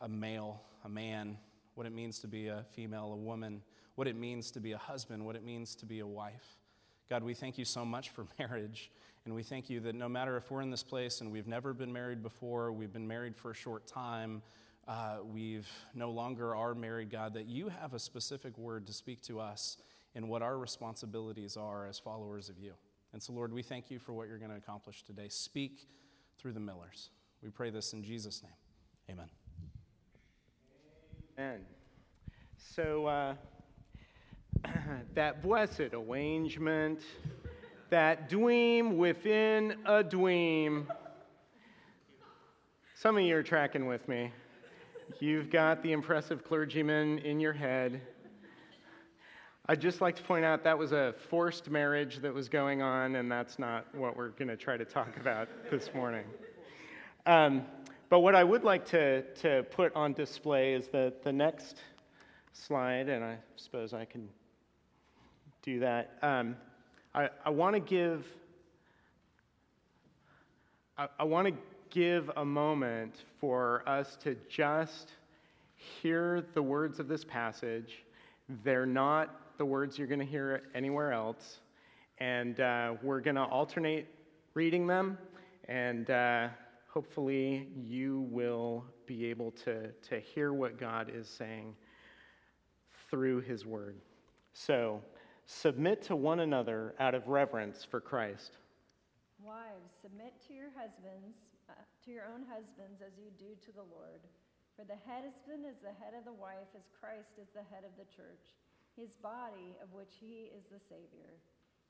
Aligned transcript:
a 0.00 0.08
male, 0.08 0.62
a 0.84 0.88
man, 0.88 1.38
what 1.74 1.86
it 1.86 1.92
means 1.92 2.18
to 2.20 2.26
be 2.26 2.48
a 2.48 2.64
female, 2.72 3.12
a 3.12 3.16
woman, 3.16 3.62
what 3.94 4.06
it 4.06 4.16
means 4.16 4.50
to 4.52 4.60
be 4.60 4.72
a 4.72 4.78
husband, 4.78 5.24
what 5.24 5.36
it 5.36 5.44
means 5.44 5.74
to 5.76 5.86
be 5.86 6.00
a 6.00 6.06
wife. 6.06 6.56
God, 7.08 7.22
we 7.22 7.34
thank 7.34 7.58
you 7.58 7.64
so 7.64 7.84
much 7.84 8.10
for 8.10 8.26
marriage, 8.38 8.90
and 9.24 9.34
we 9.34 9.42
thank 9.42 9.70
you 9.70 9.80
that 9.80 9.94
no 9.94 10.08
matter 10.08 10.36
if 10.36 10.50
we're 10.50 10.62
in 10.62 10.70
this 10.70 10.82
place 10.82 11.20
and 11.20 11.30
we've 11.30 11.46
never 11.46 11.72
been 11.72 11.92
married 11.92 12.22
before, 12.22 12.72
we've 12.72 12.92
been 12.92 13.08
married 13.08 13.36
for 13.36 13.50
a 13.50 13.54
short 13.54 13.86
time, 13.86 14.42
uh, 14.88 15.18
we've 15.24 15.68
no 15.94 16.10
longer 16.10 16.54
are 16.54 16.74
married, 16.74 17.10
God, 17.10 17.34
that 17.34 17.46
you 17.46 17.68
have 17.68 17.94
a 17.94 17.98
specific 17.98 18.56
word 18.56 18.86
to 18.86 18.92
speak 18.92 19.20
to 19.22 19.40
us 19.40 19.78
in 20.14 20.28
what 20.28 20.42
our 20.42 20.56
responsibilities 20.56 21.56
are 21.56 21.86
as 21.86 21.98
followers 21.98 22.48
of 22.48 22.58
you. 22.58 22.72
And 23.12 23.22
so, 23.22 23.32
Lord, 23.32 23.52
we 23.52 23.62
thank 23.62 23.90
you 23.90 23.98
for 23.98 24.12
what 24.12 24.28
you're 24.28 24.38
going 24.38 24.50
to 24.50 24.56
accomplish 24.56 25.02
today. 25.02 25.28
Speak 25.28 25.86
through 26.38 26.52
the 26.52 26.60
Millers. 26.60 27.10
We 27.42 27.50
pray 27.50 27.70
this 27.70 27.92
in 27.92 28.02
Jesus' 28.02 28.42
name. 28.42 28.52
Amen. 29.10 29.45
Amen. 31.38 31.60
So, 32.56 33.06
uh, 33.06 33.34
that 35.14 35.42
blessed 35.42 35.92
arrangement, 35.92 37.00
that 37.90 38.30
dweem 38.30 38.96
within 38.96 39.76
a 39.84 40.02
dweem. 40.02 40.86
Some 42.94 43.18
of 43.18 43.24
you 43.24 43.36
are 43.36 43.42
tracking 43.42 43.84
with 43.84 44.08
me. 44.08 44.32
You've 45.20 45.50
got 45.50 45.82
the 45.82 45.92
impressive 45.92 46.42
clergyman 46.42 47.18
in 47.18 47.38
your 47.38 47.52
head. 47.52 48.00
I'd 49.68 49.82
just 49.82 50.00
like 50.00 50.16
to 50.16 50.22
point 50.22 50.46
out 50.46 50.64
that 50.64 50.78
was 50.78 50.92
a 50.92 51.14
forced 51.28 51.68
marriage 51.68 52.20
that 52.20 52.32
was 52.32 52.48
going 52.48 52.80
on, 52.80 53.16
and 53.16 53.30
that's 53.30 53.58
not 53.58 53.94
what 53.94 54.16
we're 54.16 54.30
going 54.30 54.48
to 54.48 54.56
try 54.56 54.78
to 54.78 54.86
talk 54.86 55.18
about 55.18 55.48
this 55.70 55.90
morning. 55.92 56.24
Um, 57.26 57.66
but 58.08 58.20
what 58.20 58.34
I 58.34 58.44
would 58.44 58.64
like 58.64 58.86
to, 58.86 59.22
to 59.34 59.64
put 59.70 59.94
on 59.94 60.12
display 60.12 60.74
is 60.74 60.88
the, 60.88 61.12
the 61.22 61.32
next 61.32 61.76
slide, 62.52 63.08
and 63.08 63.24
I 63.24 63.38
suppose 63.56 63.92
I 63.92 64.04
can 64.04 64.28
do 65.62 65.80
that. 65.80 66.18
Um, 66.22 66.56
I, 67.14 67.28
I 67.44 67.50
want 67.50 67.74
to 67.74 67.80
give 67.80 68.24
I, 70.98 71.08
I 71.18 71.24
want 71.24 71.46
to 71.48 71.54
give 71.90 72.30
a 72.36 72.44
moment 72.44 73.24
for 73.38 73.82
us 73.86 74.16
to 74.22 74.34
just 74.48 75.12
hear 75.74 76.42
the 76.54 76.62
words 76.62 76.98
of 76.98 77.06
this 77.06 77.22
passage. 77.22 78.04
They're 78.64 78.86
not 78.86 79.58
the 79.58 79.64
words 79.66 79.98
you're 79.98 80.06
going 80.06 80.20
to 80.20 80.26
hear 80.26 80.62
anywhere 80.74 81.12
else. 81.12 81.58
And 82.18 82.60
uh, 82.60 82.94
we're 83.02 83.20
going 83.20 83.36
to 83.36 83.44
alternate 83.44 84.06
reading 84.54 84.86
them, 84.86 85.18
and 85.68 86.08
uh, 86.08 86.48
hopefully 86.96 87.68
you 87.76 88.24
will 88.30 88.82
be 89.04 89.26
able 89.26 89.50
to, 89.50 89.92
to 90.00 90.18
hear 90.18 90.54
what 90.54 90.80
God 90.80 91.12
is 91.14 91.28
saying 91.28 91.76
through 93.10 93.42
His 93.42 93.66
Word. 93.66 93.96
So, 94.54 95.02
submit 95.44 96.00
to 96.08 96.16
one 96.16 96.40
another 96.40 96.94
out 96.98 97.14
of 97.14 97.28
reverence 97.28 97.84
for 97.84 98.00
Christ. 98.00 98.56
Wives, 99.44 99.92
submit 100.00 100.32
to 100.48 100.54
your 100.54 100.72
husbands, 100.72 101.36
uh, 101.68 101.74
to 102.06 102.10
your 102.10 102.24
own 102.32 102.48
husbands 102.48 103.04
as 103.04 103.12
you 103.20 103.28
do 103.36 103.52
to 103.66 103.72
the 103.76 103.84
Lord. 103.92 104.24
For 104.74 104.88
the 104.88 104.96
husband 105.04 105.68
is 105.68 105.76
the 105.84 105.92
head 106.00 106.16
of 106.16 106.24
the 106.24 106.32
wife, 106.32 106.72
as 106.72 106.88
Christ 106.98 107.36
is 107.36 107.52
the 107.52 107.68
head 107.68 107.84
of 107.84 107.92
the 108.00 108.08
church 108.08 108.56
his 108.96 109.12
body, 109.20 109.76
of 109.84 109.92
which 109.92 110.16
he 110.18 110.48
is 110.56 110.64
the 110.72 110.80
Savior. 110.88 111.36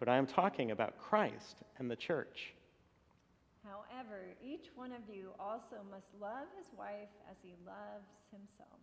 but 0.00 0.08
I 0.08 0.16
am 0.16 0.26
talking 0.26 0.70
about 0.70 0.98
Christ 0.98 1.58
and 1.78 1.88
the 1.88 1.94
church. 1.94 2.54
However, 3.62 4.24
each 4.42 4.68
one 4.74 4.92
of 4.92 5.14
you 5.14 5.28
also 5.38 5.76
must 5.90 6.06
love 6.18 6.46
his 6.56 6.66
wife 6.76 7.10
as 7.30 7.36
he 7.42 7.52
loves 7.66 8.08
himself, 8.32 8.80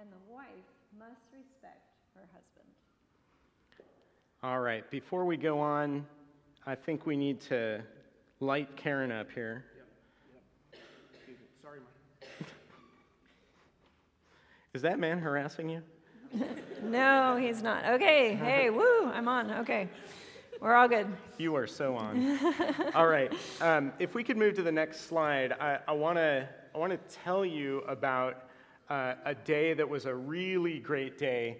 and 0.00 0.08
the 0.08 0.32
wife 0.32 0.46
must 0.96 1.20
respect 1.32 1.82
her 2.14 2.22
husband. 2.32 2.68
All 4.44 4.60
right, 4.60 4.88
before 4.88 5.24
we 5.24 5.36
go 5.36 5.58
on, 5.58 6.06
I 6.64 6.76
think 6.76 7.06
we 7.06 7.16
need 7.16 7.40
to 7.42 7.82
light 8.38 8.76
Karen 8.76 9.10
up 9.10 9.32
here. 9.34 9.64
Yep, 9.76 9.86
yep. 10.74 10.82
Sorry, 11.60 11.80
Mike. 11.80 12.28
Is 14.74 14.82
that 14.82 15.00
man 15.00 15.18
harassing 15.18 15.68
you? 15.68 15.82
no, 16.82 17.36
he's 17.36 17.62
not. 17.62 17.84
Okay, 17.84 18.34
hey, 18.34 18.70
woo, 18.70 19.06
I'm 19.06 19.26
on. 19.26 19.50
Okay, 19.50 19.88
we're 20.60 20.74
all 20.74 20.88
good. 20.88 21.06
You 21.38 21.56
are 21.56 21.66
so 21.66 21.96
on. 21.96 22.38
all 22.94 23.06
right, 23.06 23.32
um, 23.62 23.92
if 23.98 24.14
we 24.14 24.22
could 24.22 24.36
move 24.36 24.54
to 24.56 24.62
the 24.62 24.72
next 24.72 25.06
slide, 25.08 25.52
I 25.58 25.92
want 25.92 26.18
to 26.18 26.48
I 26.74 26.78
want 26.78 26.92
to 26.92 27.16
tell 27.22 27.44
you 27.44 27.78
about 27.88 28.44
uh, 28.90 29.14
a 29.24 29.34
day 29.34 29.72
that 29.72 29.88
was 29.88 30.04
a 30.04 30.14
really 30.14 30.78
great 30.78 31.16
day. 31.18 31.58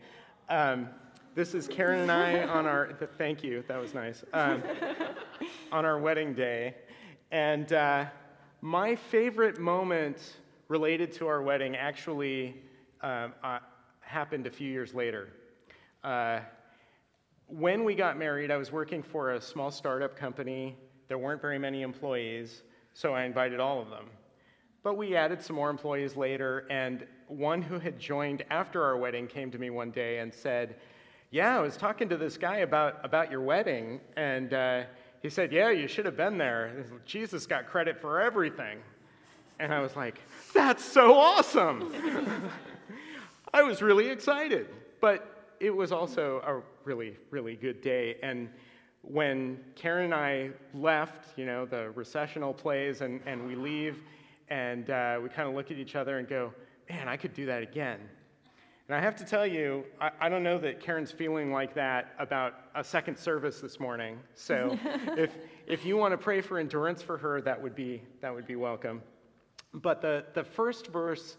Um, 0.50 0.88
this 1.34 1.54
is 1.54 1.66
Karen 1.66 2.00
and 2.00 2.12
I 2.12 2.44
on 2.44 2.66
our. 2.66 2.92
Thank 3.18 3.42
you, 3.42 3.64
that 3.68 3.80
was 3.80 3.94
nice. 3.94 4.22
Um, 4.34 4.62
on 5.72 5.84
our 5.86 5.98
wedding 5.98 6.34
day, 6.34 6.74
and 7.30 7.72
uh, 7.72 8.04
my 8.60 8.94
favorite 8.94 9.58
moment 9.58 10.36
related 10.68 11.10
to 11.12 11.26
our 11.26 11.42
wedding 11.42 11.74
actually. 11.74 12.62
Um, 13.02 13.32
happened 14.00 14.46
a 14.46 14.50
few 14.50 14.68
years 14.68 14.92
later. 14.92 15.28
When 17.50 17.82
we 17.82 17.96
got 17.96 18.16
married, 18.16 18.52
I 18.52 18.56
was 18.56 18.70
working 18.70 19.02
for 19.02 19.32
a 19.32 19.40
small 19.40 19.72
startup 19.72 20.14
company. 20.14 20.76
There 21.08 21.18
weren't 21.18 21.42
very 21.42 21.58
many 21.58 21.82
employees, 21.82 22.62
so 22.94 23.12
I 23.12 23.24
invited 23.24 23.58
all 23.58 23.82
of 23.82 23.90
them. 23.90 24.06
But 24.84 24.96
we 24.96 25.16
added 25.16 25.42
some 25.42 25.56
more 25.56 25.68
employees 25.68 26.16
later, 26.16 26.64
and 26.70 27.04
one 27.26 27.60
who 27.60 27.80
had 27.80 27.98
joined 27.98 28.44
after 28.50 28.84
our 28.84 28.96
wedding 28.96 29.26
came 29.26 29.50
to 29.50 29.58
me 29.58 29.68
one 29.68 29.90
day 29.90 30.20
and 30.20 30.32
said, 30.32 30.76
Yeah, 31.32 31.58
I 31.58 31.60
was 31.60 31.76
talking 31.76 32.08
to 32.10 32.16
this 32.16 32.38
guy 32.38 32.58
about, 32.58 33.04
about 33.04 33.32
your 33.32 33.40
wedding, 33.40 34.00
and 34.16 34.54
uh, 34.54 34.82
he 35.20 35.28
said, 35.28 35.50
Yeah, 35.50 35.70
you 35.70 35.88
should 35.88 36.06
have 36.06 36.16
been 36.16 36.38
there. 36.38 36.84
Jesus 37.04 37.46
got 37.46 37.66
credit 37.66 38.00
for 38.00 38.20
everything. 38.20 38.78
And 39.58 39.74
I 39.74 39.80
was 39.80 39.96
like, 39.96 40.20
That's 40.54 40.84
so 40.84 41.18
awesome! 41.18 41.92
I 43.52 43.64
was 43.64 43.82
really 43.82 44.08
excited. 44.08 44.68
But 45.00 45.29
it 45.60 45.74
was 45.74 45.92
also 45.92 46.42
a 46.46 46.62
really, 46.88 47.16
really 47.30 47.54
good 47.54 47.82
day. 47.82 48.16
And 48.22 48.48
when 49.02 49.60
Karen 49.76 50.06
and 50.06 50.14
I 50.14 50.50
left, 50.74 51.38
you 51.38 51.44
know, 51.44 51.66
the 51.66 51.90
recessional 51.90 52.54
plays, 52.54 53.02
and, 53.02 53.20
and 53.26 53.46
we 53.46 53.54
leave, 53.54 54.02
and 54.48 54.88
uh, 54.90 55.20
we 55.22 55.28
kind 55.28 55.48
of 55.48 55.54
look 55.54 55.70
at 55.70 55.76
each 55.76 55.94
other 55.94 56.18
and 56.18 56.26
go, 56.26 56.52
man, 56.88 57.08
I 57.08 57.16
could 57.16 57.34
do 57.34 57.46
that 57.46 57.62
again. 57.62 58.00
And 58.88 58.96
I 58.96 59.00
have 59.00 59.14
to 59.16 59.24
tell 59.24 59.46
you, 59.46 59.84
I, 60.00 60.10
I, 60.22 60.28
don't 60.28 60.42
know 60.42 60.58
that 60.58 60.80
Karen's 60.80 61.12
feeling 61.12 61.52
like 61.52 61.74
that 61.74 62.12
about 62.18 62.54
a 62.74 62.82
second 62.82 63.16
service 63.16 63.60
this 63.60 63.78
morning. 63.78 64.18
So 64.34 64.76
if, 65.16 65.30
if 65.68 65.84
you 65.84 65.96
want 65.96 66.12
to 66.12 66.18
pray 66.18 66.40
for 66.40 66.58
endurance 66.58 67.00
for 67.00 67.16
her, 67.18 67.40
that 67.42 67.62
would 67.62 67.76
be, 67.76 68.02
that 68.20 68.34
would 68.34 68.48
be 68.48 68.56
welcome. 68.56 69.00
But 69.72 70.02
the, 70.02 70.24
the 70.34 70.42
first 70.42 70.88
verse 70.88 71.36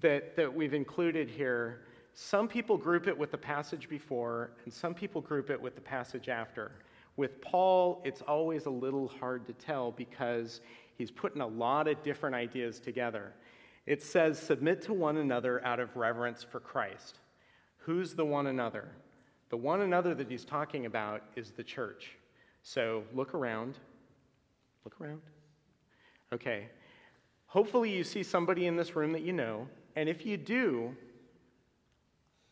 that, 0.00 0.34
that 0.34 0.52
we've 0.52 0.74
included 0.74 1.28
here, 1.28 1.82
some 2.14 2.46
people 2.46 2.76
group 2.76 3.06
it 3.08 3.16
with 3.16 3.30
the 3.30 3.38
passage 3.38 3.88
before, 3.88 4.50
and 4.64 4.72
some 4.72 4.94
people 4.94 5.20
group 5.20 5.50
it 5.50 5.60
with 5.60 5.74
the 5.74 5.80
passage 5.80 6.28
after. 6.28 6.72
With 7.16 7.40
Paul, 7.40 8.02
it's 8.04 8.22
always 8.22 8.66
a 8.66 8.70
little 8.70 9.08
hard 9.08 9.46
to 9.46 9.52
tell 9.54 9.92
because 9.92 10.60
he's 10.96 11.10
putting 11.10 11.40
a 11.40 11.46
lot 11.46 11.88
of 11.88 12.02
different 12.02 12.34
ideas 12.34 12.80
together. 12.80 13.32
It 13.86 14.02
says, 14.02 14.38
Submit 14.38 14.82
to 14.82 14.92
one 14.92 15.16
another 15.16 15.64
out 15.64 15.80
of 15.80 15.96
reverence 15.96 16.42
for 16.42 16.60
Christ. 16.60 17.18
Who's 17.78 18.14
the 18.14 18.24
one 18.24 18.46
another? 18.46 18.88
The 19.50 19.56
one 19.56 19.80
another 19.80 20.14
that 20.14 20.30
he's 20.30 20.44
talking 20.44 20.86
about 20.86 21.22
is 21.34 21.50
the 21.50 21.64
church. 21.64 22.16
So 22.62 23.04
look 23.12 23.34
around. 23.34 23.78
Look 24.84 25.00
around. 25.00 25.20
Okay. 26.32 26.68
Hopefully, 27.46 27.90
you 27.90 28.04
see 28.04 28.22
somebody 28.22 28.66
in 28.66 28.76
this 28.76 28.96
room 28.96 29.12
that 29.12 29.22
you 29.22 29.32
know. 29.32 29.68
And 29.94 30.08
if 30.08 30.24
you 30.24 30.38
do, 30.38 30.96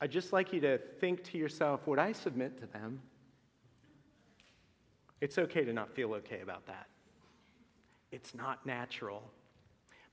I'd 0.01 0.11
just 0.11 0.33
like 0.33 0.53
you 0.53 0.61
to 0.61 0.79
think 0.79 1.25
to 1.25 1.39
yourself 1.39 1.87
would 1.87 1.99
I 1.99 2.13
submit 2.13 2.59
to 2.61 2.67
them? 2.67 3.01
It's 5.21 5.39
okay 5.39 5.65
to 5.65 5.73
not 5.73 5.95
feel 5.95 6.15
okay 6.15 6.41
about 6.41 6.67
that. 6.67 6.87
It's 8.11 8.35
not 8.35 8.65
natural. 8.65 9.23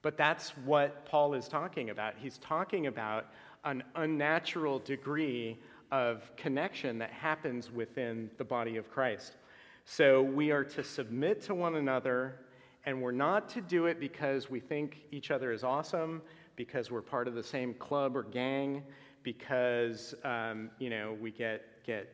But 0.02 0.18
that's 0.18 0.52
what 0.66 1.06
Paul 1.06 1.34
is 1.34 1.48
talking 1.48 1.90
about. 1.90 2.14
He's 2.18 2.38
talking 2.40 2.88
about 2.88 3.28
an 3.64 3.84
unnatural 3.96 4.80
degree 4.80 5.58
of 5.92 6.30
connection 6.36 6.98
that 7.00 7.12
happens 7.12 7.72
within 7.72 8.30
the 8.38 8.44
body 8.44 8.78
of 8.78 8.92
Christ. 8.92 9.38
So 9.86 10.22
we 10.22 10.52
are 10.52 10.66
to 10.66 10.84
submit 10.84 11.42
to 11.44 11.56
one 11.56 11.76
another, 11.76 12.42
and 12.86 13.02
we're 13.02 13.12
not 13.12 13.48
to 13.50 13.62
do 13.62 13.86
it 13.86 14.00
because 14.00 14.50
we 14.50 14.60
think 14.60 14.98
each 15.12 15.32
other 15.32 15.52
is 15.52 15.64
awesome, 15.64 16.22
because 16.58 16.92
we're 16.92 17.02
part 17.02 17.28
of 17.28 17.36
the 17.36 17.44
same 17.44 17.74
club 17.74 18.16
or 18.16 18.24
gang, 18.24 18.84
because 19.28 20.16
um, 20.24 20.70
you 20.80 20.90
know 20.90 21.18
we 21.20 21.32
get 21.32 21.84
get 21.86 22.08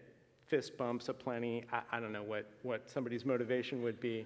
fist 0.47 0.75
bumps 0.77 1.09
aplenty. 1.09 1.63
I, 1.71 1.81
I 1.91 1.99
don't 1.99 2.11
know 2.11 2.23
what, 2.23 2.49
what 2.63 2.89
somebody's 2.89 3.23
motivation 3.23 3.83
would 3.83 3.99
be, 3.99 4.25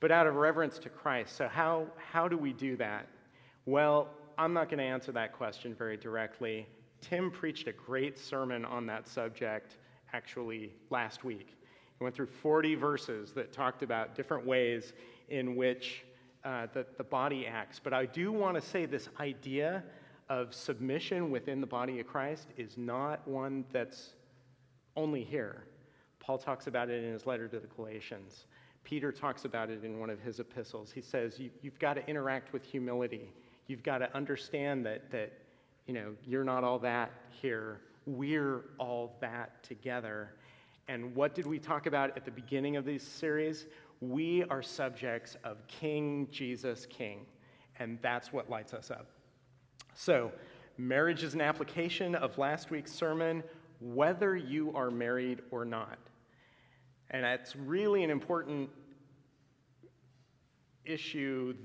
but 0.00 0.10
out 0.10 0.26
of 0.26 0.36
reverence 0.36 0.78
to 0.78 0.88
Christ. 0.88 1.36
So, 1.36 1.48
how, 1.48 1.86
how 1.96 2.26
do 2.26 2.38
we 2.38 2.54
do 2.54 2.76
that? 2.76 3.06
Well, 3.66 4.08
I'm 4.38 4.54
not 4.54 4.70
going 4.70 4.78
to 4.78 4.84
answer 4.84 5.12
that 5.12 5.34
question 5.34 5.74
very 5.74 5.98
directly. 5.98 6.66
Tim 7.02 7.30
preached 7.30 7.68
a 7.68 7.72
great 7.72 8.18
sermon 8.18 8.64
on 8.64 8.86
that 8.86 9.06
subject 9.06 9.76
actually 10.14 10.72
last 10.88 11.24
week. 11.24 11.58
He 11.98 12.04
went 12.04 12.16
through 12.16 12.26
40 12.26 12.74
verses 12.76 13.32
that 13.32 13.52
talked 13.52 13.82
about 13.82 14.14
different 14.14 14.46
ways 14.46 14.94
in 15.28 15.56
which 15.56 16.04
uh, 16.42 16.68
the, 16.72 16.86
the 16.96 17.04
body 17.04 17.46
acts. 17.46 17.78
But 17.82 17.92
I 17.92 18.06
do 18.06 18.32
want 18.32 18.54
to 18.54 18.62
say 18.62 18.86
this 18.86 19.10
idea 19.20 19.82
of 20.28 20.54
submission 20.54 21.30
within 21.30 21.60
the 21.60 21.66
body 21.66 22.00
of 22.00 22.06
Christ 22.06 22.48
is 22.56 22.76
not 22.76 23.26
one 23.26 23.64
that's 23.72 24.10
only 24.96 25.24
here. 25.24 25.64
Paul 26.20 26.38
talks 26.38 26.66
about 26.66 26.90
it 26.90 27.02
in 27.02 27.12
his 27.12 27.26
letter 27.26 27.48
to 27.48 27.58
the 27.58 27.66
Galatians. 27.68 28.46
Peter 28.84 29.12
talks 29.12 29.44
about 29.44 29.70
it 29.70 29.84
in 29.84 29.98
one 29.98 30.10
of 30.10 30.20
his 30.20 30.40
epistles. 30.40 30.90
He 30.90 31.00
says, 31.00 31.38
you, 31.38 31.50
have 31.64 31.78
got 31.78 31.94
to 31.94 32.06
interact 32.08 32.52
with 32.52 32.64
humility. 32.64 33.32
You've 33.66 33.82
got 33.82 33.98
to 33.98 34.14
understand 34.14 34.84
that, 34.86 35.10
that 35.10 35.32
you 35.86 35.94
know, 35.94 36.14
you're 36.24 36.44
not 36.44 36.64
all 36.64 36.78
that 36.80 37.12
here. 37.30 37.80
We're 38.06 38.64
all 38.78 39.16
that 39.20 39.62
together. 39.62 40.34
And 40.88 41.14
what 41.14 41.34
did 41.34 41.46
we 41.46 41.58
talk 41.58 41.86
about 41.86 42.16
at 42.16 42.24
the 42.24 42.30
beginning 42.30 42.76
of 42.76 42.84
this 42.84 43.02
series? 43.02 43.66
We 44.00 44.44
are 44.44 44.62
subjects 44.62 45.36
of 45.44 45.66
King 45.66 46.28
Jesus 46.30 46.86
King. 46.86 47.26
And 47.78 47.98
that's 48.02 48.32
what 48.32 48.48
lights 48.50 48.74
us 48.74 48.90
up. 48.90 49.06
So, 50.00 50.30
marriage 50.76 51.24
is 51.24 51.34
an 51.34 51.40
application 51.40 52.14
of 52.14 52.38
last 52.38 52.70
week's 52.70 52.92
sermon 52.92 53.42
whether 53.80 54.36
you 54.36 54.72
are 54.76 54.92
married 54.92 55.40
or 55.50 55.64
not. 55.64 55.98
And 57.10 57.24
that's 57.24 57.56
really 57.56 58.04
an 58.04 58.10
important 58.10 58.70
issue 60.84 61.56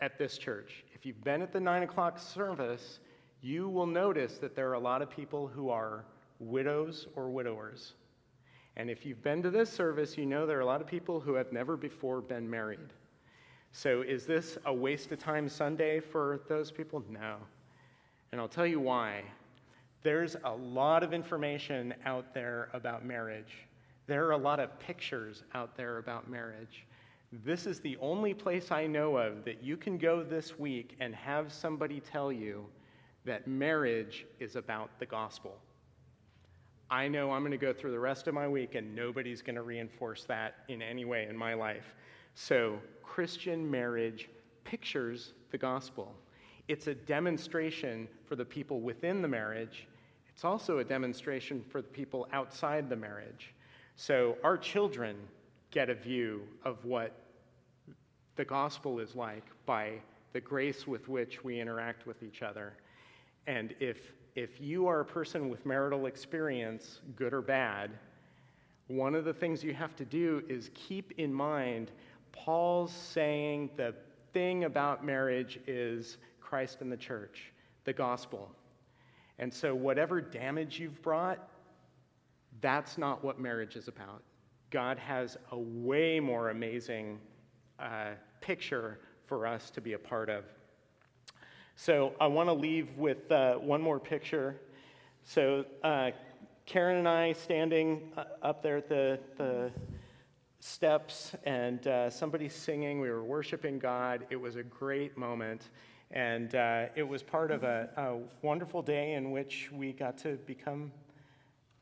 at 0.00 0.18
this 0.18 0.38
church. 0.38 0.84
If 0.94 1.04
you've 1.04 1.24
been 1.24 1.42
at 1.42 1.52
the 1.52 1.58
nine 1.58 1.82
o'clock 1.82 2.20
service, 2.20 3.00
you 3.40 3.68
will 3.68 3.88
notice 3.88 4.38
that 4.38 4.54
there 4.54 4.70
are 4.70 4.74
a 4.74 4.80
lot 4.80 5.02
of 5.02 5.10
people 5.10 5.48
who 5.48 5.68
are 5.68 6.04
widows 6.38 7.08
or 7.16 7.28
widowers. 7.28 7.94
And 8.76 8.88
if 8.88 9.04
you've 9.04 9.24
been 9.24 9.42
to 9.42 9.50
this 9.50 9.68
service, 9.68 10.16
you 10.16 10.26
know 10.26 10.46
there 10.46 10.58
are 10.58 10.60
a 10.60 10.66
lot 10.66 10.80
of 10.80 10.86
people 10.86 11.18
who 11.18 11.34
have 11.34 11.52
never 11.52 11.76
before 11.76 12.20
been 12.20 12.48
married. 12.48 12.92
So, 13.74 14.02
is 14.02 14.26
this 14.26 14.58
a 14.66 14.72
waste 14.72 15.12
of 15.12 15.18
time 15.18 15.48
Sunday 15.48 15.98
for 15.98 16.42
those 16.46 16.70
people? 16.70 17.02
No. 17.08 17.36
And 18.30 18.40
I'll 18.40 18.48
tell 18.48 18.66
you 18.66 18.78
why. 18.78 19.22
There's 20.02 20.36
a 20.44 20.52
lot 20.52 21.02
of 21.02 21.14
information 21.14 21.94
out 22.04 22.34
there 22.34 22.68
about 22.74 23.04
marriage. 23.04 23.66
There 24.06 24.26
are 24.26 24.32
a 24.32 24.36
lot 24.36 24.60
of 24.60 24.78
pictures 24.78 25.44
out 25.54 25.74
there 25.74 25.96
about 25.98 26.28
marriage. 26.28 26.84
This 27.44 27.66
is 27.66 27.80
the 27.80 27.96
only 27.98 28.34
place 28.34 28.70
I 28.70 28.86
know 28.86 29.16
of 29.16 29.42
that 29.46 29.62
you 29.62 29.78
can 29.78 29.96
go 29.96 30.22
this 30.22 30.58
week 30.58 30.96
and 31.00 31.14
have 31.14 31.50
somebody 31.50 32.00
tell 32.00 32.30
you 32.30 32.66
that 33.24 33.46
marriage 33.46 34.26
is 34.38 34.54
about 34.54 34.90
the 34.98 35.06
gospel. 35.06 35.56
I 36.90 37.08
know 37.08 37.30
I'm 37.30 37.40
going 37.40 37.52
to 37.52 37.56
go 37.56 37.72
through 37.72 37.92
the 37.92 37.98
rest 37.98 38.28
of 38.28 38.34
my 38.34 38.46
week 38.46 38.74
and 38.74 38.94
nobody's 38.94 39.40
going 39.40 39.56
to 39.56 39.62
reinforce 39.62 40.24
that 40.24 40.56
in 40.68 40.82
any 40.82 41.06
way 41.06 41.26
in 41.26 41.34
my 41.34 41.54
life. 41.54 41.94
So, 42.34 42.78
Christian 43.02 43.70
marriage 43.70 44.28
pictures 44.64 45.32
the 45.50 45.58
gospel. 45.58 46.14
It's 46.68 46.86
a 46.86 46.94
demonstration 46.94 48.08
for 48.26 48.36
the 48.36 48.44
people 48.44 48.80
within 48.80 49.20
the 49.20 49.28
marriage 49.28 49.86
it's 50.34 50.44
also 50.44 50.78
a 50.78 50.84
demonstration 50.84 51.62
for 51.68 51.82
the 51.82 51.88
people 51.88 52.26
outside 52.32 52.88
the 52.88 52.96
marriage. 52.96 53.54
So 53.96 54.36
our 54.42 54.56
children 54.56 55.16
get 55.70 55.90
a 55.90 55.94
view 55.94 56.42
of 56.64 56.84
what 56.84 57.12
the 58.36 58.44
gospel 58.44 58.98
is 58.98 59.14
like 59.14 59.44
by 59.66 60.00
the 60.32 60.40
grace 60.40 60.86
with 60.86 61.08
which 61.08 61.44
we 61.44 61.60
interact 61.60 62.06
with 62.06 62.22
each 62.22 62.42
other. 62.42 62.72
And 63.46 63.74
if, 63.78 64.12
if 64.34 64.60
you 64.60 64.86
are 64.86 65.00
a 65.00 65.04
person 65.04 65.50
with 65.50 65.66
marital 65.66 66.06
experience, 66.06 67.00
good 67.14 67.34
or 67.34 67.42
bad, 67.42 67.90
one 68.88 69.14
of 69.14 69.24
the 69.24 69.34
things 69.34 69.62
you 69.62 69.74
have 69.74 69.94
to 69.96 70.04
do 70.04 70.42
is 70.48 70.70
keep 70.74 71.12
in 71.18 71.32
mind 71.32 71.92
Paul's 72.32 72.92
saying 72.92 73.70
the 73.76 73.94
thing 74.32 74.64
about 74.64 75.04
marriage 75.04 75.60
is 75.66 76.18
Christ 76.40 76.80
and 76.80 76.90
the 76.90 76.96
church, 76.96 77.52
the 77.84 77.92
gospel. 77.92 78.50
And 79.38 79.52
so, 79.52 79.74
whatever 79.74 80.20
damage 80.20 80.78
you've 80.78 81.00
brought, 81.02 81.48
that's 82.60 82.98
not 82.98 83.24
what 83.24 83.40
marriage 83.40 83.76
is 83.76 83.88
about. 83.88 84.22
God 84.70 84.98
has 84.98 85.36
a 85.50 85.58
way 85.58 86.20
more 86.20 86.50
amazing 86.50 87.18
uh, 87.78 88.10
picture 88.40 88.98
for 89.26 89.46
us 89.46 89.70
to 89.70 89.80
be 89.80 89.94
a 89.94 89.98
part 89.98 90.28
of. 90.28 90.44
So, 91.76 92.12
I 92.20 92.26
want 92.26 92.48
to 92.48 92.52
leave 92.52 92.96
with 92.96 93.30
uh, 93.30 93.54
one 93.54 93.80
more 93.80 93.98
picture. 93.98 94.60
So, 95.24 95.64
uh, 95.82 96.10
Karen 96.66 96.98
and 96.98 97.08
I 97.08 97.32
standing 97.32 98.12
uh, 98.16 98.24
up 98.42 98.62
there 98.62 98.76
at 98.76 98.88
the, 98.88 99.18
the 99.36 99.70
steps, 100.62 101.34
and 101.42 101.88
uh, 101.88 102.08
somebody 102.08 102.48
singing. 102.48 103.00
We 103.00 103.10
were 103.10 103.24
worshiping 103.24 103.80
God. 103.80 104.24
It 104.30 104.36
was 104.36 104.54
a 104.54 104.62
great 104.62 105.18
moment. 105.18 105.70
And 106.12 106.54
uh, 106.54 106.86
it 106.94 107.02
was 107.02 107.20
part 107.22 107.50
of 107.50 107.64
a, 107.64 107.88
a, 107.96 108.18
wonderful 108.42 108.80
day 108.80 109.14
in 109.14 109.32
which 109.32 109.70
we 109.72 109.92
got 109.92 110.16
to 110.18 110.36
become 110.46 110.92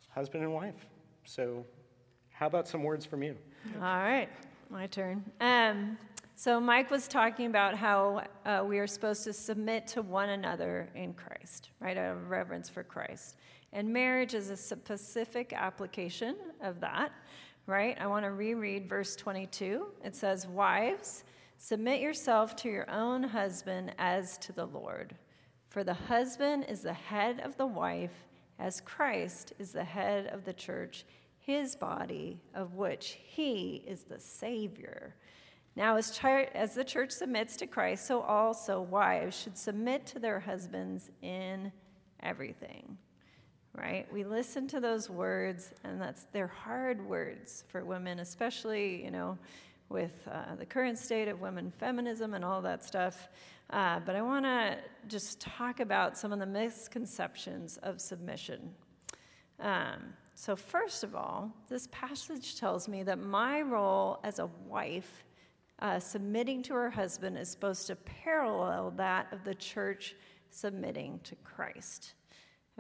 husband 0.08 0.44
and 0.44 0.54
wife. 0.54 0.87
So, 1.25 1.66
how 2.30 2.46
about 2.46 2.66
some 2.68 2.82
words 2.82 3.04
from 3.04 3.22
you? 3.22 3.37
All 3.76 3.82
right, 3.82 4.28
my 4.70 4.87
turn. 4.87 5.25
Um, 5.40 5.99
so, 6.37 6.58
Mike 6.58 6.90
was 6.90 7.06
talking 7.06 7.46
about 7.46 7.75
how 7.75 8.25
uh, 8.46 8.64
we 8.66 8.78
are 8.78 8.87
supposed 8.87 9.25
to 9.25 9.32
submit 9.32 9.87
to 9.88 10.00
one 10.00 10.30
another 10.30 10.88
in 10.94 11.12
Christ, 11.12 11.70
right, 11.80 11.99
out 11.99 12.16
of 12.16 12.30
reverence 12.30 12.68
for 12.68 12.82
Christ. 12.82 13.37
And 13.72 13.92
marriage 13.92 14.34
is 14.34 14.50
a 14.50 14.56
specific 14.56 15.52
application 15.52 16.37
of 16.62 16.80
that, 16.80 17.12
right? 17.71 17.97
I 18.00 18.07
want 18.07 18.25
to 18.25 18.33
reread 18.33 18.89
verse 18.89 19.17
22. 19.17 19.87
It 20.05 20.15
says, 20.15 20.47
Wives, 20.47 21.25
Submit 21.62 22.00
yourself 22.00 22.57
to 22.57 22.71
your 22.71 22.91
own 22.91 23.23
husband 23.23 23.93
as 23.99 24.39
to 24.39 24.50
the 24.50 24.65
Lord. 24.65 25.15
For 25.69 25.85
the 25.85 25.93
husband 25.93 26.65
is 26.71 26.81
the 26.81 26.95
head 26.95 27.41
of 27.41 27.55
the 27.59 27.67
wife, 27.67 28.25
as 28.59 28.81
Christ 28.81 29.53
is 29.59 29.71
the 29.71 29.85
head 29.85 30.29
of 30.29 30.47
the 30.47 30.55
church, 30.55 31.05
his 31.39 31.77
body, 31.77 32.41
of 32.55 32.77
which 32.77 33.19
he 33.23 33.85
is 33.87 34.05
the 34.05 34.19
Savior. 34.19 35.15
Now, 35.77 35.97
as, 35.97 36.19
as 36.55 36.75
the 36.75 36.83
church 36.83 37.11
submits 37.11 37.59
to 37.59 37.67
Christ, 37.67 38.07
so 38.07 38.23
also 38.23 38.81
wives 38.81 39.39
should 39.39 39.59
submit 39.59 40.07
to 40.07 40.19
their 40.19 40.41
husbands 40.41 41.11
in 41.21 41.71
everything. 42.23 42.97
Right? 43.77 44.12
We 44.12 44.25
listen 44.25 44.67
to 44.69 44.81
those 44.81 45.09
words, 45.09 45.73
and 45.85 46.00
that's 46.00 46.27
they're 46.33 46.49
hard 46.49 47.07
words 47.07 47.65
for 47.69 47.85
women, 47.85 48.19
especially, 48.19 49.05
you 49.05 49.12
know, 49.12 49.39
with 49.89 50.27
uh, 50.31 50.57
the 50.57 50.67
current 50.67 50.99
state 50.99 51.29
of 51.29 51.41
women 51.41 51.73
feminism 51.79 52.35
and 52.35 52.45
all 52.45 52.62
that 52.62 52.85
stuff. 52.85 53.29
Uh, 53.71 54.00
but 54.00 54.17
I 54.17 54.23
want 54.23 54.45
to 54.45 54.79
just 55.07 55.41
talk 55.41 55.79
about 55.79 56.19
some 56.19 56.33
of 56.33 56.41
the 56.41 56.47
misconceptions 56.47 57.77
of 57.83 58.00
submission. 58.00 58.71
Um, 59.61 60.15
so, 60.35 60.57
first 60.57 61.05
of 61.05 61.15
all, 61.15 61.53
this 61.69 61.87
passage 61.93 62.57
tells 62.59 62.89
me 62.89 63.03
that 63.03 63.19
my 63.19 63.61
role 63.61 64.19
as 64.25 64.39
a 64.39 64.49
wife 64.67 65.25
uh, 65.81 65.99
submitting 65.99 66.62
to 66.65 66.75
her 66.75 66.91
husband 66.91 67.37
is 67.39 67.50
supposed 67.50 67.87
to 67.89 67.97
parallel 67.97 68.93
that 68.93 69.33
of 69.33 69.45
the 69.45 69.55
church 69.55 70.15
submitting 70.50 71.21
to 71.25 71.37
Christ. 71.37 72.15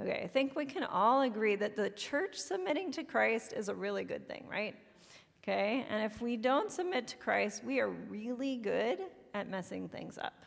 Okay, 0.00 0.22
I 0.24 0.28
think 0.28 0.56
we 0.56 0.64
can 0.64 0.84
all 0.84 1.22
agree 1.22 1.56
that 1.56 1.76
the 1.76 1.90
church 1.90 2.36
submitting 2.36 2.90
to 2.92 3.04
Christ 3.04 3.52
is 3.52 3.68
a 3.68 3.74
really 3.74 4.02
good 4.02 4.26
thing, 4.26 4.46
right? 4.50 4.74
Okay, 5.42 5.84
and 5.90 6.02
if 6.02 6.22
we 6.22 6.38
don't 6.38 6.72
submit 6.72 7.06
to 7.08 7.16
Christ, 7.16 7.62
we 7.64 7.80
are 7.80 7.90
really 7.90 8.56
good 8.56 9.00
at 9.34 9.50
messing 9.50 9.88
things 9.88 10.16
up, 10.16 10.46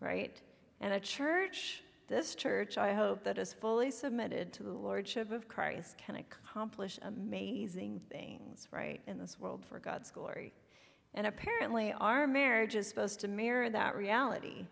right? 0.00 0.40
And 0.82 0.92
a 0.92 1.00
church, 1.00 1.82
this 2.08 2.34
church, 2.34 2.76
I 2.76 2.92
hope, 2.92 3.24
that 3.24 3.38
is 3.38 3.54
fully 3.54 3.90
submitted 3.90 4.52
to 4.54 4.62
the 4.62 4.72
Lordship 4.72 5.32
of 5.32 5.48
Christ 5.48 5.96
can 5.96 6.16
accomplish 6.16 6.98
amazing 7.02 8.00
things, 8.10 8.68
right, 8.70 9.00
in 9.06 9.18
this 9.18 9.40
world 9.40 9.64
for 9.64 9.78
God's 9.78 10.10
glory. 10.10 10.52
And 11.14 11.26
apparently, 11.26 11.94
our 11.98 12.26
marriage 12.26 12.74
is 12.74 12.86
supposed 12.86 13.20
to 13.20 13.28
mirror 13.28 13.70
that 13.70 13.96
reality 13.96 14.66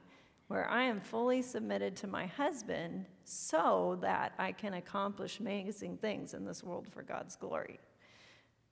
where 0.49 0.69
I 0.69 0.85
am 0.85 1.01
fully 1.01 1.43
submitted 1.43 1.97
to 1.97 2.07
my 2.07 2.27
husband 2.27 3.07
so 3.25 3.99
that 4.03 4.33
I 4.39 4.53
can 4.53 4.75
accomplish 4.75 5.41
amazing 5.41 5.97
things 5.99 6.35
in 6.35 6.45
this 6.45 6.63
world 6.63 6.87
for 6.93 7.03
God's 7.03 7.37
glory. 7.37 7.81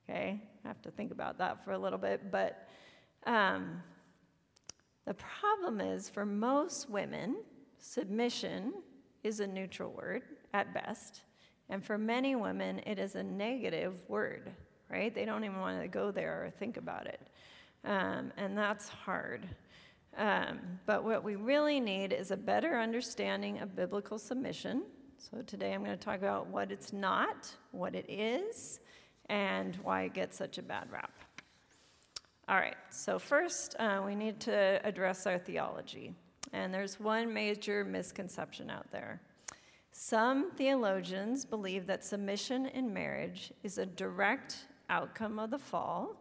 Okay, 0.09 0.43
I 0.65 0.69
have 0.69 0.83
to 0.83 0.91
think 0.91 1.13
about 1.13 1.39
that 1.39 1.65
for 1.65 1.73
a 1.73 1.79
little 1.79 1.99
bit, 1.99 2.31
but 2.31 2.69
um, 3.25 3.83
the 5.07 5.15
problem 5.15 5.81
is 5.81 6.09
for 6.09 6.27
most 6.27 6.91
women, 6.91 7.37
submission 7.79 8.75
is 9.23 9.41
a 9.41 9.47
neutral 9.47 9.93
word 9.93 10.23
at 10.53 10.75
best, 10.75 11.23
and 11.69 11.83
for 11.83 11.97
many 11.97 12.35
women, 12.35 12.81
it 12.85 12.99
is 12.99 13.15
a 13.15 13.23
negative 13.23 14.03
word, 14.09 14.51
right? 14.91 15.15
They 15.15 15.25
don't 15.25 15.45
even 15.45 15.59
want 15.59 15.81
to 15.81 15.89
go 15.89 16.11
there 16.11 16.45
or 16.45 16.51
think 16.51 16.77
about 16.77 17.07
it. 17.07 17.21
Um, 17.85 18.33
and 18.37 18.57
that's 18.57 18.89
hard. 18.89 19.49
Um, 20.17 20.61
but 20.85 21.05
what 21.05 21.25
we 21.25 21.37
really 21.37 21.81
need 21.81 22.13
is 22.13 22.31
a 22.31 22.37
better 22.37 22.79
understanding 22.79 23.61
of 23.61 23.75
biblical 23.75 24.19
submission. 24.19 24.83
So 25.19 25.43
today 25.43 25.73
I'm 25.73 25.85
going 25.85 25.97
to 25.97 26.05
talk 26.05 26.19
about 26.19 26.49
what 26.49 26.71
it's 26.71 26.93
not, 26.93 27.51
what 27.71 27.95
it 27.95 28.07
is, 28.09 28.81
and 29.27 29.77
why 29.77 30.03
it 30.03 30.15
gets 30.15 30.37
such 30.37 30.59
a 30.59 30.63
bad 30.63 30.91
rap. 30.91 31.13
All 32.49 32.57
right, 32.57 32.77
so 32.91 33.19
first 33.19 33.77
uh, 33.79 34.03
we 34.05 34.15
need 34.15 34.41
to 34.41 34.81
address 34.85 35.27
our 35.27 35.39
theology. 35.39 36.13
And 36.53 36.75
there's 36.75 37.01
one 37.01 37.33
major 37.33 37.85
misconception 37.85 38.69
out 38.69 38.91
there. 38.91 39.21
Some 39.93 40.51
theologians 40.53 41.45
believe 41.45 41.87
that 41.87 42.05
submission 42.05 42.67
in 42.67 42.93
marriage 42.93 43.53
is 43.63 43.79
a 43.79 43.87
direct 43.87 44.67
outcome 44.91 45.39
of 45.39 45.51
the 45.51 45.59
fall 45.59 46.17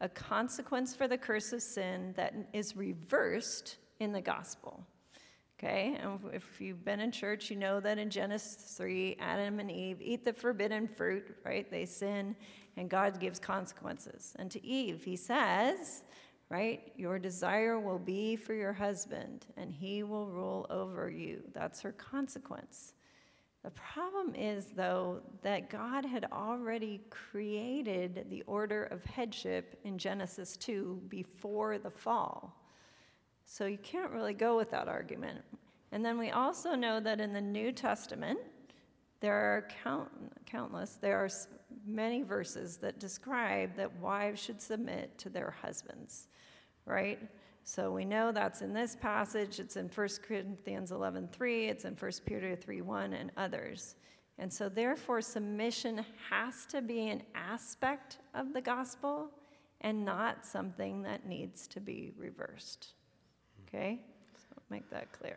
a 0.00 0.08
consequence 0.08 0.94
for 0.94 1.08
the 1.08 1.18
curse 1.18 1.52
of 1.52 1.62
sin 1.62 2.12
that 2.16 2.34
is 2.52 2.76
reversed 2.76 3.76
in 4.00 4.12
the 4.12 4.20
gospel. 4.20 4.84
Okay, 5.58 5.98
and 6.02 6.20
if 6.34 6.60
you've 6.60 6.84
been 6.84 7.00
in 7.00 7.10
church, 7.10 7.50
you 7.50 7.56
know 7.56 7.80
that 7.80 7.98
in 7.98 8.10
Genesis 8.10 8.74
3, 8.76 9.16
Adam 9.18 9.58
and 9.58 9.70
Eve 9.70 10.02
eat 10.02 10.22
the 10.22 10.34
forbidden 10.34 10.86
fruit, 10.86 11.34
right? 11.46 11.70
They 11.70 11.86
sin, 11.86 12.36
and 12.76 12.90
God 12.90 13.18
gives 13.20 13.38
consequences. 13.38 14.34
And 14.38 14.50
to 14.50 14.62
Eve, 14.62 15.02
he 15.02 15.16
says, 15.16 16.02
right, 16.50 16.92
your 16.96 17.18
desire 17.18 17.80
will 17.80 17.98
be 17.98 18.36
for 18.36 18.52
your 18.52 18.74
husband, 18.74 19.46
and 19.56 19.72
he 19.72 20.02
will 20.02 20.26
rule 20.26 20.66
over 20.68 21.08
you. 21.08 21.42
That's 21.54 21.80
her 21.80 21.92
consequence. 21.92 22.92
The 23.66 23.72
problem 23.72 24.32
is, 24.36 24.66
though, 24.76 25.22
that 25.42 25.70
God 25.70 26.04
had 26.04 26.26
already 26.30 27.00
created 27.10 28.26
the 28.30 28.42
order 28.42 28.84
of 28.84 29.04
headship 29.04 29.80
in 29.82 29.98
Genesis 29.98 30.56
2 30.58 31.02
before 31.08 31.76
the 31.76 31.90
fall. 31.90 32.62
So 33.44 33.66
you 33.66 33.78
can't 33.78 34.12
really 34.12 34.34
go 34.34 34.56
with 34.56 34.70
that 34.70 34.86
argument. 34.86 35.40
And 35.90 36.04
then 36.04 36.16
we 36.16 36.30
also 36.30 36.76
know 36.76 37.00
that 37.00 37.20
in 37.20 37.32
the 37.32 37.40
New 37.40 37.72
Testament, 37.72 38.38
there 39.18 39.34
are 39.34 39.66
count, 39.82 40.10
countless, 40.46 40.98
there 41.00 41.18
are 41.18 41.28
many 41.84 42.22
verses 42.22 42.76
that 42.76 43.00
describe 43.00 43.74
that 43.74 43.98
wives 43.98 44.40
should 44.40 44.62
submit 44.62 45.18
to 45.18 45.28
their 45.28 45.50
husbands, 45.60 46.28
right? 46.84 47.18
So 47.68 47.90
we 47.90 48.04
know 48.04 48.30
that's 48.30 48.62
in 48.62 48.72
this 48.72 48.94
passage, 48.94 49.58
it's 49.58 49.76
in 49.76 49.88
1 49.88 50.08
Corinthians 50.22 50.92
11:3, 50.92 51.68
it's 51.68 51.84
in 51.84 51.96
1 51.96 52.24
Peter 52.24 52.54
3:1 52.54 53.12
and 53.12 53.32
others. 53.36 53.96
And 54.38 54.52
so 54.52 54.68
therefore 54.68 55.20
submission 55.20 56.04
has 56.30 56.64
to 56.66 56.80
be 56.80 57.08
an 57.08 57.24
aspect 57.34 58.18
of 58.34 58.52
the 58.52 58.60
gospel 58.60 59.32
and 59.80 60.04
not 60.04 60.46
something 60.46 61.02
that 61.02 61.26
needs 61.26 61.66
to 61.68 61.80
be 61.80 62.12
reversed. 62.16 62.92
Okay? 63.66 64.00
So 64.36 64.62
make 64.70 64.88
that 64.90 65.10
clear. 65.10 65.36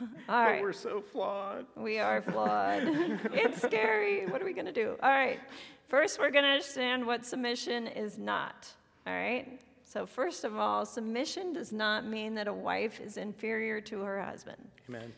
All 0.28 0.44
right. 0.44 0.56
But 0.56 0.62
we're 0.62 0.72
so 0.74 1.00
flawed. 1.00 1.64
We 1.76 1.98
are 1.98 2.20
flawed. 2.20 2.82
it's 3.32 3.62
scary. 3.62 4.26
What 4.26 4.42
are 4.42 4.44
we 4.44 4.52
going 4.52 4.66
to 4.66 4.72
do? 4.72 4.98
All 5.02 5.08
right. 5.08 5.40
First, 5.88 6.18
we're 6.18 6.30
going 6.30 6.44
to 6.44 6.50
understand 6.50 7.06
what 7.06 7.24
submission 7.24 7.86
is 7.86 8.18
not. 8.18 8.68
All 9.06 9.14
right? 9.14 9.58
So, 9.90 10.06
first 10.06 10.44
of 10.44 10.56
all, 10.56 10.86
submission 10.86 11.52
does 11.52 11.72
not 11.72 12.06
mean 12.06 12.32
that 12.36 12.46
a 12.46 12.52
wife 12.52 13.00
is 13.00 13.16
inferior 13.16 13.80
to 13.80 14.02
her 14.02 14.22
husband. 14.22 14.68
Amen. 14.88 15.12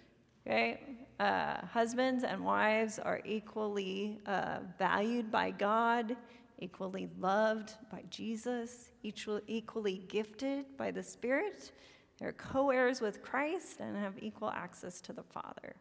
Okay? 0.46 0.80
Uh, 1.20 1.58
husbands 1.66 2.24
and 2.24 2.42
wives 2.42 2.98
are 2.98 3.20
equally 3.26 4.18
uh, 4.24 4.60
valued 4.78 5.30
by 5.30 5.50
God, 5.50 6.16
equally 6.58 7.10
loved 7.20 7.74
by 7.90 8.02
Jesus, 8.08 8.88
equally 9.02 10.04
gifted 10.08 10.64
by 10.78 10.90
the 10.90 11.02
Spirit. 11.02 11.72
They're 12.18 12.32
co 12.32 12.70
heirs 12.70 13.02
with 13.02 13.20
Christ 13.20 13.80
and 13.80 13.94
have 13.94 14.14
equal 14.22 14.48
access 14.48 15.02
to 15.02 15.12
the 15.12 15.22
Father. 15.22 15.76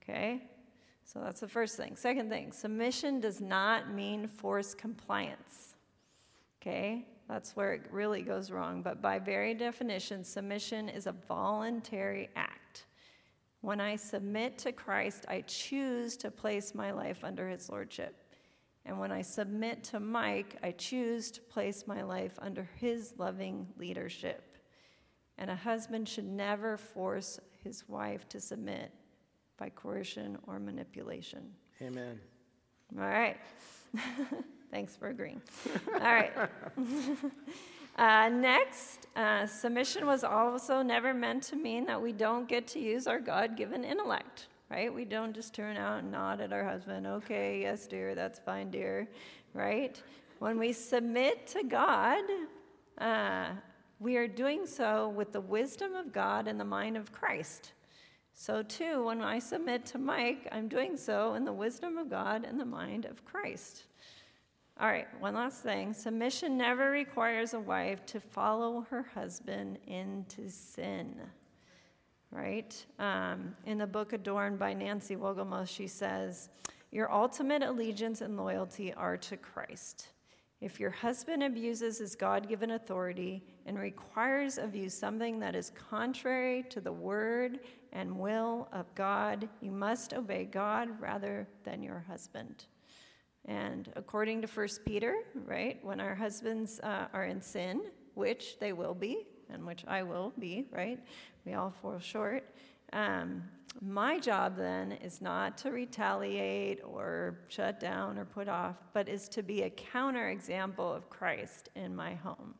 Okay? 0.00 0.42
So 1.02 1.18
that's 1.18 1.40
the 1.40 1.48
first 1.48 1.76
thing. 1.76 1.96
Second 1.96 2.30
thing, 2.30 2.52
submission 2.52 3.18
does 3.18 3.40
not 3.40 3.92
mean 3.92 4.28
forced 4.28 4.78
compliance. 4.78 5.74
Okay? 6.62 7.04
That's 7.32 7.56
where 7.56 7.72
it 7.72 7.86
really 7.90 8.20
goes 8.20 8.50
wrong. 8.50 8.82
But 8.82 9.00
by 9.00 9.18
very 9.18 9.54
definition, 9.54 10.22
submission 10.22 10.90
is 10.90 11.06
a 11.06 11.12
voluntary 11.12 12.28
act. 12.36 12.84
When 13.62 13.80
I 13.80 13.96
submit 13.96 14.58
to 14.58 14.72
Christ, 14.72 15.24
I 15.28 15.40
choose 15.46 16.18
to 16.18 16.30
place 16.30 16.74
my 16.74 16.90
life 16.90 17.24
under 17.24 17.48
his 17.48 17.70
lordship. 17.70 18.14
And 18.84 18.98
when 18.98 19.10
I 19.10 19.22
submit 19.22 19.82
to 19.84 19.98
Mike, 19.98 20.58
I 20.62 20.72
choose 20.72 21.30
to 21.30 21.40
place 21.40 21.86
my 21.86 22.02
life 22.02 22.38
under 22.38 22.68
his 22.76 23.14
loving 23.16 23.66
leadership. 23.78 24.58
And 25.38 25.50
a 25.50 25.56
husband 25.56 26.10
should 26.10 26.28
never 26.28 26.76
force 26.76 27.40
his 27.64 27.88
wife 27.88 28.28
to 28.28 28.40
submit 28.40 28.92
by 29.56 29.70
coercion 29.70 30.36
or 30.46 30.58
manipulation. 30.58 31.54
Amen. 31.80 32.20
All 32.94 33.06
right. 33.06 33.38
Thanks 34.72 34.96
for 34.96 35.08
agreeing. 35.08 35.40
All 35.94 36.00
right. 36.00 36.32
Uh, 37.96 38.30
next, 38.30 39.06
uh, 39.16 39.46
submission 39.46 40.06
was 40.06 40.24
also 40.24 40.80
never 40.80 41.12
meant 41.12 41.42
to 41.42 41.56
mean 41.56 41.84
that 41.84 42.00
we 42.00 42.10
don't 42.10 42.48
get 42.48 42.66
to 42.66 42.78
use 42.78 43.06
our 43.06 43.20
God 43.20 43.54
given 43.54 43.84
intellect, 43.84 44.48
right? 44.70 44.92
We 44.92 45.04
don't 45.04 45.34
just 45.34 45.52
turn 45.52 45.76
out 45.76 45.98
and 45.98 46.10
nod 46.10 46.40
at 46.40 46.54
our 46.54 46.64
husband, 46.64 47.06
okay, 47.06 47.60
yes, 47.60 47.86
dear, 47.86 48.14
that's 48.14 48.38
fine, 48.38 48.70
dear, 48.70 49.06
right? 49.52 50.02
When 50.38 50.58
we 50.58 50.72
submit 50.72 51.46
to 51.48 51.64
God, 51.64 52.24
uh, 52.96 53.50
we 54.00 54.16
are 54.16 54.26
doing 54.26 54.66
so 54.66 55.10
with 55.10 55.32
the 55.32 55.42
wisdom 55.42 55.94
of 55.94 56.14
God 56.14 56.48
and 56.48 56.58
the 56.58 56.64
mind 56.64 56.96
of 56.96 57.12
Christ. 57.12 57.72
So, 58.32 58.62
too, 58.62 59.04
when 59.04 59.20
I 59.20 59.38
submit 59.38 59.84
to 59.86 59.98
Mike, 59.98 60.48
I'm 60.50 60.66
doing 60.66 60.96
so 60.96 61.34
in 61.34 61.44
the 61.44 61.52
wisdom 61.52 61.98
of 61.98 62.08
God 62.08 62.46
and 62.48 62.58
the 62.58 62.64
mind 62.64 63.04
of 63.04 63.22
Christ. 63.26 63.84
All 64.82 64.88
right, 64.88 65.06
one 65.20 65.34
last 65.34 65.62
thing. 65.62 65.94
Submission 65.94 66.58
never 66.58 66.90
requires 66.90 67.54
a 67.54 67.60
wife 67.60 68.04
to 68.06 68.18
follow 68.18 68.84
her 68.90 69.04
husband 69.14 69.78
into 69.86 70.50
sin. 70.50 71.20
Right? 72.32 72.84
Um, 72.98 73.54
in 73.64 73.78
the 73.78 73.86
book 73.86 74.12
Adorned 74.12 74.58
by 74.58 74.72
Nancy 74.72 75.14
Wolgemuth, 75.14 75.68
she 75.68 75.86
says, 75.86 76.48
Your 76.90 77.12
ultimate 77.12 77.62
allegiance 77.62 78.22
and 78.22 78.36
loyalty 78.36 78.92
are 78.94 79.16
to 79.18 79.36
Christ. 79.36 80.08
If 80.60 80.80
your 80.80 80.90
husband 80.90 81.44
abuses 81.44 81.98
his 81.98 82.16
God 82.16 82.48
given 82.48 82.72
authority 82.72 83.44
and 83.66 83.78
requires 83.78 84.58
of 84.58 84.74
you 84.74 84.88
something 84.88 85.38
that 85.38 85.54
is 85.54 85.70
contrary 85.90 86.64
to 86.70 86.80
the 86.80 86.90
word 86.90 87.60
and 87.92 88.18
will 88.18 88.68
of 88.72 88.92
God, 88.96 89.48
you 89.60 89.70
must 89.70 90.12
obey 90.12 90.44
God 90.44 90.88
rather 91.00 91.46
than 91.62 91.84
your 91.84 92.04
husband. 92.08 92.64
And 93.44 93.92
according 93.96 94.42
to 94.42 94.48
1 94.48 94.68
Peter, 94.84 95.16
right, 95.46 95.84
when 95.84 96.00
our 96.00 96.14
husbands 96.14 96.80
uh, 96.80 97.06
are 97.12 97.24
in 97.24 97.40
sin, 97.40 97.82
which 98.14 98.58
they 98.60 98.72
will 98.72 98.94
be, 98.94 99.26
and 99.50 99.66
which 99.66 99.84
I 99.86 100.02
will 100.02 100.32
be, 100.38 100.66
right, 100.70 100.98
we 101.44 101.54
all 101.54 101.74
fall 101.82 101.98
short. 101.98 102.44
Um, 102.92 103.42
my 103.80 104.18
job 104.18 104.56
then 104.56 104.92
is 104.92 105.20
not 105.20 105.56
to 105.58 105.72
retaliate 105.72 106.80
or 106.84 107.38
shut 107.48 107.80
down 107.80 108.18
or 108.18 108.24
put 108.24 108.48
off, 108.48 108.76
but 108.92 109.08
is 109.08 109.28
to 109.30 109.42
be 109.42 109.62
a 109.62 109.70
counterexample 109.70 110.94
of 110.96 111.08
Christ 111.08 111.70
in 111.74 111.96
my 111.96 112.14
home. 112.14 112.54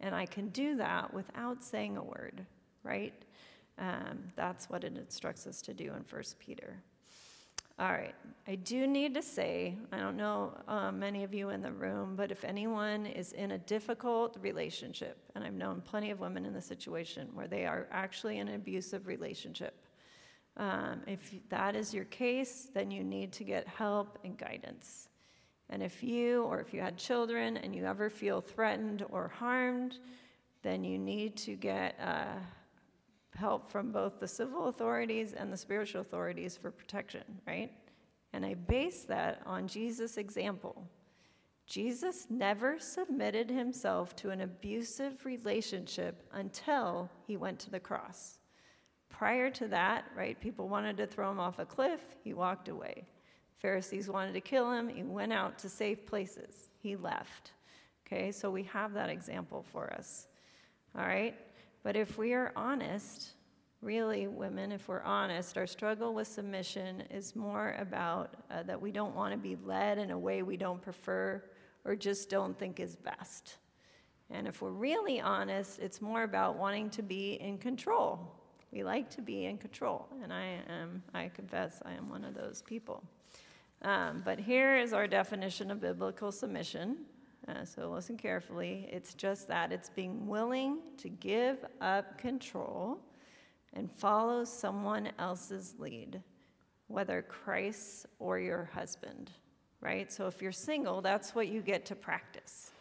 And 0.00 0.14
I 0.14 0.26
can 0.26 0.48
do 0.48 0.76
that 0.76 1.12
without 1.14 1.62
saying 1.62 1.96
a 1.96 2.02
word, 2.02 2.44
right? 2.82 3.14
Um, 3.78 4.32
that's 4.36 4.68
what 4.68 4.84
it 4.84 4.96
instructs 4.96 5.46
us 5.46 5.62
to 5.62 5.74
do 5.74 5.84
in 5.84 6.04
1 6.10 6.22
Peter. 6.40 6.82
All 7.80 7.92
right, 7.92 8.14
I 8.48 8.56
do 8.56 8.88
need 8.88 9.14
to 9.14 9.22
say, 9.22 9.78
I 9.92 9.98
don't 9.98 10.16
know 10.16 10.52
uh, 10.66 10.90
many 10.90 11.22
of 11.22 11.32
you 11.32 11.50
in 11.50 11.62
the 11.62 11.70
room, 11.70 12.16
but 12.16 12.32
if 12.32 12.44
anyone 12.44 13.06
is 13.06 13.32
in 13.32 13.52
a 13.52 13.58
difficult 13.58 14.36
relationship, 14.40 15.16
and 15.36 15.44
I've 15.44 15.54
known 15.54 15.80
plenty 15.82 16.10
of 16.10 16.18
women 16.18 16.44
in 16.44 16.52
the 16.52 16.60
situation 16.60 17.28
where 17.34 17.46
they 17.46 17.66
are 17.66 17.86
actually 17.92 18.38
in 18.38 18.48
an 18.48 18.56
abusive 18.56 19.06
relationship, 19.06 19.86
um, 20.56 21.02
if 21.06 21.32
that 21.50 21.76
is 21.76 21.94
your 21.94 22.06
case, 22.06 22.68
then 22.74 22.90
you 22.90 23.04
need 23.04 23.30
to 23.34 23.44
get 23.44 23.68
help 23.68 24.18
and 24.24 24.36
guidance. 24.36 25.08
And 25.70 25.80
if 25.80 26.02
you 26.02 26.42
or 26.42 26.60
if 26.60 26.74
you 26.74 26.80
had 26.80 26.96
children 26.96 27.58
and 27.58 27.76
you 27.76 27.84
ever 27.84 28.10
feel 28.10 28.40
threatened 28.40 29.04
or 29.10 29.28
harmed, 29.28 29.98
then 30.62 30.82
you 30.82 30.98
need 30.98 31.36
to 31.36 31.54
get 31.54 31.94
uh, 32.02 32.40
help 33.38 33.70
from 33.70 33.92
both 33.92 34.18
the 34.18 34.28
civil 34.28 34.68
authorities 34.68 35.32
and 35.32 35.52
the 35.52 35.56
spiritual 35.56 36.00
authorities 36.00 36.56
for 36.56 36.70
protection, 36.70 37.22
right? 37.46 37.70
And 38.32 38.44
I 38.44 38.54
base 38.54 39.04
that 39.04 39.40
on 39.46 39.68
Jesus' 39.68 40.18
example. 40.18 40.86
Jesus 41.66 42.26
never 42.30 42.78
submitted 42.78 43.50
himself 43.50 44.16
to 44.16 44.30
an 44.30 44.40
abusive 44.40 45.24
relationship 45.24 46.26
until 46.32 47.10
he 47.26 47.36
went 47.36 47.58
to 47.60 47.70
the 47.70 47.80
cross. 47.80 48.38
Prior 49.10 49.50
to 49.50 49.68
that, 49.68 50.06
right, 50.16 50.40
people 50.40 50.68
wanted 50.68 50.96
to 50.96 51.06
throw 51.06 51.30
him 51.30 51.38
off 51.38 51.58
a 51.58 51.66
cliff, 51.66 52.00
he 52.24 52.34
walked 52.34 52.68
away. 52.68 53.06
Pharisees 53.58 54.08
wanted 54.08 54.32
to 54.34 54.40
kill 54.40 54.72
him, 54.72 54.88
he 54.88 55.02
went 55.02 55.32
out 55.32 55.58
to 55.58 55.68
safe 55.68 56.06
places, 56.06 56.70
he 56.78 56.96
left. 56.96 57.52
Okay, 58.06 58.32
so 58.32 58.50
we 58.50 58.62
have 58.64 58.94
that 58.94 59.10
example 59.10 59.64
for 59.70 59.92
us. 59.92 60.28
All 60.96 61.06
right? 61.06 61.36
But 61.82 61.96
if 61.96 62.18
we 62.18 62.32
are 62.32 62.52
honest, 62.56 63.34
really, 63.80 64.26
women, 64.26 64.72
if 64.72 64.88
we're 64.88 65.02
honest, 65.02 65.56
our 65.56 65.66
struggle 65.66 66.14
with 66.14 66.28
submission 66.28 67.02
is 67.10 67.36
more 67.36 67.76
about 67.78 68.34
uh, 68.50 68.62
that 68.64 68.80
we 68.80 68.90
don't 68.90 69.14
want 69.14 69.32
to 69.32 69.38
be 69.38 69.56
led 69.64 69.98
in 69.98 70.10
a 70.10 70.18
way 70.18 70.42
we 70.42 70.56
don't 70.56 70.82
prefer 70.82 71.42
or 71.84 71.94
just 71.94 72.28
don't 72.28 72.58
think 72.58 72.80
is 72.80 72.96
best. 72.96 73.56
And 74.30 74.46
if 74.46 74.60
we're 74.60 74.70
really 74.70 75.20
honest, 75.20 75.78
it's 75.78 76.02
more 76.02 76.24
about 76.24 76.58
wanting 76.58 76.90
to 76.90 77.02
be 77.02 77.34
in 77.34 77.56
control. 77.58 78.20
We 78.70 78.84
like 78.84 79.08
to 79.10 79.22
be 79.22 79.46
in 79.46 79.56
control, 79.56 80.06
and 80.22 80.30
I 80.30 80.58
am, 80.68 81.02
I 81.14 81.28
confess, 81.28 81.80
I 81.86 81.92
am 81.92 82.10
one 82.10 82.24
of 82.24 82.34
those 82.34 82.60
people. 82.60 83.02
Um, 83.80 84.20
but 84.24 84.38
here 84.38 84.76
is 84.76 84.92
our 84.92 85.06
definition 85.06 85.70
of 85.70 85.80
biblical 85.80 86.30
submission. 86.30 86.98
Uh, 87.48 87.64
so 87.64 87.90
listen 87.90 88.16
carefully. 88.16 88.88
It's 88.92 89.14
just 89.14 89.48
that 89.48 89.72
it's 89.72 89.88
being 89.88 90.26
willing 90.26 90.80
to 90.98 91.08
give 91.08 91.64
up 91.80 92.18
control 92.18 92.98
and 93.72 93.90
follow 93.90 94.44
someone 94.44 95.10
else's 95.18 95.74
lead, 95.78 96.22
whether 96.88 97.22
Christ 97.22 98.06
or 98.18 98.38
your 98.38 98.68
husband, 98.74 99.30
right? 99.80 100.12
So 100.12 100.26
if 100.26 100.42
you're 100.42 100.52
single, 100.52 101.00
that's 101.00 101.34
what 101.34 101.48
you 101.48 101.62
get 101.62 101.86
to 101.86 101.94
practice. 101.94 102.72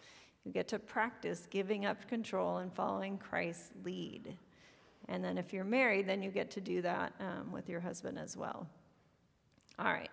You 0.44 0.52
get 0.52 0.68
to 0.70 0.80
practice 0.80 1.48
giving 1.50 1.86
up 1.86 2.08
control 2.08 2.58
and 2.58 2.74
following 2.74 3.18
Christ's 3.18 3.72
lead. 3.84 4.38
And 5.08 5.24
then 5.24 5.38
if 5.38 5.54
you're 5.54 5.64
married, 5.64 6.08
then 6.08 6.22
you 6.22 6.32
get 6.32 6.52
to 6.52 6.62
do 6.62 6.82
that 6.82 7.14
um, 7.20 7.52
with 7.52 7.70
your 7.70 7.80
husband 7.80 8.20
as 8.20 8.36
well. 8.36 8.68
All 9.80 9.94
right. 9.94 10.10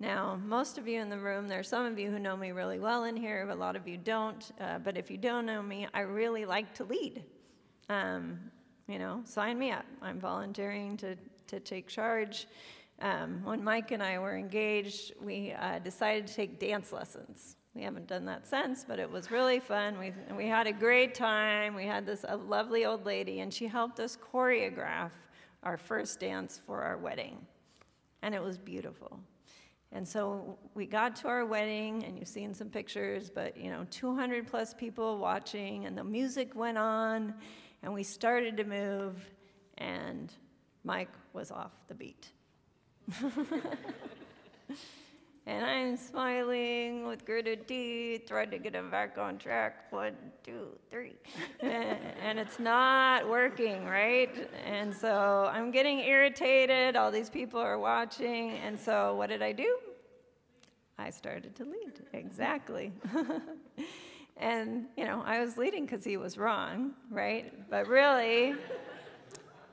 Now, 0.00 0.40
most 0.46 0.78
of 0.78 0.88
you 0.88 0.98
in 0.98 1.10
the 1.10 1.18
room, 1.18 1.46
there 1.46 1.58
are 1.58 1.62
some 1.62 1.84
of 1.84 1.98
you 1.98 2.10
who 2.10 2.18
know 2.18 2.34
me 2.34 2.52
really 2.52 2.78
well 2.78 3.04
in 3.04 3.14
here, 3.14 3.44
but 3.46 3.56
a 3.56 3.60
lot 3.60 3.76
of 3.76 3.86
you 3.86 3.98
don't. 3.98 4.50
Uh, 4.58 4.78
but 4.78 4.96
if 4.96 5.10
you 5.10 5.18
don't 5.18 5.44
know 5.44 5.62
me, 5.62 5.86
I 5.92 6.00
really 6.00 6.46
like 6.46 6.72
to 6.76 6.84
lead. 6.84 7.22
Um, 7.90 8.40
you 8.88 8.98
know, 8.98 9.20
sign 9.24 9.58
me 9.58 9.72
up. 9.72 9.84
I'm 10.00 10.18
volunteering 10.18 10.96
to, 10.98 11.16
to 11.48 11.60
take 11.60 11.86
charge. 11.86 12.46
Um, 13.02 13.42
when 13.44 13.62
Mike 13.62 13.90
and 13.90 14.02
I 14.02 14.18
were 14.18 14.38
engaged, 14.38 15.12
we 15.20 15.52
uh, 15.52 15.80
decided 15.80 16.26
to 16.28 16.34
take 16.34 16.58
dance 16.58 16.92
lessons. 16.92 17.56
We 17.74 17.82
haven't 17.82 18.06
done 18.06 18.24
that 18.24 18.46
since, 18.46 18.84
but 18.84 18.98
it 18.98 19.10
was 19.10 19.30
really 19.30 19.60
fun. 19.60 19.98
We, 19.98 20.14
we 20.34 20.48
had 20.48 20.66
a 20.66 20.72
great 20.72 21.14
time. 21.14 21.74
We 21.74 21.84
had 21.84 22.06
this 22.06 22.24
lovely 22.46 22.86
old 22.86 23.04
lady, 23.04 23.40
and 23.40 23.52
she 23.52 23.66
helped 23.66 24.00
us 24.00 24.16
choreograph 24.32 25.12
our 25.62 25.76
first 25.76 26.20
dance 26.20 26.58
for 26.66 26.82
our 26.82 26.96
wedding. 26.96 27.36
And 28.22 28.34
it 28.34 28.42
was 28.42 28.56
beautiful. 28.56 29.20
And 29.92 30.06
so 30.06 30.58
we 30.74 30.86
got 30.86 31.16
to 31.16 31.28
our 31.28 31.44
wedding, 31.44 32.04
and 32.04 32.18
you've 32.18 32.28
seen 32.28 32.54
some 32.54 32.68
pictures, 32.68 33.28
but 33.28 33.56
you 33.56 33.70
know, 33.70 33.86
200 33.90 34.46
plus 34.46 34.72
people 34.72 35.18
watching, 35.18 35.86
and 35.86 35.98
the 35.98 36.04
music 36.04 36.54
went 36.54 36.78
on, 36.78 37.34
and 37.82 37.92
we 37.92 38.04
started 38.04 38.56
to 38.58 38.64
move, 38.64 39.16
and 39.78 40.32
Mike 40.84 41.10
was 41.32 41.50
off 41.50 41.72
the 41.88 41.94
beat. 41.94 42.30
and 45.46 45.64
I'm 45.64 45.96
smiling 45.96 47.06
with 47.06 47.24
gritted 47.24 47.66
teeth, 47.66 48.26
trying 48.28 48.50
to 48.50 48.58
get 48.58 48.74
him 48.74 48.90
back 48.90 49.16
on 49.18 49.38
track. 49.38 49.90
One, 49.90 50.14
two, 50.44 50.68
three. 50.90 51.16
and 51.60 52.38
it's 52.38 52.58
not 52.58 53.28
working, 53.28 53.86
right? 53.86 54.48
And 54.64 54.94
so 54.94 55.50
I'm 55.52 55.70
getting 55.70 56.00
irritated. 56.00 56.94
All 56.94 57.10
these 57.10 57.30
people 57.30 57.58
are 57.58 57.78
watching. 57.78 58.50
And 58.58 58.78
so 58.78 59.14
what 59.16 59.28
did 59.28 59.42
I 59.42 59.52
do? 59.52 59.78
I 60.98 61.10
started 61.10 61.56
to 61.56 61.64
lead. 61.64 62.00
Exactly. 62.12 62.92
and, 64.36 64.84
you 64.96 65.06
know, 65.06 65.22
I 65.24 65.40
was 65.40 65.56
leading 65.56 65.86
because 65.86 66.04
he 66.04 66.18
was 66.18 66.36
wrong, 66.36 66.92
right? 67.10 67.52
But 67.70 67.88
really, 67.88 68.54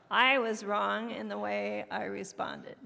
I 0.09 0.39
was 0.39 0.63
wrong 0.63 1.11
in 1.11 1.27
the 1.27 1.37
way 1.37 1.83
I 1.91 2.05
responded. 2.05 2.77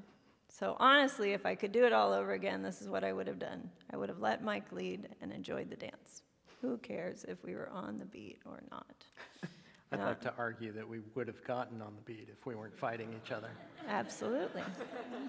So 0.62 0.78
honestly, 0.80 1.32
if 1.32 1.44
I 1.44 1.56
could 1.56 1.72
do 1.72 1.86
it 1.86 1.92
all 1.92 2.14
over 2.14 2.34
again, 2.34 2.62
this 2.62 2.84
is 2.84 2.88
what 2.88 3.04
I 3.04 3.12
would 3.12 3.26
have 3.26 3.40
done. 3.40 3.68
I 3.92 3.98
would 3.98 4.10
have 4.10 4.20
let 4.20 4.44
Mike 4.44 4.72
lead 4.72 5.10
and 5.20 5.32
enjoyed 5.32 5.72
the 5.72 5.76
dance. 5.76 6.22
Who 6.62 6.78
cares 6.78 7.26
if 7.28 7.44
we 7.44 7.56
were 7.56 7.68
on 7.70 7.98
the 7.98 8.06
beat 8.06 8.38
or 8.46 8.62
not? 8.70 9.04
I'd 9.92 10.00
like 10.02 10.22
to 10.22 10.34
argue 10.38 10.72
that 10.74 10.88
we 10.88 11.00
would 11.16 11.26
have 11.26 11.44
gotten 11.46 11.82
on 11.82 11.96
the 11.96 12.04
beat 12.04 12.30
if 12.32 12.46
we 12.46 12.54
weren't 12.54 12.78
fighting 12.78 13.10
each 13.12 13.32
other. 13.32 13.50
Absolutely. 13.90 14.62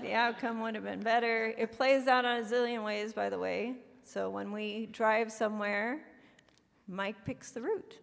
the 0.03 0.13
outcome 0.13 0.61
would 0.61 0.75
have 0.75 0.85
been 0.85 1.01
better. 1.01 1.55
It 1.57 1.73
plays 1.73 2.09
out 2.09 2.27
on 2.27 2.41
a 2.41 2.45
zillion 2.45 2.85
ways, 2.85 3.15
by 3.15 3.31
the 3.31 3.39
way. 3.39 3.77
So 4.05 4.29
when 4.29 4.53
we 4.53 4.85
drive 4.93 5.33
somewhere, 5.33 6.03
Mike 6.89 7.17
picks 7.25 7.53
the 7.53 7.63
route. 7.63 7.97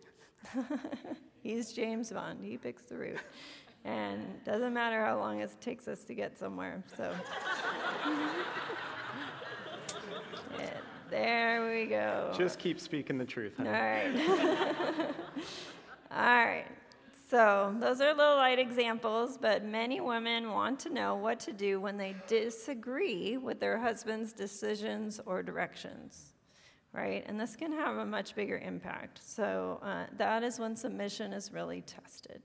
He's 1.43 1.73
James 1.73 2.11
Bond. 2.11 2.43
He 2.43 2.57
picks 2.57 2.81
the 2.81 2.97
route 2.97 3.19
and 3.85 4.43
doesn't 4.43 4.73
matter 4.73 5.03
how 5.03 5.17
long 5.17 5.39
it 5.39 5.51
takes 5.61 5.87
us 5.87 6.03
to 6.05 6.13
get 6.13 6.37
somewhere. 6.37 6.83
So 6.97 7.13
yeah, 10.57 10.69
there 11.09 11.71
we 11.71 11.85
go. 11.85 12.33
Just 12.37 12.59
keep 12.59 12.79
speaking 12.79 13.17
the 13.17 13.25
truth. 13.25 13.57
Honey. 13.57 13.69
All 13.69 13.75
right. 13.75 15.15
All 16.11 16.45
right. 16.45 16.65
So, 17.29 17.75
those 17.79 18.01
are 18.01 18.11
little 18.15 18.37
light 18.37 18.57
examples, 18.57 19.37
but 19.37 19.63
many 19.63 20.01
women 20.01 20.49
want 20.49 20.79
to 20.79 20.89
know 20.89 21.13
what 21.15 21.39
to 21.41 21.53
do 21.53 21.79
when 21.79 21.95
they 21.95 22.15
disagree 22.25 23.37
with 23.37 23.59
their 23.59 23.77
husband's 23.77 24.33
decisions 24.33 25.21
or 25.27 25.43
directions, 25.43 26.33
right? 26.91 27.23
And 27.27 27.39
this 27.39 27.55
can 27.55 27.71
have 27.71 27.97
a 27.97 28.05
much 28.05 28.33
bigger 28.33 28.57
impact. 28.57 29.19
So, 29.23 29.79
uh, 29.83 30.05
that 30.17 30.41
is 30.41 30.57
when 30.57 30.75
submission 30.75 31.31
is 31.31 31.53
really 31.53 31.81
tested 31.81 32.41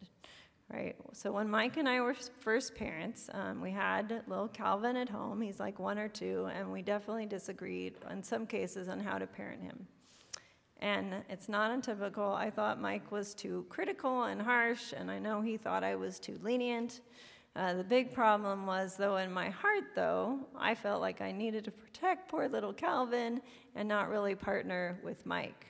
right? 0.73 0.97
So 1.13 1.33
when 1.33 1.49
Mike 1.49 1.77
and 1.77 1.89
I 1.89 2.01
were 2.01 2.15
first 2.41 2.75
parents, 2.75 3.29
um, 3.33 3.61
we 3.61 3.71
had 3.71 4.23
little 4.27 4.49
Calvin 4.49 4.97
at 4.97 5.09
home. 5.09 5.41
He's 5.41 5.61
like 5.61 5.79
one 5.79 5.99
or 5.99 6.09
two, 6.09 6.49
and 6.55 6.73
we 6.73 6.83
definitely 6.83 7.27
disagreed 7.27 7.95
in 8.11 8.23
some 8.23 8.47
cases 8.47 8.89
on 8.89 9.01
how 9.01 9.19
to 9.19 9.27
parent 9.27 9.63
him. 9.63 9.87
And 10.81 11.15
it's 11.29 11.49
not 11.49 11.71
untypical. 11.71 12.33
I 12.33 12.51
thought 12.51 12.81
Mike 12.81 13.11
was 13.11 13.35
too 13.35 13.65
critical 13.69 14.25
and 14.25 14.41
harsh, 14.41 14.93
and 14.97 15.11
I 15.11 15.19
know 15.19 15.41
he 15.41 15.57
thought 15.57 15.85
I 15.85 15.95
was 15.95 16.19
too 16.19 16.39
lenient. 16.43 17.01
Uh, 17.57 17.75
the 17.75 17.85
big 17.85 18.13
problem 18.13 18.67
was, 18.67 18.97
though, 18.97 19.17
in 19.17 19.33
my 19.33 19.49
heart, 19.49 19.85
though, 19.95 20.41
I 20.59 20.75
felt 20.75 21.01
like 21.01 21.21
I 21.21 21.31
needed 21.31 21.65
to 21.67 21.71
protect 21.71 22.29
poor 22.29 22.49
little 22.49 22.73
Calvin 22.73 23.41
and 23.77 23.89
not 23.89 24.09
really 24.09 24.35
partner 24.35 24.99
with 25.05 25.25
Mike. 25.25 25.67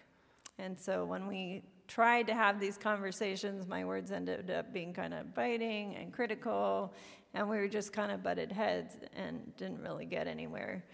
And 0.59 0.78
so 0.78 1.04
when 1.04 1.26
we 1.26 1.62
tried 1.88 2.26
to 2.26 2.34
have 2.34 2.60
these 2.60 2.78
conversations, 2.78 3.66
my 3.66 3.84
words 3.84 4.10
ended 4.10 4.50
up 4.50 4.72
being 4.72 4.92
kind 4.92 5.14
of 5.14 5.34
biting 5.34 5.96
and 5.96 6.12
critical, 6.12 6.92
and 7.34 7.48
we 7.48 7.56
were 7.56 7.68
just 7.68 7.92
kind 7.92 8.10
of 8.12 8.22
butted 8.22 8.50
heads 8.50 8.96
and 9.14 9.54
didn't 9.56 9.82
really 9.82 10.06
get 10.06 10.26
anywhere. 10.26 10.84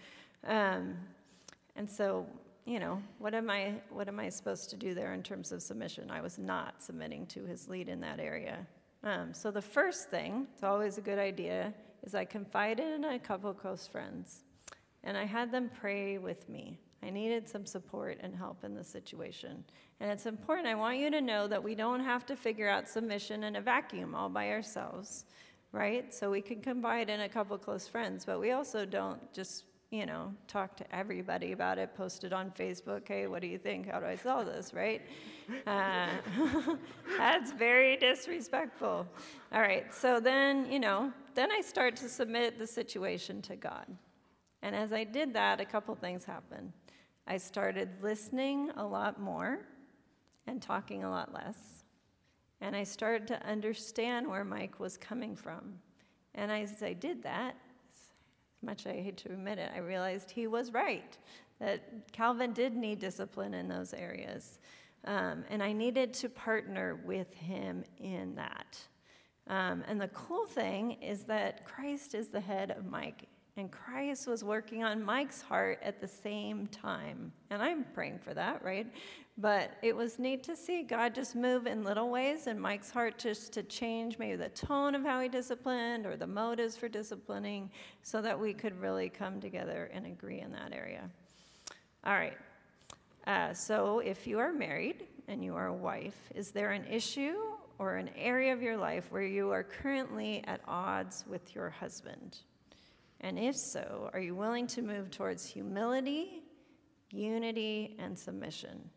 Um, 0.47 0.97
and 1.75 1.89
so, 1.89 2.25
you 2.65 2.79
know, 2.79 3.01
what 3.19 3.33
am 3.33 3.49
I 3.49 3.75
what 3.89 4.07
am 4.07 4.19
I 4.19 4.29
supposed 4.29 4.69
to 4.71 4.75
do 4.75 4.93
there 4.93 5.13
in 5.13 5.23
terms 5.23 5.51
of 5.51 5.61
submission? 5.61 6.11
I 6.11 6.21
was 6.21 6.37
not 6.37 6.81
submitting 6.81 7.25
to 7.27 7.45
his 7.45 7.67
lead 7.67 7.89
in 7.89 8.01
that 8.01 8.19
area. 8.19 8.65
Um, 9.03 9.33
so 9.33 9.49
the 9.49 9.61
first 9.61 10.09
thing, 10.09 10.47
it's 10.53 10.63
always 10.63 10.97
a 10.97 11.01
good 11.01 11.17
idea, 11.17 11.73
is 12.03 12.13
I 12.13 12.25
confided 12.25 12.87
in 12.87 13.03
a 13.03 13.19
couple 13.19 13.53
close 13.53 13.87
friends, 13.87 14.43
and 15.03 15.17
I 15.17 15.25
had 15.25 15.51
them 15.51 15.71
pray 15.79 16.17
with 16.17 16.47
me. 16.49 16.79
I 17.03 17.09
needed 17.09 17.49
some 17.49 17.65
support 17.65 18.19
and 18.21 18.35
help 18.35 18.63
in 18.63 18.75
the 18.75 18.83
situation. 18.83 19.63
And 19.99 20.11
it's 20.11 20.25
important, 20.25 20.67
I 20.67 20.75
want 20.75 20.97
you 20.97 21.09
to 21.11 21.21
know 21.21 21.47
that 21.47 21.63
we 21.63 21.75
don't 21.75 21.99
have 21.99 22.25
to 22.27 22.35
figure 22.35 22.69
out 22.69 22.87
submission 22.87 23.43
in 23.43 23.55
a 23.55 23.61
vacuum 23.61 24.13
all 24.13 24.29
by 24.29 24.49
ourselves, 24.49 25.25
right? 25.71 26.13
So 26.13 26.29
we 26.29 26.41
can 26.41 26.61
confide 26.61 27.09
in 27.09 27.21
a 27.21 27.29
couple 27.29 27.57
close 27.57 27.87
friends, 27.87 28.25
but 28.25 28.39
we 28.39 28.51
also 28.51 28.85
don't 28.85 29.33
just 29.33 29.65
you 29.91 30.05
know, 30.05 30.33
talk 30.47 30.77
to 30.77 30.95
everybody 30.95 31.51
about 31.51 31.77
it, 31.77 31.93
post 31.93 32.23
it 32.23 32.31
on 32.31 32.49
Facebook. 32.51 33.05
Hey, 33.05 33.27
what 33.27 33.41
do 33.41 33.47
you 33.47 33.57
think? 33.57 33.91
How 33.91 33.99
do 33.99 34.05
I 34.05 34.15
solve 34.15 34.45
this, 34.45 34.73
right? 34.73 35.01
Uh, 35.67 36.07
that's 37.17 37.51
very 37.51 37.97
disrespectful. 37.97 39.05
All 39.51 39.61
right, 39.61 39.93
so 39.93 40.21
then, 40.21 40.71
you 40.71 40.79
know, 40.79 41.11
then 41.35 41.51
I 41.51 41.59
start 41.59 41.97
to 41.97 42.07
submit 42.07 42.57
the 42.57 42.65
situation 42.65 43.41
to 43.43 43.57
God. 43.57 43.85
And 44.61 44.73
as 44.73 44.93
I 44.93 45.03
did 45.03 45.33
that, 45.33 45.59
a 45.59 45.65
couple 45.65 45.93
things 45.95 46.23
happened. 46.23 46.71
I 47.31 47.37
started 47.37 47.87
listening 48.01 48.71
a 48.75 48.83
lot 48.83 49.17
more 49.17 49.59
and 50.47 50.61
talking 50.61 51.05
a 51.05 51.09
lot 51.09 51.33
less. 51.33 51.85
And 52.59 52.75
I 52.75 52.83
started 52.83 53.25
to 53.27 53.41
understand 53.47 54.27
where 54.27 54.43
Mike 54.43 54.81
was 54.81 54.97
coming 54.97 55.37
from. 55.37 55.75
And 56.35 56.51
as 56.51 56.83
I 56.83 56.91
did 56.91 57.23
that, 57.23 57.55
much 58.61 58.85
I 58.85 58.95
hate 58.95 59.15
to 59.19 59.29
admit 59.29 59.59
it, 59.59 59.71
I 59.73 59.77
realized 59.79 60.29
he 60.29 60.47
was 60.47 60.73
right, 60.73 61.17
that 61.61 62.11
Calvin 62.11 62.51
did 62.51 62.75
need 62.75 62.99
discipline 62.99 63.53
in 63.53 63.69
those 63.69 63.93
areas. 63.93 64.59
Um, 65.05 65.45
and 65.49 65.63
I 65.63 65.71
needed 65.71 66.13
to 66.15 66.27
partner 66.27 66.99
with 67.05 67.33
him 67.33 67.85
in 67.97 68.35
that. 68.35 68.77
Um, 69.47 69.85
and 69.87 70.01
the 70.01 70.09
cool 70.09 70.47
thing 70.47 70.97
is 71.01 71.23
that 71.23 71.63
Christ 71.63 72.13
is 72.13 72.27
the 72.27 72.41
head 72.41 72.71
of 72.71 72.87
Mike, 72.87 73.29
and 73.61 73.71
Christ 73.71 74.27
was 74.27 74.43
working 74.43 74.83
on 74.83 75.03
Mike's 75.03 75.39
heart 75.39 75.77
at 75.83 76.01
the 76.01 76.07
same 76.07 76.65
time. 76.67 77.31
And 77.51 77.61
I'm 77.61 77.85
praying 77.93 78.17
for 78.17 78.33
that, 78.33 78.63
right? 78.63 78.87
But 79.37 79.73
it 79.83 79.95
was 79.95 80.17
neat 80.17 80.43
to 80.45 80.55
see 80.55 80.81
God 80.81 81.13
just 81.13 81.35
move 81.35 81.67
in 81.67 81.83
little 81.83 82.09
ways 82.09 82.47
in 82.47 82.59
Mike's 82.59 82.89
heart 82.89 83.19
just 83.19 83.53
to 83.53 83.61
change 83.61 84.17
maybe 84.17 84.35
the 84.35 84.49
tone 84.49 84.95
of 84.95 85.03
how 85.03 85.21
he 85.21 85.29
disciplined 85.29 86.07
or 86.07 86.17
the 86.17 86.25
motives 86.25 86.75
for 86.75 86.89
disciplining 86.89 87.69
so 88.01 88.19
that 88.23 88.37
we 88.37 88.51
could 88.51 88.81
really 88.81 89.09
come 89.09 89.39
together 89.39 89.91
and 89.93 90.07
agree 90.07 90.39
in 90.39 90.51
that 90.53 90.73
area. 90.73 91.07
All 92.03 92.13
right. 92.13 92.37
Uh, 93.27 93.53
so 93.53 93.99
if 93.99 94.25
you 94.25 94.39
are 94.39 94.51
married 94.51 95.05
and 95.27 95.43
you 95.43 95.55
are 95.55 95.67
a 95.67 95.73
wife, 95.73 96.17
is 96.33 96.49
there 96.49 96.71
an 96.71 96.85
issue 96.85 97.35
or 97.77 97.97
an 97.97 98.09
area 98.17 98.53
of 98.53 98.63
your 98.63 98.77
life 98.77 99.11
where 99.11 99.21
you 99.21 99.51
are 99.51 99.63
currently 99.63 100.43
at 100.47 100.61
odds 100.67 101.25
with 101.29 101.53
your 101.53 101.69
husband? 101.69 102.39
And 103.21 103.37
if 103.37 103.55
so, 103.55 104.09
are 104.13 104.19
you 104.19 104.35
willing 104.35 104.67
to 104.67 104.81
move 104.81 105.11
towards 105.11 105.45
humility, 105.45 106.41
unity, 107.11 107.95
and 107.99 108.17
submission? 108.17 108.89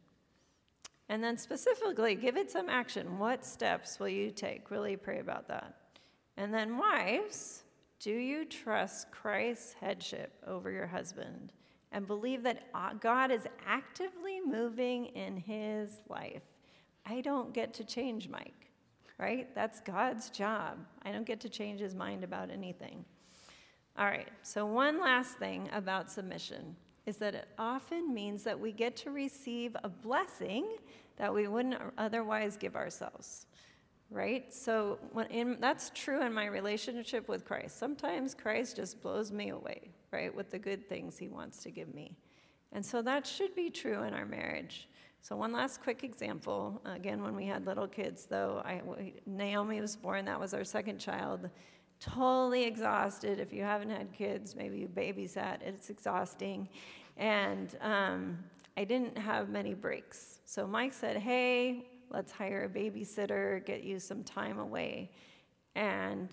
And 1.10 1.22
then 1.22 1.36
specifically, 1.36 2.14
give 2.14 2.36
it 2.36 2.50
some 2.50 2.70
action. 2.70 3.18
What 3.18 3.44
steps 3.44 4.00
will 4.00 4.08
you 4.08 4.30
take? 4.30 4.70
Really 4.70 4.96
pray 4.96 5.20
about 5.20 5.46
that. 5.48 5.74
And 6.38 6.52
then, 6.52 6.78
wives, 6.78 7.64
do 8.00 8.10
you 8.10 8.46
trust 8.46 9.10
Christ's 9.10 9.74
headship 9.74 10.32
over 10.46 10.70
your 10.70 10.86
husband 10.86 11.52
and 11.92 12.06
believe 12.06 12.42
that 12.42 12.68
uh, 12.74 12.94
God 12.94 13.30
is 13.30 13.46
actively 13.66 14.40
moving 14.40 15.06
in 15.06 15.36
his 15.36 16.00
life? 16.08 16.42
I 17.04 17.20
don't 17.20 17.52
get 17.52 17.74
to 17.74 17.84
change 17.84 18.30
Mike, 18.30 18.70
right? 19.18 19.54
That's 19.54 19.80
God's 19.80 20.30
job. 20.30 20.78
I 21.02 21.12
don't 21.12 21.26
get 21.26 21.40
to 21.40 21.50
change 21.50 21.80
his 21.80 21.94
mind 21.94 22.24
about 22.24 22.50
anything. 22.50 23.04
All 23.96 24.06
right, 24.06 24.28
so 24.42 24.66
one 24.66 25.00
last 25.00 25.38
thing 25.38 25.68
about 25.72 26.10
submission 26.10 26.74
is 27.06 27.16
that 27.18 27.34
it 27.34 27.48
often 27.58 28.12
means 28.12 28.42
that 28.42 28.58
we 28.58 28.72
get 28.72 28.96
to 28.96 29.10
receive 29.10 29.76
a 29.84 29.88
blessing 29.88 30.66
that 31.16 31.32
we 31.32 31.46
wouldn't 31.46 31.76
otherwise 31.96 32.56
give 32.56 32.74
ourselves. 32.74 33.46
Right? 34.10 34.52
So 34.52 34.98
in, 35.30 35.58
that's 35.60 35.90
true 35.94 36.22
in 36.22 36.32
my 36.32 36.46
relationship 36.46 37.28
with 37.28 37.44
Christ. 37.44 37.78
Sometimes 37.78 38.34
Christ 38.34 38.76
just 38.76 39.00
blows 39.00 39.32
me 39.32 39.50
away, 39.50 39.90
right, 40.12 40.34
with 40.34 40.50
the 40.50 40.58
good 40.58 40.88
things 40.88 41.16
he 41.16 41.28
wants 41.28 41.62
to 41.62 41.70
give 41.70 41.94
me. 41.94 42.16
And 42.72 42.84
so 42.84 43.00
that 43.02 43.26
should 43.26 43.54
be 43.54 43.70
true 43.70 44.02
in 44.02 44.12
our 44.12 44.26
marriage. 44.26 44.88
So, 45.20 45.36
one 45.36 45.52
last 45.52 45.82
quick 45.82 46.04
example. 46.04 46.82
Again, 46.84 47.22
when 47.22 47.34
we 47.34 47.46
had 47.46 47.64
little 47.64 47.88
kids, 47.88 48.26
though, 48.26 48.60
I, 48.64 48.82
Naomi 49.24 49.80
was 49.80 49.96
born, 49.96 50.26
that 50.26 50.38
was 50.38 50.52
our 50.52 50.64
second 50.64 50.98
child 50.98 51.48
totally 52.00 52.64
exhausted. 52.64 53.38
If 53.40 53.52
you 53.52 53.62
haven't 53.62 53.90
had 53.90 54.12
kids, 54.12 54.54
maybe 54.54 54.78
you 54.78 54.88
babysat, 54.88 55.62
it's 55.62 55.90
exhausting. 55.90 56.68
And 57.16 57.76
um, 57.80 58.38
I 58.76 58.84
didn't 58.84 59.16
have 59.16 59.48
many 59.48 59.74
breaks. 59.74 60.40
So 60.44 60.66
Mike 60.66 60.92
said, 60.92 61.16
Hey, 61.16 61.86
let's 62.10 62.32
hire 62.32 62.64
a 62.64 62.68
babysitter, 62.68 63.64
get 63.64 63.82
you 63.82 63.98
some 63.98 64.22
time 64.22 64.58
away. 64.58 65.10
And 65.74 66.28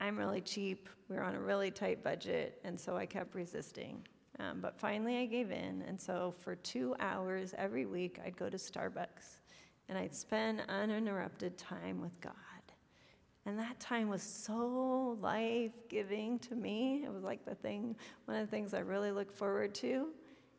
I'm 0.00 0.18
really 0.18 0.40
cheap. 0.40 0.88
We 1.08 1.16
are 1.16 1.22
on 1.22 1.34
a 1.34 1.40
really 1.40 1.70
tight 1.70 2.02
budget. 2.02 2.60
And 2.64 2.78
so 2.78 2.96
I 2.96 3.06
kept 3.06 3.34
resisting. 3.34 4.06
Um, 4.40 4.60
but 4.60 4.78
finally, 4.78 5.18
I 5.18 5.26
gave 5.26 5.50
in. 5.50 5.84
And 5.86 6.00
so 6.00 6.34
for 6.38 6.56
two 6.56 6.96
hours 6.98 7.54
every 7.56 7.86
week, 7.86 8.18
I'd 8.24 8.36
go 8.36 8.48
to 8.48 8.56
Starbucks 8.56 9.38
and 9.88 9.98
I'd 9.98 10.14
spend 10.14 10.62
uninterrupted 10.68 11.58
time 11.58 12.00
with 12.00 12.18
God. 12.20 12.32
And 13.44 13.58
that 13.58 13.80
time 13.80 14.08
was 14.08 14.22
so 14.22 15.18
life 15.20 15.72
giving 15.88 16.38
to 16.40 16.54
me. 16.54 17.02
It 17.04 17.12
was 17.12 17.24
like 17.24 17.44
the 17.44 17.56
thing, 17.56 17.96
one 18.26 18.36
of 18.36 18.46
the 18.48 18.50
things 18.50 18.72
I 18.72 18.80
really 18.80 19.10
look 19.10 19.32
forward 19.32 19.74
to. 19.76 20.08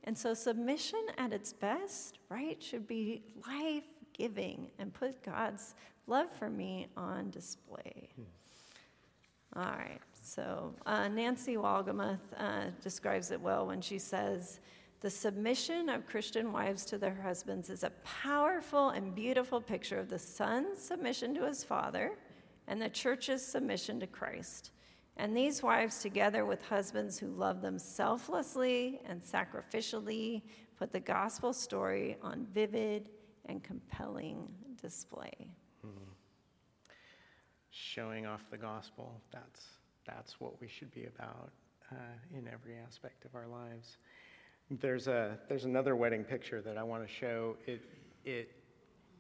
And 0.04 0.18
so, 0.18 0.34
submission 0.34 1.00
at 1.18 1.32
its 1.32 1.54
best, 1.54 2.20
right, 2.28 2.62
should 2.62 2.88
be 2.88 3.24
life 3.48 3.86
giving 4.12 4.70
and 4.80 4.94
put 4.94 5.24
God's 5.24 5.76
love 6.08 6.30
for 6.32 6.50
me 6.50 6.88
on 6.98 7.30
display. 7.30 8.10
Hmm. 8.16 9.60
All 9.60 9.78
right, 9.78 10.02
so 10.22 10.74
uh, 10.86 11.08
Nancy 11.08 11.56
Wolgemuth 11.56 12.18
uh, 12.38 12.72
describes 12.82 13.32
it 13.32 13.40
well 13.40 13.68
when 13.68 13.82
she 13.82 14.00
says, 14.00 14.60
the 15.02 15.10
submission 15.10 15.90
of 15.90 16.08
Christian 16.08 16.52
wives 16.52 16.86
to 16.86 16.98
their 16.98 17.14
husbands 17.14 17.70
is 17.70 17.84
a 17.84 17.92
powerful 18.04 18.90
and 18.90 19.14
beautiful 19.14 19.62
picture 19.62 20.00
of 20.00 20.10
the 20.10 20.18
son's 20.18 20.80
submission 20.80 21.36
to 21.36 21.46
his 21.46 21.64
father 21.64 22.14
and 22.68 22.82
the 22.82 22.90
church's 22.90 23.46
submission 23.46 24.00
to 24.00 24.08
Christ. 24.08 24.72
And 25.18 25.38
these 25.38 25.62
wives, 25.62 26.00
together 26.00 26.46
with 26.46 26.62
husbands 26.64 27.20
who 27.20 27.28
love 27.28 27.62
them 27.62 27.78
selflessly 27.78 29.00
and 29.08 29.22
sacrificially, 29.22 30.42
put 30.78 30.92
the 30.92 31.00
gospel 31.00 31.54
story 31.54 32.18
on 32.22 32.48
vivid 32.54 33.10
and 33.46 33.64
compelling 33.64 34.48
display. 34.82 35.52
Mm-hmm. 35.86 36.10
Showing 37.70 38.26
off 38.26 38.42
the 38.50 38.58
gospel, 38.58 39.22
that's, 39.32 39.66
that's 40.06 40.40
what 40.40 40.60
we 40.60 40.68
should 40.68 40.92
be 40.94 41.06
about 41.06 41.52
uh, 41.92 41.96
in 42.36 42.48
every 42.48 42.76
aspect 42.76 43.26
of 43.26 43.36
our 43.36 43.48
lives. 43.48 43.98
There's, 44.72 45.08
a, 45.08 45.38
there's 45.48 45.66
another 45.66 45.96
wedding 45.96 46.24
picture 46.24 46.62
that 46.62 46.78
I 46.78 46.84
want 46.84 47.08
to 47.08 47.14
show. 47.14 47.58
It, 47.68 47.82
it 48.26 48.50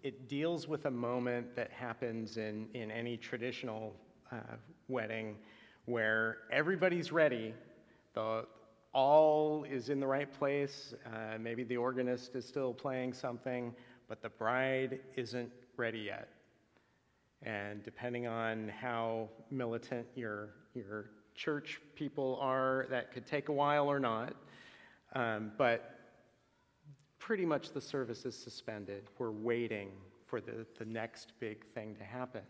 it 0.03 0.27
deals 0.27 0.67
with 0.67 0.85
a 0.85 0.91
moment 0.91 1.55
that 1.55 1.71
happens 1.71 2.35
in, 2.35 2.67
in 2.73 2.91
any 2.91 3.15
traditional 3.15 3.95
uh, 4.31 4.35
wedding 4.89 5.37
where 5.85 6.39
everybody's 6.51 7.13
ready, 7.13 7.53
the, 8.13 8.45
all 8.93 9.63
is 9.63 9.87
in 9.87 10.01
the 10.01 10.07
right 10.07 10.31
place, 10.37 10.93
uh, 11.05 11.37
maybe 11.39 11.63
the 11.63 11.77
organist 11.77 12.35
is 12.35 12.45
still 12.45 12.73
playing 12.73 13.13
something, 13.13 13.73
but 14.09 14.21
the 14.21 14.29
bride 14.29 14.99
isn't 15.15 15.49
ready 15.77 15.99
yet. 15.99 16.27
And 17.41 17.81
depending 17.83 18.27
on 18.27 18.69
how 18.69 19.29
militant 19.51 20.05
your, 20.15 20.49
your 20.73 21.11
church 21.33 21.79
people 21.95 22.37
are, 22.41 22.87
that 22.89 23.13
could 23.13 23.25
take 23.25 23.47
a 23.47 23.53
while 23.53 23.87
or 23.87 23.99
not. 23.99 24.35
Um, 25.15 25.51
but 25.57 25.92
pretty 27.23 27.45
much 27.45 27.71
the 27.71 27.79
service 27.79 28.25
is 28.25 28.37
suspended. 28.37 29.03
We're 29.17 29.31
waiting 29.31 29.91
for 30.25 30.41
the, 30.41 30.65
the 30.77 30.83
next 30.83 31.31
big 31.39 31.63
thing 31.73 31.95
to 31.95 32.03
happen. 32.03 32.41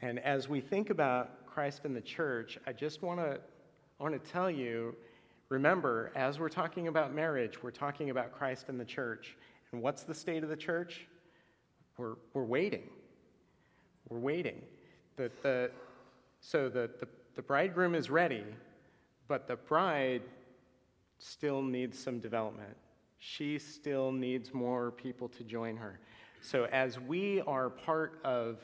And 0.00 0.18
as 0.20 0.48
we 0.48 0.62
think 0.62 0.88
about 0.88 1.46
Christ 1.46 1.82
and 1.84 1.94
the 1.94 2.00
church, 2.00 2.58
I 2.66 2.72
just 2.72 3.02
want 3.02 3.20
to 3.20 3.40
want 4.00 4.14
to 4.14 4.30
tell 4.30 4.50
you 4.50 4.96
remember, 5.50 6.12
as 6.16 6.38
we're 6.38 6.48
talking 6.48 6.88
about 6.88 7.14
marriage, 7.14 7.62
we're 7.62 7.70
talking 7.70 8.08
about 8.08 8.32
Christ 8.32 8.70
and 8.70 8.80
the 8.80 8.86
church. 8.86 9.36
And 9.70 9.82
what's 9.82 10.02
the 10.02 10.14
state 10.14 10.42
of 10.42 10.48
the 10.48 10.56
church? 10.56 11.06
We're, 11.98 12.14
we're 12.32 12.44
waiting. 12.44 12.88
We're 14.08 14.18
waiting. 14.18 14.62
The, 15.16 15.30
the, 15.42 15.70
so 16.40 16.70
the, 16.70 16.90
the, 17.00 17.08
the 17.36 17.42
bridegroom 17.42 17.94
is 17.94 18.08
ready, 18.08 18.44
but 19.28 19.46
the 19.46 19.56
bride 19.56 20.22
still 21.18 21.60
needs 21.60 21.98
some 21.98 22.18
development 22.18 22.76
she 23.26 23.58
still 23.58 24.12
needs 24.12 24.52
more 24.52 24.90
people 24.90 25.28
to 25.30 25.44
join 25.44 25.78
her. 25.78 25.98
So, 26.42 26.66
as 26.66 27.00
we 27.00 27.40
are 27.46 27.70
part 27.70 28.20
of 28.22 28.58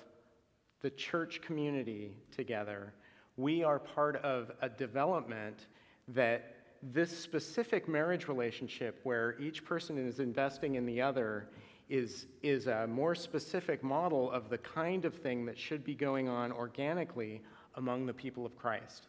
the 0.83 0.91
church 0.91 1.41
community 1.41 2.15
together, 2.31 2.93
we 3.39 3.65
are 3.65 3.79
part 3.79 4.17
of 4.17 4.51
a 4.61 4.69
development 4.69 5.67
that 6.09 6.57
this 6.83 7.17
specific 7.17 7.89
marriage 7.89 8.29
relationship 8.29 9.01
where 9.03 9.39
each 9.41 9.65
person 9.65 9.97
is 9.97 10.21
investing 10.21 10.75
in 10.75 10.85
the 10.85 11.01
other 11.01 11.49
is, 11.89 12.27
is 12.43 12.67
a 12.67 12.87
more 12.87 13.15
specific 13.15 13.83
model 13.83 14.31
of 14.31 14.51
the 14.51 14.59
kind 14.59 15.07
of 15.07 15.15
thing 15.15 15.47
that 15.47 15.59
should 15.59 15.85
be 15.85 15.95
going 15.95 16.29
on 16.29 16.53
organically 16.53 17.41
among 17.77 18.05
the 18.05 18.15
people 18.15 18.45
of 18.45 18.57
Christ. 18.57 19.07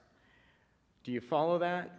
Do 1.03 1.11
you 1.11 1.19
follow 1.19 1.59
that? 1.59 1.91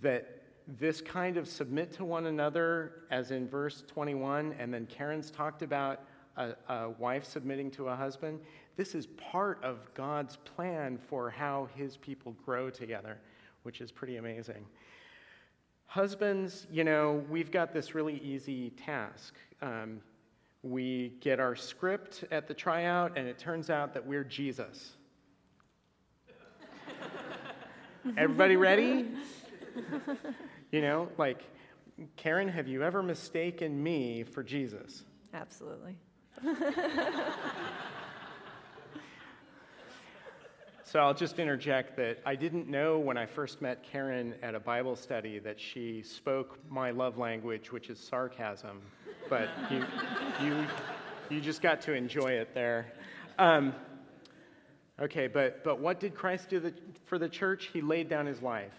That 0.00 0.37
this 0.76 1.00
kind 1.00 1.38
of 1.38 1.48
submit 1.48 1.92
to 1.94 2.04
one 2.04 2.26
another, 2.26 3.04
as 3.10 3.30
in 3.30 3.48
verse 3.48 3.84
21, 3.86 4.54
and 4.58 4.72
then 4.72 4.86
Karen's 4.86 5.30
talked 5.30 5.62
about 5.62 6.02
a, 6.36 6.52
a, 6.68 6.90
wife 6.90 7.24
submitting 7.24 7.70
to 7.72 7.88
a 7.88 7.96
husband. 7.96 8.38
This 8.76 8.94
is 8.94 9.06
part 9.06 9.62
of 9.64 9.78
God's 9.94 10.36
plan 10.36 10.98
for 10.98 11.30
how 11.30 11.68
his 11.74 11.96
people 11.96 12.36
grow 12.44 12.68
together, 12.68 13.18
which 13.62 13.80
is 13.80 13.90
pretty 13.90 14.16
amazing. 14.16 14.66
Husbands, 15.86 16.66
you 16.70 16.84
know, 16.84 17.24
we've 17.30 17.50
got 17.50 17.72
this 17.72 17.94
really 17.94 18.20
easy 18.20 18.70
task. 18.70 19.36
Um, 19.62 20.02
we 20.62 21.14
get 21.20 21.40
our 21.40 21.56
script 21.56 22.24
at 22.30 22.46
the 22.46 22.52
tryout, 22.52 23.16
and 23.16 23.26
it 23.26 23.38
turns 23.38 23.70
out 23.70 23.94
that 23.94 24.06
we're 24.06 24.24
Jesus. 24.24 24.92
Everybody 28.18 28.56
ready? 28.56 29.08
you 30.70 30.80
know, 30.80 31.08
like, 31.16 31.42
Karen, 32.16 32.48
have 32.48 32.68
you 32.68 32.82
ever 32.82 33.02
mistaken 33.02 33.82
me 33.82 34.22
for 34.22 34.42
Jesus? 34.42 35.04
Absolutely. 35.34 35.96
so 40.84 41.00
I'll 41.00 41.14
just 41.14 41.38
interject 41.38 41.96
that 41.96 42.18
I 42.24 42.36
didn't 42.36 42.68
know 42.68 42.98
when 42.98 43.16
I 43.16 43.26
first 43.26 43.60
met 43.60 43.82
Karen 43.82 44.34
at 44.42 44.54
a 44.54 44.60
Bible 44.60 44.94
study 44.94 45.38
that 45.40 45.58
she 45.58 46.02
spoke 46.02 46.58
my 46.70 46.90
love 46.92 47.18
language, 47.18 47.72
which 47.72 47.90
is 47.90 47.98
sarcasm. 47.98 48.80
But 49.28 49.48
you, 49.70 49.84
you, 50.42 50.66
you 51.30 51.40
just 51.40 51.62
got 51.62 51.80
to 51.82 51.94
enjoy 51.94 52.32
it 52.32 52.54
there. 52.54 52.92
Um, 53.38 53.74
okay, 55.00 55.26
but, 55.26 55.64
but 55.64 55.80
what 55.80 55.98
did 56.00 56.14
Christ 56.14 56.48
do 56.48 56.60
the, 56.60 56.72
for 57.06 57.18
the 57.18 57.28
church? 57.28 57.70
He 57.72 57.80
laid 57.80 58.08
down 58.08 58.26
his 58.26 58.40
life. 58.40 58.72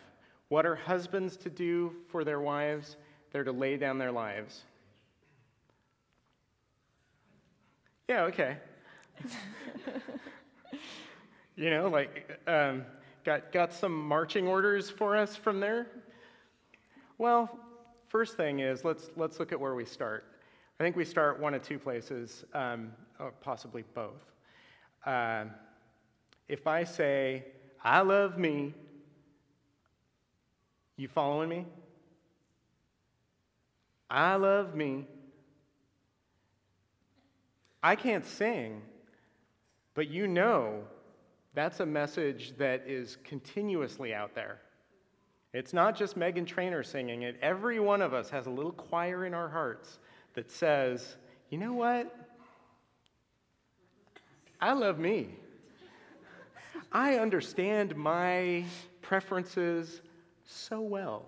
What 0.50 0.66
are 0.66 0.76
husbands 0.76 1.38
to 1.38 1.50
do 1.50 1.96
for 2.08 2.24
their 2.24 2.42
wives? 2.42 2.98
They're 3.32 3.44
to 3.44 3.52
lay 3.52 3.78
down 3.78 4.00
their 4.00 4.12
lives. 4.12 4.64
Yeah, 8.08 8.24
okay. 8.24 8.58
you 11.56 11.70
know, 11.70 11.88
like, 11.88 12.40
um, 12.48 12.84
got, 13.24 13.52
got 13.52 13.72
some 13.72 13.96
marching 14.08 14.48
orders 14.48 14.90
for 14.90 15.16
us 15.16 15.36
from 15.36 15.60
there? 15.60 15.86
Well, 17.20 17.60
first 18.08 18.36
thing 18.36 18.60
is 18.60 18.84
let's, 18.84 19.12
let's 19.16 19.40
look 19.40 19.52
at 19.52 19.60
where 19.60 19.76
we 19.76 19.86
start. 19.86 20.26
I 20.80 20.84
think 20.84 20.96
we 20.96 21.06
start 21.06 21.40
one 21.40 21.54
of 21.54 21.62
two 21.62 21.78
places, 21.78 22.46
um, 22.56 22.92
or 23.20 23.32
possibly 23.42 23.84
both. 23.94 24.32
Uh, 25.06 25.46
if 26.48 26.66
I 26.66 26.84
say, 26.84 27.46
I 27.84 28.02
love 28.02 28.40
me, 28.40 28.74
you 31.00 31.08
following 31.08 31.48
me? 31.48 31.66
I 34.10 34.36
love 34.36 34.76
me. 34.76 35.08
I 37.82 37.96
can't 37.96 38.26
sing, 38.26 38.82
but 39.94 40.10
you 40.10 40.28
know 40.28 40.84
that's 41.54 41.80
a 41.80 41.86
message 41.86 42.54
that 42.58 42.84
is 42.86 43.18
continuously 43.24 44.14
out 44.14 44.36
there. 44.36 44.60
It's 45.54 45.72
not 45.72 45.96
just 45.96 46.20
Meghan 46.20 46.46
Trainor 46.46 46.84
singing 46.84 47.22
it. 47.22 47.38
Every 47.42 47.80
one 47.80 48.02
of 48.02 48.14
us 48.14 48.30
has 48.30 48.48
a 48.48 48.52
little 48.52 48.74
choir 48.74 49.26
in 49.26 49.34
our 49.34 49.48
hearts 49.48 50.00
that 50.34 50.52
says, 50.52 51.16
you 51.50 51.58
know 51.58 51.74
what? 51.74 52.14
I 54.60 54.74
love 54.74 55.00
me. 55.00 55.30
I 56.92 57.16
understand 57.16 57.96
my 57.96 58.66
preferences 59.02 60.02
so 60.50 60.82
well 60.82 61.26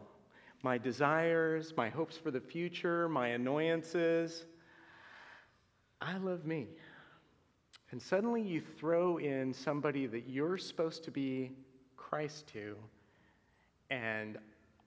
my 0.64 0.78
desires, 0.78 1.74
my 1.76 1.90
hopes 1.90 2.18
for 2.18 2.30
the 2.30 2.40
future, 2.40 3.10
my 3.10 3.30
annoyances. 3.30 4.46
I 6.00 6.18
love 6.18 6.46
me. 6.46 6.68
And 7.92 8.02
suddenly 8.02 8.42
you 8.42 8.62
throw 8.62 9.18
in 9.18 9.54
somebody 9.54 10.06
that 10.08 10.30
you're 10.30 10.58
supposed 10.58 11.04
to 11.06 11.12
be 11.12 11.52
Christ 11.98 12.48
to, 12.54 12.76
and 13.90 14.38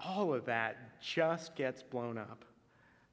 all 0.00 0.32
of 0.32 0.44
that 0.46 1.00
just 1.00 1.54
gets 1.56 1.82
blown 1.82 2.18
up. 2.18 2.44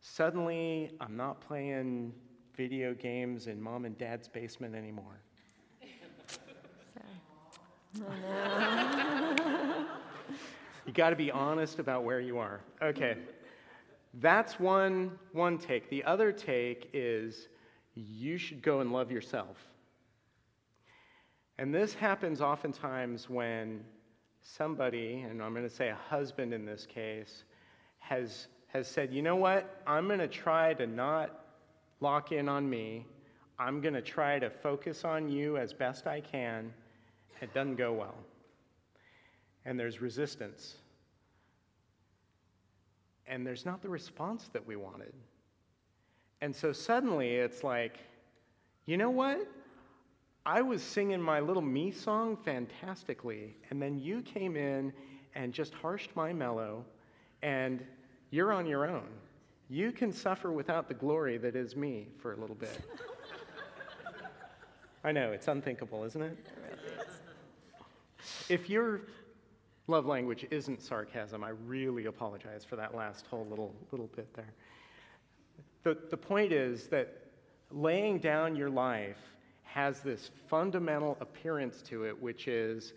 Suddenly, 0.01 0.91
I'm 0.99 1.17
not 1.17 1.41
playing 1.41 2.13
video 2.55 2.93
games 2.93 3.47
in 3.47 3.61
mom 3.61 3.85
and 3.85 3.97
dad's 3.97 4.27
basement 4.27 4.75
anymore. 4.75 5.21
you 10.91 10.95
got 10.95 11.11
to 11.11 11.15
be 11.15 11.31
honest 11.31 11.79
about 11.79 12.03
where 12.03 12.19
you 12.19 12.37
are. 12.37 12.59
Okay. 12.81 13.15
That's 14.15 14.59
one, 14.59 15.17
one 15.31 15.57
take. 15.57 15.89
The 15.89 16.03
other 16.03 16.33
take 16.33 16.89
is 16.91 17.47
you 17.95 18.37
should 18.37 18.61
go 18.61 18.81
and 18.81 18.91
love 18.91 19.09
yourself. 19.09 19.55
And 21.57 21.73
this 21.73 21.93
happens 21.93 22.41
oftentimes 22.41 23.29
when 23.29 23.85
somebody, 24.41 25.21
and 25.21 25.41
I'm 25.41 25.53
going 25.53 25.63
to 25.63 25.73
say 25.73 25.87
a 25.87 25.97
husband 26.09 26.53
in 26.53 26.65
this 26.65 26.85
case, 26.85 27.45
has, 27.99 28.47
has 28.67 28.85
said, 28.85 29.13
you 29.13 29.21
know 29.21 29.37
what, 29.37 29.81
I'm 29.87 30.07
going 30.07 30.19
to 30.19 30.27
try 30.27 30.73
to 30.73 30.87
not 30.87 31.45
lock 32.01 32.33
in 32.33 32.49
on 32.49 32.69
me. 32.69 33.05
I'm 33.57 33.79
going 33.79 33.93
to 33.93 34.01
try 34.01 34.39
to 34.39 34.49
focus 34.49 35.05
on 35.05 35.29
you 35.29 35.55
as 35.55 35.71
best 35.71 36.05
I 36.05 36.19
can. 36.19 36.73
It 37.41 37.53
doesn't 37.53 37.77
go 37.77 37.93
well. 37.93 38.15
And 39.65 39.79
there's 39.79 40.01
resistance. 40.01 40.75
And 43.27 43.45
there's 43.45 43.65
not 43.65 43.81
the 43.81 43.89
response 43.89 44.49
that 44.53 44.65
we 44.65 44.75
wanted. 44.75 45.13
And 46.41 46.55
so 46.55 46.73
suddenly 46.73 47.35
it's 47.35 47.63
like, 47.63 47.99
you 48.85 48.97
know 48.97 49.11
what? 49.11 49.47
I 50.45 50.61
was 50.61 50.81
singing 50.81 51.21
my 51.21 51.39
little 51.39 51.61
me 51.61 51.91
song 51.91 52.35
fantastically, 52.35 53.55
and 53.69 53.79
then 53.79 53.99
you 53.99 54.21
came 54.23 54.57
in 54.57 54.91
and 55.35 55.53
just 55.53 55.73
harshed 55.73 56.09
my 56.15 56.33
mellow, 56.33 56.83
and 57.43 57.85
you're 58.31 58.51
on 58.51 58.65
your 58.65 58.89
own. 58.89 59.07
You 59.69 59.91
can 59.91 60.11
suffer 60.11 60.51
without 60.51 60.87
the 60.87 60.95
glory 60.95 61.37
that 61.37 61.55
is 61.55 61.75
me 61.75 62.07
for 62.17 62.33
a 62.33 62.37
little 62.37 62.55
bit. 62.55 62.81
I 65.03 65.11
know, 65.11 65.31
it's 65.31 65.47
unthinkable, 65.47 66.03
isn't 66.03 66.21
it? 66.21 66.37
If 68.49 68.69
your 68.69 69.01
love 69.91 70.05
language 70.05 70.47
isn't 70.49 70.81
sarcasm, 70.81 71.43
I 71.43 71.49
really 71.49 72.05
apologize 72.05 72.65
for 72.65 72.75
that 72.77 72.95
last 72.95 73.27
whole 73.27 73.45
little, 73.49 73.75
little 73.91 74.07
bit 74.15 74.33
there. 74.33 74.53
The, 75.83 75.97
the 76.09 76.17
point 76.17 76.51
is 76.51 76.87
that 76.87 77.27
laying 77.71 78.17
down 78.17 78.55
your 78.55 78.69
life 78.69 79.19
has 79.63 79.99
this 79.99 80.31
fundamental 80.47 81.17
appearance 81.21 81.81
to 81.83 82.05
it, 82.05 82.21
which 82.21 82.47
is 82.47 82.93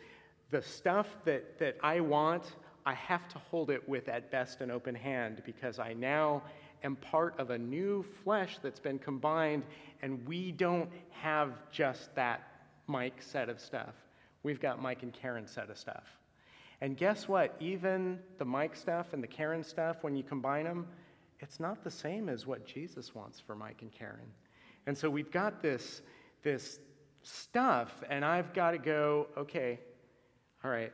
the 0.50 0.62
stuff 0.62 1.08
that, 1.24 1.58
that 1.58 1.76
I 1.82 2.00
want, 2.00 2.44
I 2.86 2.94
have 2.94 3.28
to 3.28 3.38
hold 3.38 3.70
it 3.70 3.88
with 3.88 4.08
at 4.08 4.30
best 4.30 4.60
an 4.60 4.70
open 4.70 4.94
hand 4.94 5.42
because 5.44 5.78
I 5.78 5.92
now 5.92 6.42
am 6.82 6.96
part 6.96 7.38
of 7.38 7.50
a 7.50 7.58
new 7.58 8.04
flesh 8.22 8.58
that's 8.62 8.80
been 8.80 8.98
combined, 8.98 9.64
and 10.02 10.26
we 10.26 10.52
don't 10.52 10.90
have 11.10 11.52
just 11.70 12.14
that 12.14 12.42
Mike 12.86 13.20
set 13.20 13.48
of 13.48 13.58
stuff. 13.58 13.94
We've 14.42 14.60
got 14.60 14.82
Mike 14.82 15.02
and 15.02 15.12
Karen 15.12 15.46
set 15.46 15.70
of 15.70 15.78
stuff. 15.78 16.04
And 16.80 16.96
guess 16.96 17.28
what? 17.28 17.56
Even 17.60 18.18
the 18.38 18.44
Mike 18.44 18.76
stuff 18.76 19.12
and 19.12 19.22
the 19.22 19.28
Karen 19.28 19.64
stuff, 19.64 20.02
when 20.02 20.16
you 20.16 20.22
combine 20.22 20.64
them, 20.64 20.86
it's 21.40 21.60
not 21.60 21.84
the 21.84 21.90
same 21.90 22.28
as 22.28 22.46
what 22.46 22.66
Jesus 22.66 23.14
wants 23.14 23.40
for 23.40 23.54
Mike 23.54 23.82
and 23.82 23.92
Karen. 23.92 24.32
And 24.86 24.96
so 24.96 25.08
we've 25.08 25.30
got 25.30 25.62
this, 25.62 26.02
this 26.42 26.80
stuff, 27.22 28.02
and 28.10 28.24
I've 28.24 28.52
got 28.52 28.72
to 28.72 28.78
go, 28.78 29.28
okay, 29.36 29.78
all 30.62 30.70
right, 30.70 30.92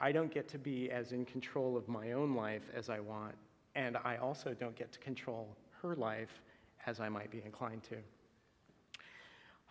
I 0.00 0.12
don't 0.12 0.32
get 0.32 0.48
to 0.48 0.58
be 0.58 0.90
as 0.90 1.12
in 1.12 1.24
control 1.24 1.76
of 1.76 1.88
my 1.88 2.12
own 2.12 2.34
life 2.34 2.68
as 2.74 2.90
I 2.90 3.00
want, 3.00 3.34
and 3.74 3.96
I 4.04 4.16
also 4.16 4.52
don't 4.52 4.74
get 4.76 4.92
to 4.92 4.98
control 4.98 5.56
her 5.80 5.94
life 5.94 6.42
as 6.86 7.00
I 7.00 7.08
might 7.08 7.30
be 7.30 7.42
inclined 7.44 7.82
to. 7.84 7.96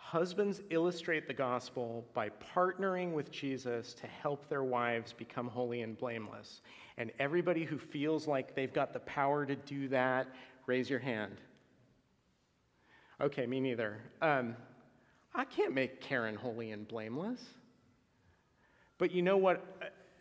Husbands 0.02 0.60
illustrate 0.70 1.26
the 1.26 1.34
gospel 1.34 2.04
by 2.12 2.30
partnering 2.54 3.12
with 3.12 3.30
Jesus 3.30 3.94
to 3.94 4.06
help 4.06 4.48
their 4.48 4.64
wives 4.64 5.12
become 5.12 5.46
holy 5.46 5.82
and 5.82 5.96
blameless. 5.96 6.60
And 6.98 7.12
everybody 7.18 7.64
who 7.64 7.78
feels 7.78 8.26
like 8.26 8.54
they've 8.54 8.72
got 8.72 8.92
the 8.92 9.00
power 9.00 9.46
to 9.46 9.56
do 9.56 9.88
that, 9.88 10.26
raise 10.66 10.90
your 10.90 10.98
hand. 10.98 11.40
Okay, 13.20 13.46
me 13.46 13.60
neither. 13.60 14.02
Um, 14.20 14.56
I 15.34 15.44
can't 15.44 15.72
make 15.72 16.00
Karen 16.00 16.34
holy 16.34 16.72
and 16.72 16.86
blameless. 16.86 17.40
But 18.98 19.12
you 19.12 19.22
know 19.22 19.36
what? 19.36 19.64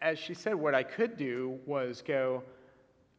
as 0.02 0.18
she 0.18 0.34
said, 0.34 0.56
what 0.56 0.74
I 0.74 0.84
could 0.84 1.16
do 1.16 1.60
was 1.66 2.02
go, 2.02 2.44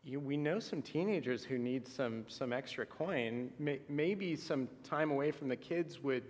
you, 0.04 0.18
we 0.18 0.36
know 0.36 0.58
some 0.58 0.82
teenagers 0.82 1.44
who 1.44 1.58
need 1.58 1.86
some, 1.86 2.24
some 2.26 2.52
extra 2.52 2.84
coin. 2.84 3.50
May, 3.58 3.80
maybe 3.88 4.34
some 4.34 4.68
time 4.82 5.10
away 5.12 5.30
from 5.30 5.48
the 5.48 5.56
kids 5.56 6.02
would, 6.02 6.24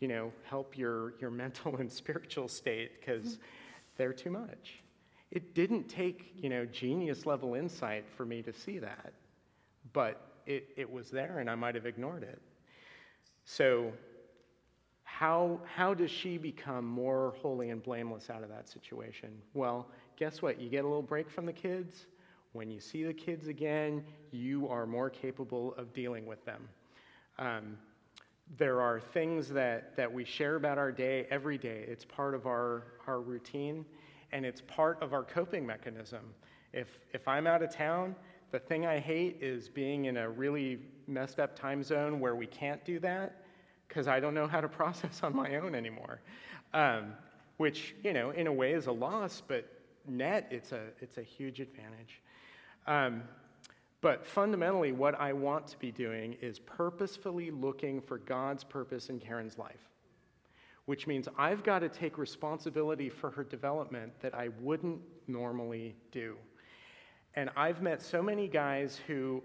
you 0.00 0.08
know, 0.08 0.32
help 0.44 0.76
your, 0.76 1.14
your 1.20 1.30
mental 1.30 1.76
and 1.76 1.90
spiritual 2.02 2.48
state 2.48 3.00
because 3.00 3.38
they're 3.96 4.12
too 4.12 4.30
much. 4.30 4.82
It 5.30 5.54
didn't 5.54 5.88
take, 5.88 6.32
you 6.36 6.48
know, 6.48 6.64
genius 6.66 7.26
level 7.26 7.54
insight 7.54 8.04
for 8.16 8.24
me 8.24 8.42
to 8.42 8.52
see 8.52 8.78
that, 8.78 9.12
but 9.92 10.20
it, 10.46 10.68
it 10.76 10.90
was 10.90 11.10
there 11.10 11.38
and 11.40 11.50
I 11.50 11.54
might 11.54 11.74
have 11.74 11.86
ignored 11.86 12.22
it. 12.22 12.40
So, 13.44 13.92
how, 15.04 15.60
how 15.64 15.94
does 15.94 16.10
she 16.10 16.36
become 16.36 16.84
more 16.84 17.34
holy 17.40 17.70
and 17.70 17.82
blameless 17.82 18.28
out 18.28 18.42
of 18.42 18.50
that 18.50 18.68
situation? 18.68 19.30
Well, 19.54 19.86
guess 20.16 20.42
what? 20.42 20.60
You 20.60 20.68
get 20.68 20.84
a 20.84 20.88
little 20.88 21.00
break 21.00 21.30
from 21.30 21.46
the 21.46 21.52
kids. 21.52 22.06
When 22.52 22.70
you 22.70 22.80
see 22.80 23.04
the 23.04 23.14
kids 23.14 23.48
again, 23.48 24.04
you 24.30 24.68
are 24.68 24.86
more 24.86 25.08
capable 25.08 25.74
of 25.78 25.92
dealing 25.92 26.26
with 26.26 26.44
them. 26.44 26.68
Um, 27.38 27.78
there 28.58 28.80
are 28.80 29.00
things 29.00 29.48
that, 29.48 29.96
that 29.96 30.12
we 30.12 30.24
share 30.24 30.56
about 30.56 30.78
our 30.78 30.92
day 30.92 31.26
every 31.30 31.58
day. 31.58 31.84
It's 31.88 32.04
part 32.04 32.34
of 32.34 32.46
our, 32.46 32.84
our 33.06 33.20
routine 33.20 33.84
and 34.32 34.44
it's 34.44 34.62
part 34.62 35.02
of 35.02 35.12
our 35.12 35.24
coping 35.24 35.66
mechanism. 35.66 36.22
If, 36.72 36.98
if 37.12 37.26
I'm 37.26 37.46
out 37.46 37.62
of 37.62 37.74
town, 37.74 38.14
the 38.52 38.58
thing 38.58 38.86
I 38.86 38.98
hate 38.98 39.38
is 39.40 39.68
being 39.68 40.06
in 40.06 40.16
a 40.16 40.28
really 40.28 40.78
messed 41.06 41.40
up 41.40 41.58
time 41.58 41.82
zone 41.82 42.20
where 42.20 42.36
we 42.36 42.46
can't 42.46 42.84
do 42.84 42.98
that 43.00 43.42
because 43.88 44.08
I 44.08 44.20
don't 44.20 44.34
know 44.34 44.46
how 44.46 44.60
to 44.60 44.68
process 44.80 45.22
on 45.22 45.34
my 45.34 45.56
own 45.56 45.74
anymore. 45.74 46.20
Um, 46.72 47.14
which, 47.56 47.94
you 48.04 48.12
know, 48.12 48.30
in 48.30 48.46
a 48.46 48.52
way 48.52 48.72
is 48.72 48.86
a 48.86 48.92
loss, 48.92 49.42
but 49.46 49.66
net, 50.06 50.46
it's 50.50 50.72
a, 50.72 50.82
it's 51.00 51.16
a 51.16 51.22
huge 51.22 51.60
advantage. 51.60 52.20
Um, 52.86 53.22
but 54.06 54.24
fundamentally, 54.24 54.92
what 54.92 55.18
I 55.20 55.32
want 55.32 55.66
to 55.66 55.78
be 55.78 55.90
doing 55.90 56.36
is 56.40 56.60
purposefully 56.60 57.50
looking 57.50 58.00
for 58.00 58.18
God's 58.18 58.62
purpose 58.62 59.10
in 59.10 59.18
Karen's 59.18 59.58
life 59.58 59.88
which 60.86 61.06
means 61.08 61.28
I've 61.36 61.62
got 61.62 61.80
to 61.80 61.88
take 61.88 62.16
responsibility 62.16 63.10
for 63.10 63.30
her 63.30 63.44
development 63.44 64.12
that 64.20 64.34
I 64.34 64.48
wouldn't 64.60 65.00
normally 65.26 65.96
do. 66.12 66.36
And 67.34 67.50
I've 67.56 67.82
met 67.82 68.00
so 68.00 68.22
many 68.22 68.48
guys 68.48 69.00
who, 69.06 69.42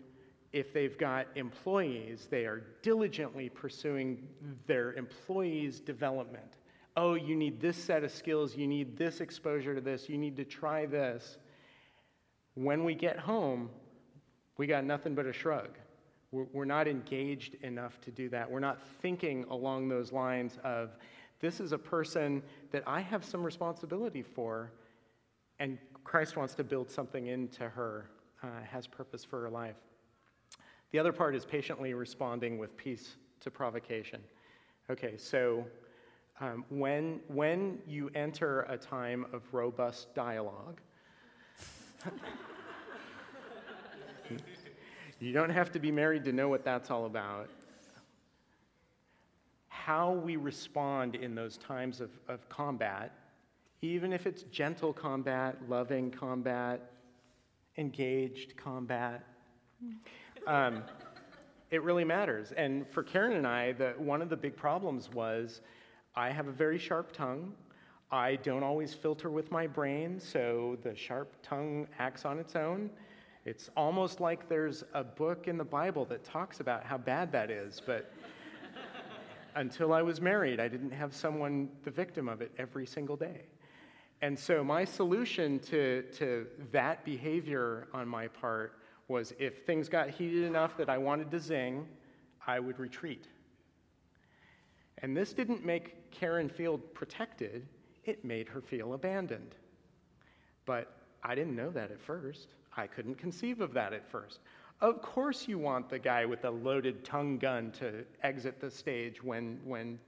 if 0.54 0.72
they've 0.72 0.98
got 0.98 1.28
employees, 1.36 2.28
they 2.30 2.46
are 2.46 2.64
diligently 2.84 3.50
pursuing 3.50 4.28
their 4.68 4.94
employees' 4.94 5.80
development. 5.80 6.58
Oh, 6.96 7.16
you 7.16 7.36
need 7.36 7.60
this 7.60 7.76
set 7.76 8.04
of 8.04 8.12
skills, 8.12 8.56
you 8.56 8.68
need 8.68 8.96
this 8.96 9.20
exposure 9.20 9.74
to 9.74 9.82
this, 9.82 10.08
you 10.08 10.20
need 10.20 10.38
to 10.38 10.46
try 10.46 10.86
this. 10.86 11.38
When 12.54 12.84
we 12.84 12.94
get 12.94 13.18
home, 13.18 13.70
we 14.58 14.68
got 14.68 14.84
nothing 14.84 15.16
but 15.16 15.26
a 15.26 15.34
shrug. 15.34 15.78
We're 16.32 16.64
not 16.66 16.88
engaged 16.88 17.56
enough 17.56 18.00
to 18.02 18.12
do 18.12 18.30
that. 18.30 18.50
We're 18.50 18.62
not 18.62 18.80
thinking 19.02 19.44
along 19.50 19.90
those 19.90 20.14
lines 20.14 20.58
of, 20.64 20.96
this 21.42 21.60
is 21.60 21.74
a 21.74 21.78
person 21.78 22.42
that 22.72 22.84
I 22.88 23.02
have 23.02 23.26
some 23.26 23.44
responsibility 23.44 24.22
for, 24.22 24.72
and 25.60 25.78
Christ 26.06 26.38
wants 26.38 26.56
to 26.56 26.64
build 26.64 26.90
something 26.90 27.28
into 27.28 27.68
her, 27.68 28.12
uh, 28.44 28.48
has 28.64 28.88
purpose 28.88 29.26
for 29.26 29.42
her 29.42 29.50
life. 29.50 29.76
The 30.92 31.00
other 31.00 31.12
part 31.12 31.36
is 31.36 31.46
patiently 31.46 31.94
responding 31.94 32.58
with 32.58 32.78
peace 32.78 33.16
to 33.42 33.52
provocation. 33.52 34.22
Okay, 34.90 35.18
so 35.18 35.66
um, 36.40 36.64
when, 36.70 37.20
when 37.28 37.80
you 37.86 38.10
enter 38.16 38.62
a 38.62 38.78
time 38.78 39.26
of 39.34 39.42
robust 39.54 40.14
dialogue, 40.16 40.80
you 45.22 45.32
don't 45.32 45.50
have 45.50 45.72
to 45.72 45.80
be 45.80 45.92
married 45.92 46.24
to 46.26 46.34
know 46.34 46.50
what 46.50 46.66
that's 46.66 46.92
all 46.92 47.06
about 47.06 47.50
how 49.82 50.12
we 50.12 50.36
respond 50.36 51.16
in 51.16 51.34
those 51.34 51.58
times 51.58 52.02
of, 52.02 52.12
of 52.28 52.48
combat, 52.50 53.12
even 53.82 54.14
if 54.14 54.28
it's 54.28 54.44
gentle 54.44 54.94
combat, 54.94 55.58
loving 55.68 56.12
combat, 56.12 56.92
engaged 57.78 58.56
combat, 58.56 59.24
um, 60.46 60.84
it 61.72 61.82
really 61.82 62.04
matters. 62.04 62.52
And 62.52 62.88
for 62.90 63.02
Karen 63.02 63.38
and 63.38 63.48
I, 63.48 63.72
the, 63.72 63.94
one 63.98 64.22
of 64.22 64.30
the 64.30 64.38
big 64.38 64.56
problems 64.56 65.10
was 65.10 65.62
I 66.16 66.30
have 66.30 66.48
a 66.48 66.52
very 66.52 66.78
sharp 66.78 67.12
tongue. 67.12 67.52
I 68.12 68.36
don't 68.36 68.64
always 68.64 68.94
filter 68.94 69.32
with 69.32 69.50
my 69.52 69.66
brain, 69.66 70.20
so 70.20 70.78
the 70.84 70.96
sharp 70.96 71.34
tongue 71.42 71.88
acts 71.98 72.24
on 72.24 72.38
its 72.38 72.56
own. 72.56 72.92
It's 73.44 73.70
almost 73.76 74.20
like 74.20 74.48
there's 74.48 74.84
a 74.94 75.04
book 75.04 75.48
in 75.48 75.58
the 75.58 75.64
Bible 75.64 76.06
that 76.06 76.24
talks 76.24 76.60
about 76.60 76.84
how 76.84 76.98
bad 76.98 77.32
that 77.32 77.50
is, 77.50 77.82
but 77.84 78.14
until 79.56 79.94
I 79.94 80.04
was 80.04 80.22
married, 80.22 80.60
I 80.60 80.68
didn't 80.68 80.92
have 80.92 81.16
someone 81.16 81.70
the 81.84 81.90
victim 81.90 82.30
of 82.30 82.42
it 82.42 82.52
every 82.60 82.86
single 82.86 83.16
day. 83.16 83.42
And 84.22 84.38
so 84.38 84.64
my 84.64 84.86
solution 84.86 85.58
to, 85.60 86.04
to 86.14 86.46
that 86.72 87.04
behavior 87.04 87.88
on 87.94 88.08
my 88.08 88.28
part 88.28 88.78
was 89.08 89.34
if 89.40 89.66
things 89.66 89.90
got 89.90 90.12
heated 90.12 90.44
enough 90.44 90.78
that 90.78 90.90
I 90.90 91.00
wanted 91.00 91.32
to 91.32 91.40
zing, 91.40 91.88
I 92.46 92.60
would 92.60 92.78
retreat. 92.78 93.28
And 95.00 95.18
this 95.18 95.34
didn't 95.34 95.66
make 95.66 96.12
Karen 96.12 96.48
feel 96.48 96.78
protected, 96.78 97.68
it 98.06 98.24
made 98.24 98.48
her 98.48 98.62
feel 98.62 98.94
abandoned. 98.94 99.56
But 100.66 100.94
I 101.24 101.34
didn't 101.34 101.56
know 101.56 101.72
that 101.72 101.90
at 101.90 102.00
first. 102.00 102.50
I 102.78 102.88
couldn't 102.88 103.16
conceive 103.16 103.62
of 103.62 103.74
that 103.74 103.94
at 103.94 104.10
first. 104.10 104.40
Of 104.82 105.02
course, 105.02 105.48
you 105.48 105.60
want 105.60 105.90
the 105.90 106.00
guy 106.00 106.26
with 106.26 106.44
a 106.46 106.50
loaded 106.50 107.06
tongue 107.06 107.38
gun 107.38 107.72
to 107.74 108.04
exit 108.24 108.60
the 108.60 108.72
stage 108.72 109.24
when, 109.24 109.60
when 109.64 110.00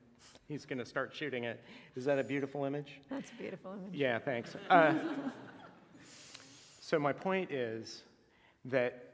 he's 0.48 0.66
going 0.66 0.80
to 0.80 0.86
start 0.86 1.14
shooting 1.14 1.44
it. 1.44 1.62
Is 1.96 2.06
that 2.06 2.18
a 2.18 2.24
beautiful 2.24 2.66
image? 2.66 3.00
That's 3.10 3.30
a 3.30 3.36
beautiful 3.36 3.74
image. 3.74 3.94
Yeah, 3.94 4.18
thanks. 4.18 4.56
Uh, 4.70 4.96
so, 6.80 6.98
my 6.98 7.14
point 7.14 7.52
is 7.52 8.02
that 8.66 9.14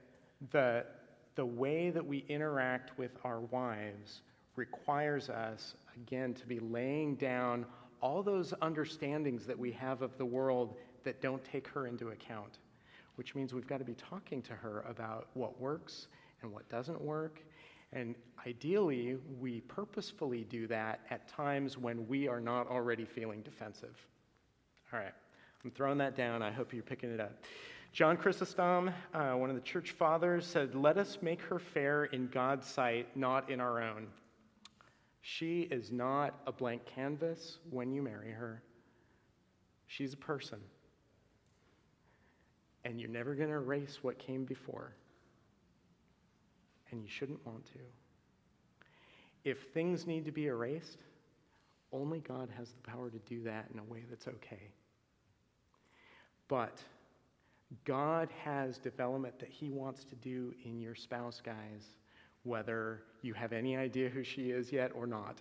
the, 0.51 0.85
the 1.35 1.45
way 1.45 1.89
that 1.89 2.05
we 2.05 2.23
interact 2.29 2.97
with 2.97 3.11
our 3.25 3.41
wives 3.41 4.21
requires 4.55 5.29
us, 5.29 5.75
again, 5.97 6.33
to 6.35 6.45
be 6.45 6.59
laying 6.59 7.15
down 7.15 7.65
all 8.01 8.23
those 8.23 8.53
understandings 8.61 9.45
that 9.45 9.59
we 9.59 9.73
have 9.73 10.01
of 10.01 10.17
the 10.17 10.25
world 10.25 10.75
that 11.03 11.21
don't 11.21 11.43
take 11.43 11.67
her 11.67 11.85
into 11.87 12.09
account 12.09 12.59
which 13.19 13.35
means 13.35 13.53
we've 13.53 13.67
got 13.67 13.79
to 13.79 13.83
be 13.83 13.95
talking 13.95 14.41
to 14.41 14.53
her 14.53 14.85
about 14.87 15.27
what 15.33 15.59
works 15.59 16.07
and 16.41 16.49
what 16.53 16.69
doesn't 16.69 17.01
work. 17.01 17.41
And 17.91 18.15
ideally, 18.47 19.17
we 19.41 19.59
purposefully 19.59 20.45
do 20.49 20.67
that 20.67 21.01
at 21.09 21.27
times 21.27 21.77
when 21.77 22.07
we 22.07 22.29
are 22.29 22.39
not 22.39 22.69
already 22.69 23.03
feeling 23.03 23.41
defensive. 23.41 23.97
All 24.93 24.99
right, 25.01 25.11
I'm 25.65 25.71
throwing 25.71 25.97
that 25.97 26.15
down. 26.15 26.41
I 26.41 26.49
hope 26.49 26.73
you're 26.73 26.81
picking 26.81 27.11
it 27.11 27.19
up. 27.19 27.43
John 27.91 28.15
Chrysostom, 28.15 28.89
uh, 29.13 29.33
one 29.33 29.49
of 29.49 29.57
the 29.57 29.63
church 29.63 29.91
fathers, 29.91 30.45
said, 30.45 30.73
Let 30.73 30.97
us 30.97 31.17
make 31.21 31.41
her 31.41 31.59
fair 31.59 32.05
in 32.05 32.27
God's 32.27 32.67
sight, 32.67 33.17
not 33.17 33.49
in 33.49 33.59
our 33.59 33.81
own. 33.83 34.07
She 35.19 35.63
is 35.63 35.91
not 35.91 36.39
a 36.47 36.53
blank 36.53 36.85
canvas 36.85 37.57
when 37.69 37.91
you 37.91 38.01
marry 38.01 38.31
her, 38.31 38.63
she's 39.87 40.13
a 40.13 40.17
person 40.17 40.59
and 42.85 42.99
you're 42.99 43.09
never 43.09 43.35
going 43.35 43.49
to 43.49 43.55
erase 43.55 43.99
what 44.01 44.17
came 44.19 44.45
before. 44.45 44.93
And 46.91 47.03
you 47.03 47.09
shouldn't 47.09 47.45
want 47.45 47.65
to. 47.73 47.79
If 49.43 49.67
things 49.73 50.07
need 50.07 50.25
to 50.25 50.31
be 50.31 50.47
erased, 50.47 51.03
only 51.91 52.19
God 52.19 52.49
has 52.57 52.69
the 52.71 52.91
power 52.91 53.09
to 53.09 53.19
do 53.19 53.43
that 53.43 53.67
in 53.73 53.79
a 53.79 53.83
way 53.83 54.03
that's 54.09 54.27
okay. 54.27 54.71
But 56.47 56.81
God 57.85 58.29
has 58.43 58.77
development 58.77 59.39
that 59.39 59.49
He 59.49 59.69
wants 59.69 60.03
to 60.05 60.15
do 60.15 60.53
in 60.65 60.79
your 60.79 60.95
spouse, 60.95 61.41
guys, 61.43 61.97
whether 62.43 63.03
you 63.21 63.33
have 63.33 63.53
any 63.53 63.77
idea 63.77 64.09
who 64.09 64.23
she 64.23 64.49
is 64.49 64.71
yet 64.71 64.91
or 64.95 65.05
not. 65.05 65.37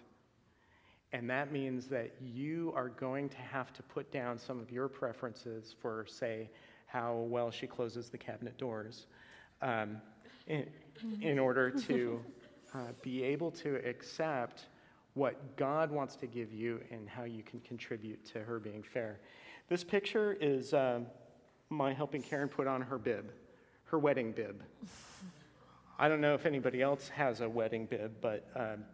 And 1.13 1.29
that 1.31 1.53
means 1.53 1.87
that 1.87 2.13
you 2.21 2.73
are 2.77 2.91
going 2.91 3.31
to 3.31 3.39
have 3.39 3.73
to 3.73 3.83
put 3.83 4.13
down 4.13 4.39
some 4.39 4.61
of 4.61 4.71
your 4.71 4.89
preferences 4.89 5.75
for, 5.81 6.05
say, 6.07 6.51
how 6.89 7.15
well 7.29 7.51
she 7.51 7.67
closes 7.67 8.09
the 8.09 8.19
cabinet 8.19 8.57
doors 8.59 9.07
um, 9.63 10.01
in, 10.47 10.67
in, 11.21 11.39
order 11.39 11.71
to 11.71 12.21
uh, 12.75 12.79
be 13.03 13.23
able 13.23 13.51
to 13.51 13.77
accept 13.87 14.67
what 15.15 15.57
God 15.57 15.91
wants 15.91 16.17
to 16.17 16.27
give 16.27 16.53
you 16.53 16.81
and 16.91 17.09
how 17.09 17.25
you 17.25 17.43
can 17.43 17.61
contribute 17.61 18.25
to 18.33 18.41
her 18.41 18.59
being 18.59 18.83
fair. 18.83 19.21
This 19.69 19.85
picture 19.85 20.37
is 20.41 20.73
um, 20.73 21.07
my 21.69 21.93
helping 21.93 22.23
Karen 22.23 22.49
put 22.49 22.67
on 22.67 22.81
her 22.81 22.97
bib, 22.97 23.33
her 23.85 23.99
wedding 23.99 24.33
bib. 24.33 24.63
I 25.99 26.09
don't 26.09 26.23
know 26.23 26.35
if 26.35 26.47
anybody 26.47 26.81
else 26.81 27.09
has 27.09 27.43
a 27.43 27.49
wedding 27.49 27.85
bib, 27.85 28.13
but 28.23 28.49
um, 28.57 28.85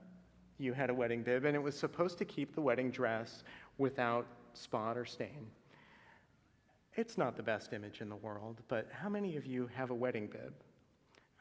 you 0.58 0.72
had 0.72 0.90
a 0.90 0.94
wedding 0.94 1.22
bib, 1.22 1.44
and 1.44 1.54
it 1.54 1.62
was 1.62 1.78
supposed 1.78 2.18
to 2.18 2.24
keep 2.24 2.54
the 2.54 2.60
wedding 2.60 2.90
dress 2.90 3.44
without 3.78 4.26
spot 4.54 4.96
or 4.96 5.04
stain. 5.04 5.46
It's 6.96 7.18
not 7.18 7.36
the 7.36 7.42
best 7.42 7.72
image 7.72 8.00
in 8.00 8.08
the 8.08 8.16
world, 8.16 8.62
but 8.68 8.88
how 8.92 9.08
many 9.08 9.36
of 9.36 9.46
you 9.46 9.68
have 9.74 9.90
a 9.90 9.94
wedding 9.94 10.28
bib? 10.28 10.54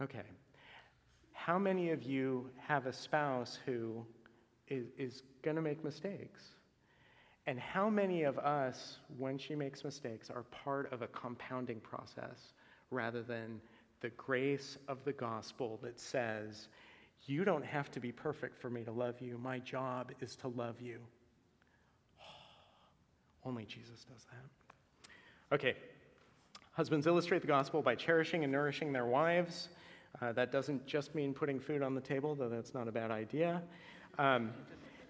Okay. 0.01 0.23
How 1.31 1.59
many 1.59 1.91
of 1.91 2.03
you 2.03 2.49
have 2.57 2.87
a 2.87 2.93
spouse 2.93 3.59
who 3.65 4.05
is, 4.67 4.87
is 4.97 5.23
going 5.43 5.55
to 5.55 5.61
make 5.61 5.83
mistakes? 5.83 6.55
And 7.45 7.59
how 7.59 7.89
many 7.89 8.23
of 8.23 8.39
us, 8.39 8.97
when 9.17 9.37
she 9.37 9.53
makes 9.53 9.83
mistakes, 9.83 10.29
are 10.29 10.43
part 10.43 10.91
of 10.91 11.01
a 11.01 11.07
compounding 11.07 11.81
process 11.81 12.53
rather 12.89 13.21
than 13.21 13.59
the 14.01 14.09
grace 14.11 14.77
of 14.87 15.03
the 15.03 15.13
gospel 15.13 15.79
that 15.83 15.99
says, 15.99 16.69
You 17.25 17.43
don't 17.43 17.65
have 17.65 17.91
to 17.91 17.99
be 17.99 18.11
perfect 18.11 18.57
for 18.57 18.69
me 18.69 18.83
to 18.85 18.91
love 18.91 19.21
you. 19.21 19.37
My 19.37 19.59
job 19.59 20.11
is 20.19 20.35
to 20.37 20.47
love 20.47 20.81
you. 20.81 20.99
Only 23.45 23.65
Jesus 23.65 24.05
does 24.05 24.25
that. 24.31 24.62
Okay. 25.51 25.75
Husbands 26.71 27.05
illustrate 27.05 27.41
the 27.41 27.47
gospel 27.47 27.81
by 27.81 27.93
cherishing 27.95 28.43
and 28.43 28.51
nourishing 28.51 28.91
their 28.91 29.05
wives. 29.05 29.69
Uh, 30.21 30.31
that 30.31 30.51
doesn't 30.51 30.85
just 30.87 31.13
mean 31.13 31.33
putting 31.33 31.59
food 31.59 31.81
on 31.81 31.93
the 31.93 32.01
table, 32.01 32.33
though 32.35 32.49
that's 32.49 32.73
not 32.73 32.87
a 32.87 32.91
bad 32.91 33.11
idea. 33.11 33.61
Um, 34.17 34.51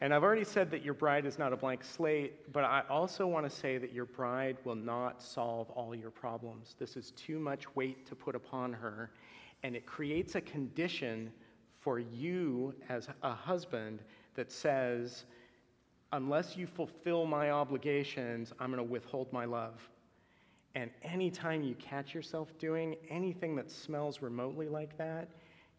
and 0.01 0.13
I've 0.13 0.23
already 0.23 0.43
said 0.43 0.69
that 0.71 0.83
your 0.83 0.93
bride 0.93 1.25
is 1.25 1.39
not 1.39 1.53
a 1.53 1.57
blank 1.57 1.83
slate, 1.83 2.51
but 2.51 2.65
I 2.65 2.83
also 2.89 3.25
want 3.25 3.49
to 3.49 3.49
say 3.49 3.77
that 3.77 3.93
your 3.93 4.05
bride 4.05 4.57
will 4.65 4.75
not 4.75 5.21
solve 5.21 5.69
all 5.69 5.95
your 5.95 6.09
problems. 6.09 6.75
This 6.77 6.97
is 6.97 7.11
too 7.11 7.39
much 7.39 7.73
weight 7.75 8.05
to 8.07 8.15
put 8.15 8.35
upon 8.35 8.73
her, 8.73 9.11
and 9.63 9.75
it 9.75 9.85
creates 9.85 10.35
a 10.35 10.41
condition 10.41 11.31
for 11.79 11.99
you 11.99 12.73
as 12.89 13.07
a 13.21 13.33
husband 13.33 13.99
that 14.35 14.51
says, 14.51 15.23
unless 16.11 16.57
you 16.57 16.67
fulfill 16.67 17.25
my 17.25 17.51
obligations, 17.51 18.51
I'm 18.59 18.71
going 18.71 18.85
to 18.85 18.91
withhold 18.91 19.31
my 19.31 19.45
love. 19.45 19.89
And 20.75 20.89
anytime 21.03 21.63
you 21.63 21.75
catch 21.75 22.15
yourself 22.15 22.57
doing 22.57 22.95
anything 23.09 23.55
that 23.57 23.69
smells 23.69 24.21
remotely 24.21 24.67
like 24.67 24.97
that, 24.97 25.29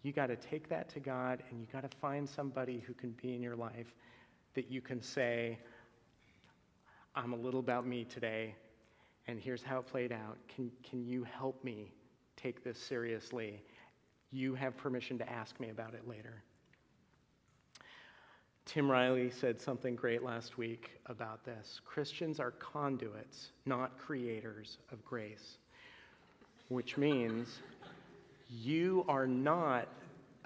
you 0.02 0.12
got 0.12 0.26
to 0.26 0.36
take 0.36 0.68
that 0.68 0.88
to 0.90 1.00
God 1.00 1.42
and 1.50 1.60
you 1.60 1.66
got 1.72 1.90
to 1.90 1.96
find 1.96 2.28
somebody 2.28 2.78
who 2.86 2.94
can 2.94 3.10
be 3.20 3.34
in 3.34 3.42
your 3.42 3.56
life 3.56 3.92
that 4.54 4.70
you 4.70 4.80
can 4.80 5.02
say, 5.02 5.58
I'm 7.16 7.32
a 7.32 7.36
little 7.36 7.60
about 7.60 7.86
me 7.86 8.04
today, 8.04 8.54
and 9.26 9.40
here's 9.40 9.62
how 9.62 9.78
it 9.78 9.86
played 9.86 10.12
out. 10.12 10.36
Can, 10.46 10.70
can 10.88 11.04
you 11.04 11.24
help 11.24 11.64
me 11.64 11.90
take 12.36 12.62
this 12.62 12.78
seriously? 12.78 13.62
You 14.30 14.54
have 14.54 14.76
permission 14.76 15.18
to 15.18 15.28
ask 15.28 15.58
me 15.58 15.70
about 15.70 15.94
it 15.94 16.06
later. 16.06 16.43
Tim 18.66 18.90
Riley 18.90 19.30
said 19.30 19.60
something 19.60 19.94
great 19.94 20.22
last 20.22 20.56
week 20.56 20.92
about 21.06 21.44
this. 21.44 21.80
Christians 21.84 22.40
are 22.40 22.52
conduits, 22.52 23.50
not 23.66 23.98
creators 23.98 24.78
of 24.90 25.04
grace, 25.04 25.58
which 26.68 26.96
means 26.96 27.60
you 28.48 29.04
are 29.06 29.26
not 29.26 29.88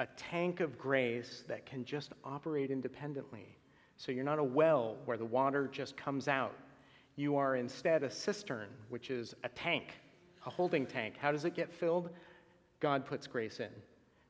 a 0.01 0.07
tank 0.16 0.61
of 0.61 0.77
grace 0.79 1.45
that 1.47 1.64
can 1.64 1.85
just 1.85 2.12
operate 2.25 2.71
independently. 2.71 3.57
So 3.97 4.12
you're 4.12 4.25
not 4.25 4.39
a 4.39 4.45
well 4.45 4.97
where 5.05 5.16
the 5.16 5.25
water 5.25 5.69
just 5.71 5.97
comes 5.97 6.29
out. 6.29 6.55
You 7.16 7.37
are 7.37 7.57
instead 7.57 8.03
a 8.03 8.11
cistern, 8.11 8.69
which 8.89 9.11
is 9.11 9.35
a 9.45 9.49
tank, 9.49 9.95
a 10.47 10.51
holding 10.51 10.87
tank. 10.87 11.14
How 11.19 11.33
does 11.33 11.45
it 11.45 11.55
get 11.55 11.73
filled? 11.73 12.11
God 12.81 13.07
puts 13.07 13.27
grace 13.27 13.61
in. 13.61 13.71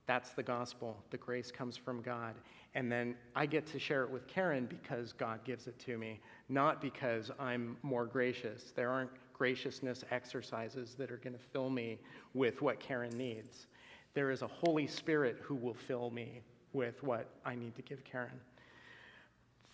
That's 0.08 0.30
the 0.30 0.42
gospel. 0.42 0.96
The 1.10 1.18
grace 1.18 1.52
comes 1.52 1.76
from 1.76 2.00
God. 2.00 2.34
And 2.74 2.90
then 2.90 3.14
I 3.36 3.44
get 3.44 3.66
to 3.66 3.78
share 3.78 4.02
it 4.04 4.10
with 4.10 4.26
Karen 4.26 4.64
because 4.64 5.12
God 5.12 5.44
gives 5.44 5.66
it 5.66 5.78
to 5.80 5.98
me, 5.98 6.18
not 6.48 6.80
because 6.80 7.30
I'm 7.38 7.76
more 7.82 8.06
gracious. 8.06 8.72
There 8.74 8.90
aren't 8.90 9.10
graciousness 9.34 10.04
exercises 10.10 10.94
that 10.94 11.12
are 11.12 11.18
going 11.18 11.34
to 11.34 11.44
fill 11.52 11.68
me 11.68 11.98
with 12.32 12.62
what 12.62 12.80
Karen 12.80 13.16
needs. 13.18 13.66
There 14.14 14.30
is 14.30 14.40
a 14.40 14.46
Holy 14.46 14.86
Spirit 14.86 15.36
who 15.42 15.54
will 15.54 15.74
fill 15.74 16.10
me 16.10 16.40
with 16.72 17.02
what 17.02 17.28
I 17.44 17.54
need 17.54 17.76
to 17.76 17.82
give 17.82 18.02
Karen. 18.02 18.40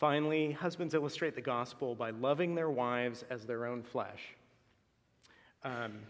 Finally, 0.01 0.51
husbands 0.51 0.95
illustrate 0.95 1.37
the 1.37 1.41
gospel 1.41 1.95
by 1.95 2.11
loving 2.11 2.57
their 2.57 2.71
wives 2.71 3.25
as 3.31 3.47
their 3.47 3.67
own 3.67 3.85
flesh. 3.85 4.35
Um, 5.63 6.01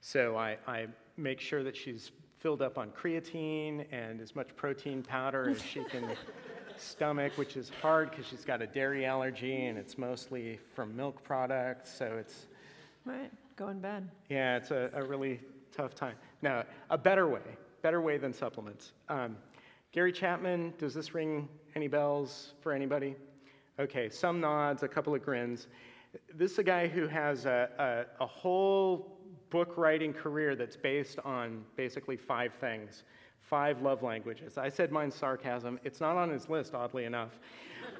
so 0.00 0.38
I, 0.38 0.56
I 0.66 0.86
make 1.18 1.38
sure 1.38 1.62
that 1.62 1.76
she's 1.76 2.12
filled 2.38 2.62
up 2.62 2.78
on 2.78 2.90
creatine 2.90 3.84
and 3.90 4.20
as 4.20 4.34
much 4.36 4.54
protein 4.56 5.02
powder 5.02 5.50
as 5.50 5.62
she 5.62 5.82
can 5.84 6.08
stomach, 6.76 7.32
which 7.36 7.56
is 7.56 7.70
hard 7.82 8.10
because 8.10 8.26
she's 8.26 8.44
got 8.44 8.62
a 8.62 8.66
dairy 8.66 9.04
allergy 9.04 9.66
and 9.66 9.76
it's 9.76 9.98
mostly 9.98 10.58
from 10.74 10.94
milk 10.96 11.22
products. 11.22 11.92
So 11.92 12.16
it's. 12.18 12.46
Right, 13.04 13.30
going 13.56 13.80
bad. 13.80 14.08
Yeah, 14.28 14.56
it's 14.56 14.70
a, 14.70 14.90
a 14.94 15.02
really 15.02 15.40
tough 15.72 15.94
time. 15.94 16.14
Now, 16.42 16.64
a 16.90 16.98
better 16.98 17.26
way, 17.26 17.40
better 17.82 18.00
way 18.00 18.18
than 18.18 18.32
supplements. 18.32 18.92
Um, 19.08 19.36
Gary 19.92 20.12
Chapman, 20.12 20.74
does 20.78 20.94
this 20.94 21.14
ring 21.14 21.48
any 21.74 21.88
bells 21.88 22.52
for 22.60 22.72
anybody? 22.72 23.16
Okay, 23.80 24.08
some 24.10 24.40
nods, 24.40 24.82
a 24.82 24.88
couple 24.88 25.14
of 25.14 25.24
grins. 25.24 25.68
This 26.34 26.52
is 26.52 26.58
a 26.58 26.64
guy 26.64 26.86
who 26.88 27.06
has 27.06 27.46
a, 27.46 28.06
a, 28.20 28.24
a 28.24 28.26
whole 28.26 29.17
book 29.50 29.74
writing 29.76 30.12
career 30.12 30.54
that's 30.54 30.76
based 30.76 31.18
on 31.24 31.64
basically 31.76 32.16
five 32.16 32.52
things 32.60 33.04
five 33.48 33.80
love 33.80 34.02
languages. 34.02 34.58
I 34.58 34.68
said 34.68 34.92
mine's 34.92 35.14
sarcasm. 35.14 35.80
It's 35.82 36.00
not 36.00 36.16
on 36.16 36.28
his 36.28 36.48
list, 36.48 36.74
oddly 36.74 37.04
enough. 37.04 37.38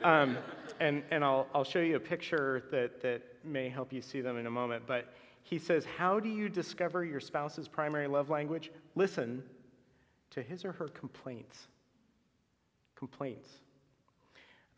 Um, 0.05 0.37
and 0.81 1.03
and 1.11 1.25
I'll, 1.25 1.47
I'll 1.55 1.65
show 1.65 1.81
you 1.81 1.97
a 1.97 2.01
picture 2.01 2.65
that, 2.71 3.01
that 3.01 3.23
may 3.45 3.69
help 3.69 3.93
you 3.93 4.03
see 4.03 4.21
them 4.21 4.37
in 4.37 4.47
a 4.47 4.51
moment. 4.51 4.85
But 4.87 5.13
he 5.43 5.59
says, 5.59 5.85
How 5.85 6.21
do 6.21 6.29
you 6.29 6.49
discover 6.49 7.05
your 7.05 7.21
spouse's 7.21 7.67
primary 7.67 8.07
love 8.07 8.31
language? 8.31 8.71
Listen 8.95 9.43
to 10.31 10.43
his 10.43 10.65
or 10.65 10.73
her 10.73 10.89
complaints. 10.89 11.69
Complaints. 12.95 13.49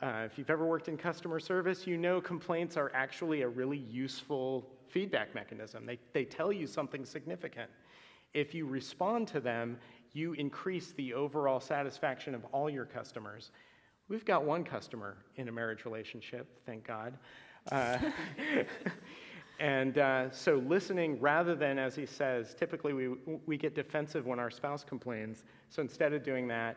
Uh, 0.01 0.23
if 0.25 0.39
you've 0.39 0.51
ever 0.51 0.65
worked 0.65 0.89
in 0.89 0.97
customer 0.97 1.41
service, 1.41 1.87
you 1.87 1.99
know 1.99 2.21
complaints 2.21 2.77
are 2.77 2.91
actually 2.95 3.43
a 3.43 3.49
really 3.49 3.77
useful 3.77 4.67
feedback 4.91 5.35
mechanism. 5.35 5.87
They, 5.87 5.99
they 6.13 6.25
tell 6.25 6.53
you 6.53 6.67
something 6.67 7.05
significant. 7.05 7.71
If 8.35 8.55
you 8.55 8.67
respond 8.67 9.29
to 9.29 9.41
them, 9.41 9.79
you 10.13 10.33
increase 10.35 10.93
the 10.93 11.15
overall 11.15 11.61
satisfaction 11.61 12.35
of 12.35 12.45
all 12.53 12.69
your 12.69 12.85
customers. 12.85 13.51
We've 14.09 14.25
got 14.25 14.45
one 14.45 14.65
customer 14.65 15.17
in 15.37 15.49
a 15.49 15.53
marriage 15.53 15.85
relationship, 15.85 16.49
thank 16.67 16.87
God. 16.87 17.17
Uh, 17.71 17.99
and 19.61 19.99
uh, 19.99 20.31
so, 20.31 20.57
listening 20.67 21.21
rather 21.21 21.55
than, 21.55 21.79
as 21.79 21.95
he 21.95 22.07
says, 22.07 22.55
typically 22.55 22.93
we, 22.93 23.09
we 23.47 23.57
get 23.57 23.75
defensive 23.75 24.27
when 24.27 24.41
our 24.41 24.51
spouse 24.51 24.83
complains. 24.83 25.45
So, 25.69 25.83
instead 25.83 26.13
of 26.13 26.25
doing 26.25 26.49
that, 26.49 26.77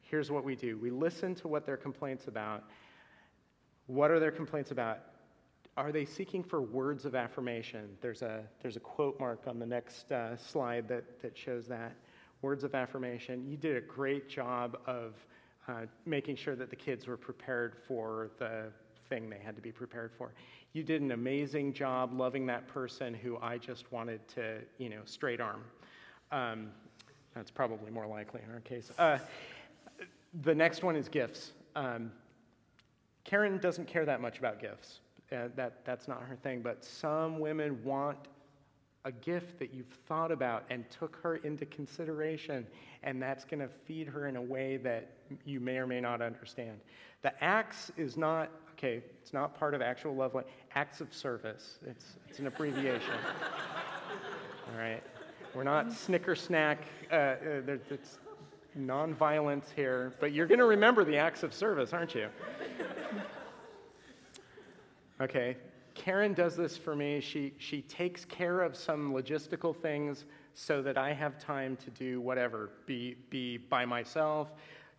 here's 0.00 0.30
what 0.30 0.44
we 0.44 0.56
do 0.56 0.76
we 0.78 0.90
listen 0.90 1.34
to 1.36 1.48
what 1.48 1.66
their 1.66 1.76
complaints 1.76 2.26
about. 2.26 2.64
What 3.86 4.10
are 4.10 4.18
their 4.18 4.30
complaints 4.30 4.70
about? 4.70 4.98
Are 5.76 5.92
they 5.92 6.04
seeking 6.04 6.42
for 6.42 6.60
words 6.60 7.04
of 7.04 7.14
affirmation? 7.14 7.88
There's 8.00 8.22
a, 8.22 8.42
there's 8.60 8.76
a 8.76 8.80
quote 8.80 9.18
mark 9.18 9.44
on 9.46 9.58
the 9.58 9.66
next 9.66 10.12
uh, 10.12 10.36
slide 10.36 10.86
that, 10.88 11.20
that 11.22 11.36
shows 11.36 11.66
that. 11.68 11.94
Words 12.42 12.64
of 12.64 12.74
affirmation. 12.74 13.46
You 13.48 13.56
did 13.56 13.76
a 13.76 13.80
great 13.80 14.28
job 14.28 14.78
of 14.86 15.14
uh, 15.68 15.86
making 16.04 16.36
sure 16.36 16.56
that 16.56 16.70
the 16.70 16.76
kids 16.76 17.06
were 17.06 17.16
prepared 17.16 17.76
for 17.86 18.30
the 18.38 18.64
thing 19.08 19.30
they 19.30 19.38
had 19.38 19.54
to 19.56 19.62
be 19.62 19.72
prepared 19.72 20.12
for. 20.12 20.32
You 20.72 20.82
did 20.82 21.02
an 21.02 21.12
amazing 21.12 21.72
job 21.72 22.12
loving 22.12 22.46
that 22.46 22.66
person 22.66 23.14
who 23.14 23.38
I 23.40 23.58
just 23.58 23.92
wanted 23.92 24.26
to, 24.28 24.58
you 24.78 24.88
know, 24.88 25.02
straight 25.04 25.40
arm. 25.40 25.62
Um, 26.32 26.70
that's 27.34 27.50
probably 27.50 27.90
more 27.90 28.06
likely 28.06 28.40
in 28.46 28.52
our 28.52 28.60
case. 28.60 28.90
Uh, 28.98 29.18
the 30.42 30.54
next 30.54 30.82
one 30.82 30.96
is 30.96 31.08
gifts. 31.08 31.52
Um, 31.76 32.10
Karen 33.24 33.58
doesn't 33.58 33.86
care 33.86 34.04
that 34.04 34.20
much 34.20 34.38
about 34.38 34.60
gifts. 34.60 35.00
Uh, 35.32 35.48
that, 35.56 35.84
that's 35.84 36.08
not 36.08 36.22
her 36.22 36.36
thing. 36.36 36.60
But 36.60 36.84
some 36.84 37.38
women 37.38 37.82
want 37.82 38.18
a 39.04 39.12
gift 39.12 39.58
that 39.58 39.72
you've 39.74 39.92
thought 40.06 40.30
about 40.30 40.64
and 40.70 40.88
took 40.90 41.16
her 41.22 41.36
into 41.36 41.66
consideration, 41.66 42.66
and 43.02 43.20
that's 43.20 43.44
going 43.44 43.60
to 43.60 43.68
feed 43.86 44.06
her 44.06 44.28
in 44.28 44.36
a 44.36 44.42
way 44.42 44.76
that 44.78 45.10
you 45.44 45.58
may 45.58 45.78
or 45.78 45.86
may 45.86 46.00
not 46.00 46.22
understand. 46.22 46.78
The 47.22 47.32
acts 47.42 47.90
is 47.96 48.16
not, 48.16 48.50
okay, 48.72 49.02
it's 49.20 49.32
not 49.32 49.58
part 49.58 49.74
of 49.74 49.82
actual 49.82 50.14
love, 50.14 50.36
acts 50.74 51.00
of 51.00 51.12
service. 51.12 51.78
It's, 51.86 52.04
it's 52.28 52.38
an 52.38 52.46
abbreviation. 52.46 53.14
All 54.72 54.78
right? 54.78 55.02
We're 55.54 55.64
not 55.64 55.92
snicker 55.92 56.34
snack, 56.34 56.78
uh, 57.10 57.14
uh, 57.14 57.36
it's 57.90 58.18
nonviolence 58.78 59.70
here, 59.74 60.14
but 60.20 60.32
you're 60.32 60.46
going 60.46 60.58
to 60.60 60.64
remember 60.64 61.04
the 61.04 61.16
acts 61.16 61.42
of 61.42 61.52
service, 61.52 61.92
aren't 61.92 62.14
you? 62.14 62.28
Okay, 65.22 65.56
Karen 65.94 66.34
does 66.34 66.56
this 66.56 66.76
for 66.76 66.96
me. 66.96 67.20
She, 67.20 67.52
she 67.58 67.82
takes 67.82 68.24
care 68.24 68.60
of 68.60 68.74
some 68.74 69.12
logistical 69.12 69.74
things 69.74 70.24
so 70.54 70.82
that 70.82 70.98
I 70.98 71.12
have 71.12 71.38
time 71.38 71.76
to 71.76 71.90
do 71.90 72.20
whatever, 72.20 72.70
be, 72.86 73.14
be 73.30 73.56
by 73.56 73.84
myself, 73.84 74.50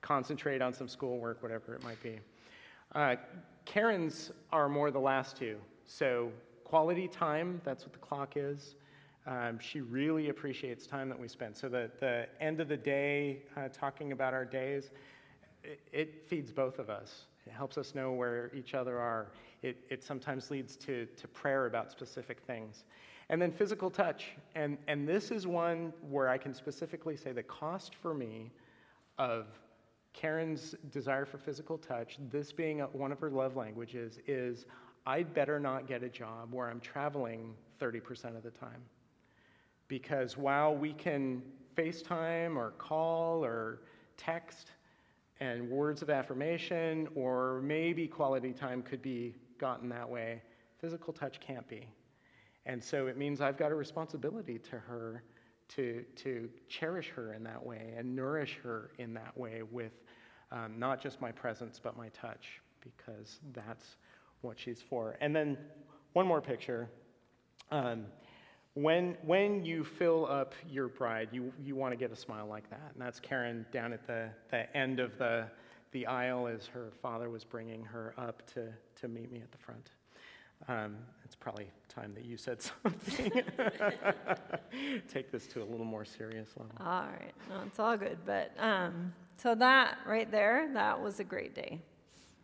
concentrate 0.01 0.61
on 0.61 0.73
some 0.73 0.87
schoolwork, 0.87 1.43
whatever 1.43 1.75
it 1.75 1.83
might 1.83 2.01
be. 2.01 2.19
Uh, 2.95 3.17
Karen's 3.65 4.31
are 4.53 4.69
more 4.69 4.91
the 4.91 4.99
last 4.99 5.35
two. 5.35 5.57
So 5.83 6.31
quality 6.63 7.09
time, 7.09 7.59
that's 7.65 7.83
what 7.83 7.91
the 7.91 7.99
clock 7.99 8.37
is. 8.37 8.75
Um, 9.27 9.59
she 9.59 9.81
really 9.81 10.29
appreciates 10.29 10.87
time 10.87 11.09
that 11.09 11.19
we 11.19 11.27
spend. 11.27 11.55
So, 11.57 11.67
the, 11.67 11.91
the 11.99 12.27
end 12.41 12.59
of 12.59 12.67
the 12.67 12.77
day, 12.77 13.43
uh, 13.55 13.67
talking 13.71 14.11
about 14.11 14.33
our 14.33 14.43
days, 14.43 14.91
it, 15.63 15.79
it, 15.93 16.27
feeds 16.27 16.51
both 16.51 16.77
of 16.79 16.89
us. 16.89 17.25
It 17.45 17.53
helps 17.53 17.77
us 17.77 17.93
know 17.93 18.11
where 18.11 18.51
each 18.53 18.73
other 18.73 18.99
are. 18.99 19.31
It, 19.61 19.77
it 19.89 20.03
sometimes 20.03 20.49
leads 20.49 20.75
to, 20.77 21.05
to 21.05 21.27
prayer 21.27 21.65
about 21.65 21.91
specific 21.91 22.41
things. 22.41 22.85
And 23.29 23.41
then 23.41 23.51
physical 23.51 23.89
touch. 23.89 24.31
And, 24.55 24.77
and 24.87 25.07
this 25.07 25.31
is 25.31 25.47
one 25.47 25.93
where 26.09 26.29
I 26.29 26.37
can 26.37 26.53
specifically 26.53 27.15
say 27.15 27.31
the 27.31 27.43
cost 27.43 27.95
for 27.95 28.13
me 28.13 28.51
of 29.17 29.47
Karen's 30.13 30.75
desire 30.91 31.25
for 31.25 31.37
physical 31.37 31.77
touch, 31.77 32.17
this 32.29 32.51
being 32.51 32.79
one 32.79 33.11
of 33.11 33.19
her 33.19 33.29
love 33.29 33.55
languages, 33.55 34.19
is 34.27 34.65
I'd 35.05 35.33
better 35.33 35.59
not 35.59 35.87
get 35.87 36.03
a 36.03 36.09
job 36.09 36.53
where 36.53 36.69
I'm 36.69 36.79
traveling 36.79 37.55
30% 37.81 38.37
of 38.37 38.43
the 38.43 38.51
time. 38.51 38.81
Because 39.87 40.37
while 40.37 40.75
we 40.75 40.93
can 40.93 41.41
FaceTime 41.75 42.55
or 42.55 42.71
call 42.71 43.43
or 43.43 43.81
text 44.17 44.71
and 45.43 45.69
words 45.69 46.01
of 46.01 46.09
affirmation, 46.09 47.07
or 47.15 47.61
maybe 47.63 48.07
quality 48.07 48.53
time 48.53 48.81
could 48.81 49.01
be 49.01 49.35
gotten 49.59 49.89
that 49.89 50.09
way, 50.09 50.41
physical 50.79 51.11
touch 51.11 51.39
can't 51.41 51.67
be. 51.67 51.85
And 52.65 52.81
so 52.81 53.07
it 53.07 53.17
means 53.17 53.41
I've 53.41 53.57
got 53.57 53.69
a 53.69 53.75
responsibility 53.75 54.57
to 54.59 54.79
her 54.79 55.23
to, 55.75 56.05
to 56.15 56.49
cherish 56.69 57.09
her 57.09 57.33
in 57.33 57.43
that 57.43 57.63
way 57.65 57.93
and 57.97 58.15
nourish 58.15 58.57
her 58.63 58.91
in 58.99 59.13
that 59.15 59.37
way 59.37 59.63
with 59.69 59.91
um, 60.51 60.79
not 60.79 61.01
just 61.01 61.19
my 61.19 61.31
presence, 61.31 61.77
but 61.77 61.97
my 61.97 62.07
touch, 62.09 62.61
because 62.79 63.39
that's 63.51 63.97
what 64.41 64.57
she's 64.57 64.81
for. 64.81 65.17
And 65.19 65.35
then 65.35 65.57
one 66.13 66.25
more 66.25 66.41
picture. 66.41 66.89
Um, 67.69 68.05
when, 68.75 69.15
when 69.23 69.63
you 69.63 69.83
fill 69.83 70.25
up 70.25 70.53
your 70.67 70.87
bride, 70.87 71.29
you, 71.31 71.53
you 71.63 71.75
want 71.75 71.91
to 71.91 71.97
get 71.97 72.11
a 72.11 72.15
smile 72.15 72.47
like 72.47 72.69
that. 72.69 72.91
And 72.93 73.01
that's 73.01 73.19
Karen 73.19 73.65
down 73.71 73.93
at 73.93 74.07
the, 74.07 74.29
the 74.49 74.75
end 74.75 74.99
of 74.99 75.17
the, 75.17 75.45
the 75.91 76.07
aisle 76.07 76.47
as 76.47 76.65
her 76.67 76.91
father 77.01 77.29
was 77.29 77.43
bringing 77.43 77.83
her 77.83 78.13
up 78.17 78.45
to, 78.53 78.69
to 79.01 79.07
meet 79.07 79.31
me 79.31 79.41
at 79.41 79.51
the 79.51 79.57
front. 79.57 79.91
Um, 80.67 80.95
it's 81.23 81.35
probably 81.35 81.67
time 81.87 82.13
that 82.15 82.25
you 82.25 82.37
said 82.37 82.61
something. 82.83 83.31
Take 85.11 85.31
this 85.31 85.45
to 85.47 85.61
a 85.61 85.65
little 85.65 85.85
more 85.85 86.05
serious 86.05 86.49
level. 86.57 86.75
All 86.79 87.03
right. 87.03 87.33
No, 87.49 87.57
it's 87.67 87.79
all 87.79 87.97
good. 87.97 88.17
But 88.25 88.53
um, 88.57 89.13
so 89.37 89.53
that 89.55 89.97
right 90.07 90.31
there, 90.31 90.69
that 90.73 90.99
was 90.99 91.19
a 91.19 91.23
great 91.23 91.53
day. 91.53 91.79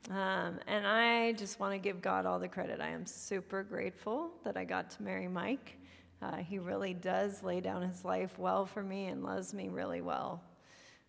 Um, 0.10 0.60
and 0.68 0.86
I 0.88 1.34
just 1.34 1.60
want 1.60 1.74
to 1.74 1.80
give 1.80 2.02
God 2.02 2.26
all 2.26 2.40
the 2.40 2.48
credit. 2.48 2.82
I 2.82 2.90
am 2.90 3.06
super 3.06 3.64
grateful 3.64 4.32
that 4.44 4.58
I 4.58 4.64
got 4.64 4.90
to 4.92 5.04
marry 5.04 5.28
Mike. 5.28 5.79
Uh, 6.22 6.38
he 6.38 6.60
really 6.60 6.94
does 6.94 7.44
lay 7.44 7.62
down 7.62 7.82
his 7.82 8.04
life 8.04 8.38
well 8.38 8.66
for 8.66 8.84
me 8.84 9.06
and 9.06 9.24
loves 9.24 9.54
me 9.54 9.70
really 9.70 10.02
well. 10.02 10.44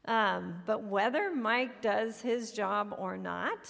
Um, 0.07 0.63
but 0.67 0.85
whether 0.85 1.35
Mike 1.35 1.83
does 1.83 2.21
his 2.21 2.53
job 2.53 2.95
or 2.99 3.17
not, 3.17 3.69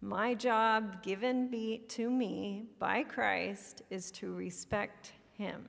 my 0.00 0.34
job 0.34 1.02
given 1.02 1.48
be, 1.48 1.82
to 1.88 2.10
me 2.10 2.64
by 2.78 3.02
Christ 3.02 3.82
is 3.90 4.10
to 4.12 4.34
respect 4.34 5.12
him, 5.36 5.68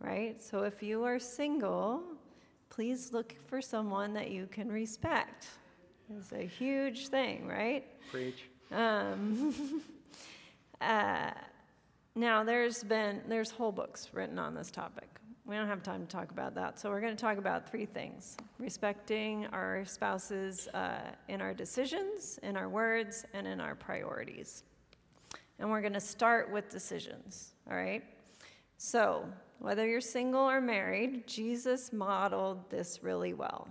right? 0.00 0.40
So 0.42 0.62
if 0.62 0.82
you 0.82 1.04
are 1.04 1.18
single, 1.18 2.02
please 2.70 3.12
look 3.12 3.34
for 3.46 3.60
someone 3.60 4.12
that 4.14 4.30
you 4.30 4.46
can 4.46 4.70
respect. 4.70 5.48
It's 6.16 6.32
a 6.32 6.46
huge 6.46 7.08
thing, 7.08 7.46
right? 7.46 7.84
Preach. 8.10 8.44
Um, 8.70 9.82
uh, 10.80 11.30
now, 12.18 12.42
there's 12.42 12.82
been 12.82 13.22
there's 13.28 13.52
whole 13.52 13.70
books 13.70 14.08
written 14.12 14.40
on 14.40 14.52
this 14.52 14.72
topic. 14.72 15.08
We 15.46 15.54
don't 15.54 15.68
have 15.68 15.84
time 15.84 16.04
to 16.04 16.08
talk 16.08 16.32
about 16.32 16.52
that, 16.56 16.78
so 16.78 16.90
we're 16.90 17.00
going 17.00 17.14
to 17.14 17.20
talk 17.20 17.38
about 17.38 17.70
three 17.70 17.86
things: 17.86 18.36
respecting 18.58 19.46
our 19.52 19.84
spouses 19.84 20.66
uh, 20.74 21.12
in 21.28 21.40
our 21.40 21.54
decisions, 21.54 22.40
in 22.42 22.56
our 22.56 22.68
words, 22.68 23.24
and 23.34 23.46
in 23.46 23.60
our 23.60 23.76
priorities. 23.76 24.64
And 25.60 25.70
we're 25.70 25.80
going 25.80 25.92
to 25.92 26.00
start 26.00 26.50
with 26.50 26.68
decisions. 26.68 27.52
All 27.70 27.76
right. 27.76 28.02
So, 28.78 29.24
whether 29.60 29.86
you're 29.86 30.00
single 30.00 30.50
or 30.50 30.60
married, 30.60 31.24
Jesus 31.28 31.92
modeled 31.92 32.68
this 32.68 33.04
really 33.04 33.32
well. 33.32 33.68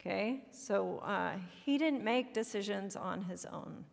Okay, 0.00 0.44
so 0.50 0.98
uh, 1.04 1.32
he 1.66 1.76
didn't 1.76 2.02
make 2.02 2.32
decisions 2.32 2.96
on 2.96 3.22
his 3.22 3.44
own. 3.44 3.84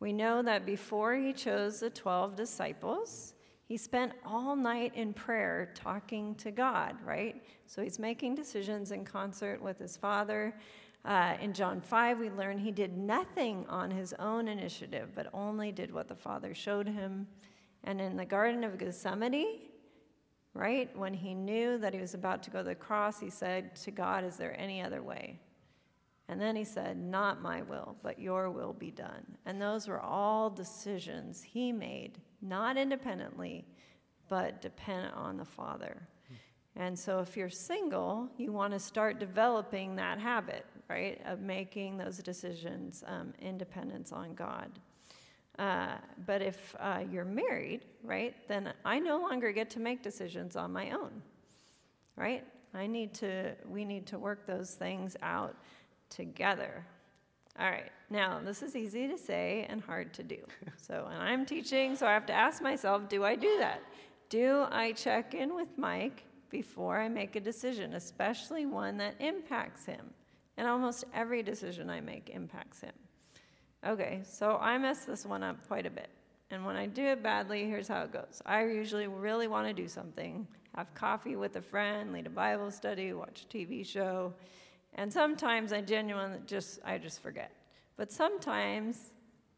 We 0.00 0.12
know 0.12 0.42
that 0.42 0.66
before 0.66 1.14
he 1.14 1.32
chose 1.32 1.80
the 1.80 1.90
12 1.90 2.36
disciples, 2.36 3.34
he 3.66 3.76
spent 3.76 4.12
all 4.26 4.54
night 4.54 4.92
in 4.94 5.14
prayer 5.14 5.70
talking 5.74 6.34
to 6.36 6.50
God, 6.50 6.96
right? 7.04 7.42
So 7.66 7.82
he's 7.82 7.98
making 7.98 8.34
decisions 8.34 8.92
in 8.92 9.04
concert 9.04 9.62
with 9.62 9.78
his 9.78 9.96
Father. 9.96 10.54
Uh, 11.04 11.36
in 11.40 11.52
John 11.52 11.80
5, 11.80 12.18
we 12.18 12.30
learn 12.30 12.58
he 12.58 12.70
did 12.70 12.96
nothing 12.96 13.64
on 13.68 13.90
his 13.90 14.12
own 14.18 14.48
initiative, 14.48 15.10
but 15.14 15.28
only 15.32 15.72
did 15.72 15.92
what 15.92 16.08
the 16.08 16.14
Father 16.14 16.54
showed 16.54 16.86
him. 16.86 17.26
And 17.84 18.00
in 18.00 18.16
the 18.16 18.24
Garden 18.24 18.64
of 18.64 18.78
Gethsemane, 18.78 19.60
right, 20.52 20.94
when 20.96 21.14
he 21.14 21.34
knew 21.34 21.78
that 21.78 21.94
he 21.94 22.00
was 22.00 22.14
about 22.14 22.42
to 22.44 22.50
go 22.50 22.58
to 22.58 22.64
the 22.64 22.74
cross, 22.74 23.20
he 23.20 23.30
said 23.30 23.76
to 23.76 23.90
God, 23.90 24.24
Is 24.24 24.36
there 24.36 24.58
any 24.58 24.82
other 24.82 25.02
way? 25.02 25.38
And 26.28 26.40
then 26.40 26.56
he 26.56 26.64
said, 26.64 26.96
Not 26.96 27.42
my 27.42 27.62
will, 27.62 27.96
but 28.02 28.18
your 28.18 28.50
will 28.50 28.72
be 28.72 28.90
done. 28.90 29.24
And 29.46 29.60
those 29.60 29.88
were 29.88 30.00
all 30.00 30.50
decisions 30.50 31.42
he 31.42 31.72
made, 31.72 32.18
not 32.40 32.76
independently, 32.76 33.66
but 34.28 34.62
dependent 34.62 35.14
on 35.14 35.36
the 35.36 35.44
Father. 35.44 36.08
And 36.76 36.98
so 36.98 37.20
if 37.20 37.36
you're 37.36 37.50
single, 37.50 38.28
you 38.36 38.52
want 38.52 38.72
to 38.72 38.80
start 38.80 39.20
developing 39.20 39.94
that 39.96 40.18
habit, 40.18 40.66
right, 40.88 41.20
of 41.24 41.40
making 41.40 41.98
those 41.98 42.18
decisions 42.18 43.04
um, 43.06 43.32
independence 43.40 44.10
on 44.10 44.34
God. 44.34 44.70
Uh, 45.58 45.94
but 46.26 46.42
if 46.42 46.74
uh, 46.80 47.02
you're 47.12 47.24
married, 47.24 47.84
right, 48.02 48.34
then 48.48 48.72
I 48.84 48.98
no 48.98 49.18
longer 49.18 49.52
get 49.52 49.70
to 49.70 49.80
make 49.80 50.02
decisions 50.02 50.56
on 50.56 50.72
my 50.72 50.90
own, 50.90 51.22
right? 52.16 52.44
I 52.74 52.88
need 52.88 53.14
to, 53.14 53.52
we 53.68 53.84
need 53.84 54.04
to 54.06 54.18
work 54.18 54.44
those 54.46 54.74
things 54.74 55.16
out 55.22 55.54
together. 56.10 56.84
All 57.58 57.70
right, 57.70 57.90
now 58.10 58.40
this 58.44 58.62
is 58.62 58.74
easy 58.74 59.06
to 59.06 59.16
say 59.16 59.66
and 59.68 59.80
hard 59.80 60.12
to 60.14 60.22
do. 60.22 60.38
So, 60.76 61.08
and 61.10 61.22
I'm 61.22 61.46
teaching, 61.46 61.96
so 61.96 62.06
I 62.06 62.12
have 62.12 62.26
to 62.26 62.34
ask 62.34 62.60
myself 62.60 63.08
do 63.08 63.24
I 63.24 63.36
do 63.36 63.56
that? 63.58 63.80
Do 64.28 64.66
I 64.70 64.92
check 64.92 65.32
in 65.32 65.54
with 65.54 65.68
Mike 65.78 66.24
before 66.50 67.00
I 67.00 67.08
make 67.08 67.36
a 67.36 67.40
decision, 67.40 67.94
especially 67.94 68.66
one 68.66 68.98
that 68.98 69.14
impacts 69.18 69.86
him? 69.86 70.10
And 70.58 70.68
almost 70.68 71.04
every 71.14 71.42
decision 71.42 71.88
I 71.88 72.02
make 72.02 72.28
impacts 72.28 72.80
him. 72.82 72.92
Okay, 73.86 74.20
so 74.24 74.58
I 74.60 74.76
mess 74.76 75.06
this 75.06 75.24
one 75.24 75.42
up 75.42 75.66
quite 75.66 75.86
a 75.86 75.90
bit. 75.90 76.10
And 76.50 76.66
when 76.66 76.76
I 76.76 76.86
do 76.86 77.02
it 77.02 77.22
badly, 77.22 77.64
here's 77.64 77.88
how 77.88 78.02
it 78.02 78.12
goes 78.12 78.42
I 78.44 78.64
usually 78.64 79.06
really 79.06 79.46
want 79.46 79.66
to 79.68 79.72
do 79.72 79.88
something 79.88 80.46
have 80.76 80.92
coffee 80.94 81.36
with 81.36 81.56
a 81.56 81.62
friend, 81.62 82.12
lead 82.12 82.26
a 82.26 82.30
Bible 82.30 82.70
study, 82.70 83.12
watch 83.12 83.44
a 83.44 83.56
TV 83.56 83.86
show 83.86 84.32
and 84.94 85.12
sometimes 85.12 85.72
I 85.72 85.80
genuinely 85.80 86.38
just 86.46 86.80
I 86.84 86.98
just 86.98 87.22
forget. 87.22 87.50
But 87.96 88.12
sometimes 88.12 89.12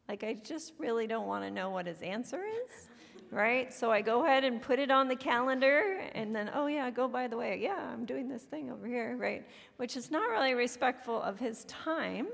like 0.07 0.23
I 0.23 0.33
just 0.33 0.73
really 0.77 1.07
don't 1.07 1.27
want 1.27 1.43
to 1.43 1.51
know 1.51 1.69
what 1.69 1.85
his 1.85 2.01
answer 2.01 2.43
is. 2.45 2.87
Right? 3.29 3.73
So 3.73 3.91
I 3.91 4.01
go 4.01 4.25
ahead 4.25 4.45
and 4.45 4.61
put 4.61 4.79
it 4.79 4.89
on 4.89 5.09
the 5.09 5.15
calendar 5.15 5.99
and 6.13 6.33
then 6.33 6.49
oh 6.53 6.67
yeah, 6.67 6.89
go 6.89 7.09
by 7.09 7.27
the 7.27 7.35
way. 7.35 7.59
Yeah, 7.61 7.89
I'm 7.91 8.05
doing 8.05 8.29
this 8.29 8.43
thing 8.43 8.71
over 8.71 8.87
here, 8.87 9.17
right? 9.17 9.45
Which 9.75 9.97
is 9.97 10.09
not 10.09 10.29
really 10.29 10.53
respectful 10.53 11.21
of 11.21 11.37
his 11.37 11.65
time 11.65 12.27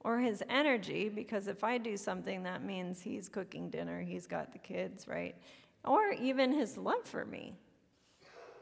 or 0.00 0.20
his 0.20 0.42
energy 0.48 1.10
because 1.10 1.46
if 1.46 1.62
I 1.62 1.76
do 1.76 1.96
something 1.98 2.42
that 2.44 2.64
means 2.64 3.02
he's 3.02 3.28
cooking 3.28 3.68
dinner, 3.68 4.00
he's 4.00 4.26
got 4.26 4.52
the 4.52 4.58
kids, 4.58 5.06
right? 5.06 5.34
Or 5.84 6.12
even 6.12 6.52
his 6.52 6.78
love 6.78 7.04
for 7.04 7.26
me 7.26 7.54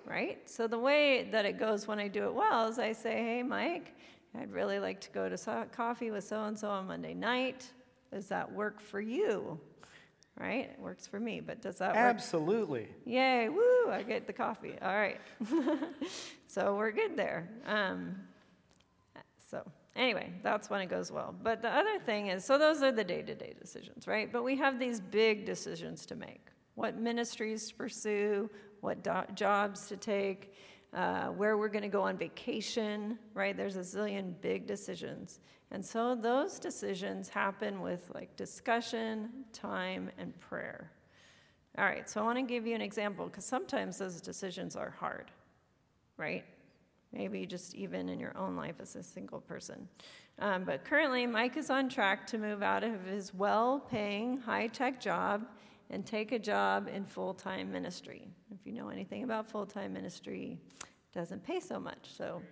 right? 0.07 0.39
So 0.49 0.67
the 0.67 0.79
way 0.79 1.29
that 1.31 1.45
it 1.45 1.59
goes 1.59 1.87
when 1.87 1.99
I 1.99 2.09
do 2.09 2.25
it 2.25 2.35
well 2.35 2.69
is 2.69 2.79
I 2.79 2.93
say, 2.93 3.13
hey, 3.13 3.43
Mike, 3.43 3.95
I'd 4.39 4.51
really 4.51 4.79
like 4.79 5.01
to 5.03 5.11
go 5.11 5.29
to 5.29 5.37
so- 5.37 5.67
coffee 5.73 6.11
with 6.11 6.25
so 6.25 6.45
and 6.45 6.59
so 6.59 6.69
on 6.69 6.87
Monday 6.87 7.15
night. 7.15 7.71
Does 8.13 8.29
that 8.29 8.51
work 8.51 8.81
for 8.81 9.01
you? 9.01 9.59
Right? 10.39 10.71
It 10.71 10.79
works 10.79 11.07
for 11.07 11.21
me, 11.21 11.41
but 11.41 11.61
does 11.61 11.77
that 11.77 11.91
work? 11.91 11.97
Absolutely. 11.99 12.89
Yay, 13.05 13.49
woo, 13.49 13.91
I 13.91 14.03
get 14.03 14.27
the 14.27 14.33
coffee. 14.33 14.75
All 14.81 14.95
right. 14.95 15.21
so 16.47 16.75
we're 16.77 16.93
good 16.93 17.17
there. 17.17 17.51
Um, 17.67 18.17
so, 19.51 19.63
anyway, 19.95 20.31
that's 20.43 20.71
when 20.71 20.81
it 20.81 20.87
goes 20.89 21.13
well. 21.13 21.35
But 21.43 21.61
the 21.61 21.69
other 21.69 21.99
thing 21.99 22.29
is 22.29 22.45
so 22.45 22.57
those 22.57 22.83
are 22.83 22.93
the 22.93 23.05
day 23.05 23.21
to 23.21 23.35
day 23.35 23.55
decisions, 23.61 24.07
right? 24.07 24.33
But 24.33 24.43
we 24.43 24.57
have 24.57 24.79
these 24.79 24.99
big 24.99 25.45
decisions 25.45 26.07
to 26.07 26.17
make 26.17 26.47
what 26.75 26.97
ministries 26.99 27.69
to 27.69 27.75
pursue, 27.75 28.51
what 28.83 29.03
do- 29.03 29.35
jobs 29.35 29.87
to 29.87 29.97
take, 29.97 30.53
uh, 30.93 31.29
where 31.29 31.57
we're 31.57 31.69
going 31.69 31.83
to 31.83 31.89
go 31.89 32.03
on 32.03 32.19
vacation, 32.19 33.19
right? 33.33 33.57
There's 33.57 33.77
a 33.77 33.81
zillion 33.81 34.35
big 34.43 34.67
decisions. 34.67 35.41
And 35.71 35.85
so 35.85 36.15
those 36.15 36.59
decisions 36.59 37.29
happen 37.29 37.81
with 37.81 38.11
like 38.15 38.37
discussion, 38.37 39.31
time, 39.53 40.11
and 40.19 40.39
prayer. 40.41 40.91
All 41.79 41.85
right, 41.85 42.11
so 42.11 42.21
I 42.21 42.25
want 42.25 42.37
to 42.39 42.43
give 42.43 42.67
you 42.67 42.75
an 42.75 42.83
example 42.83 43.27
because 43.27 43.47
sometimes 43.47 43.97
those 43.97 44.21
decisions 44.21 44.77
are 44.77 44.91
hard, 44.91 45.31
right? 46.19 46.45
Maybe 47.13 47.47
just 47.47 47.75
even 47.75 48.11
in 48.11 48.19
your 48.21 48.37
own 48.37 48.57
life 48.57 48.75
as 48.81 48.97
a 48.97 49.03
single 49.03 49.41
person. 49.41 49.89
Um, 50.41 50.65
but 50.65 50.85
currently, 50.85 51.27
Mike 51.27 51.57
is 51.57 51.71
on 51.71 51.89
track 51.89 52.27
to 52.29 52.39
move 52.39 52.63
out 52.63 52.85
of 52.85 53.07
his 53.07 53.33
well 53.33 53.81
paying, 53.91 54.39
high 54.39 54.67
tech 54.67 55.01
job 55.01 55.47
and 55.91 56.05
take 56.07 56.33
a 56.33 56.39
job 56.39 56.89
in 56.93 57.05
full 57.05 57.35
time 57.35 57.71
ministry. 57.73 58.29
If 58.53 58.67
you 58.67 58.73
know 58.73 58.89
anything 58.89 59.25
about 59.25 59.51
full 59.51 59.67
time 59.67 59.93
ministry, 59.93 60.59
it 60.83 61.19
doesn't 61.19 61.45
pay 61.45 61.61
so 61.61 61.79
much. 61.79 62.09
So 62.17 62.43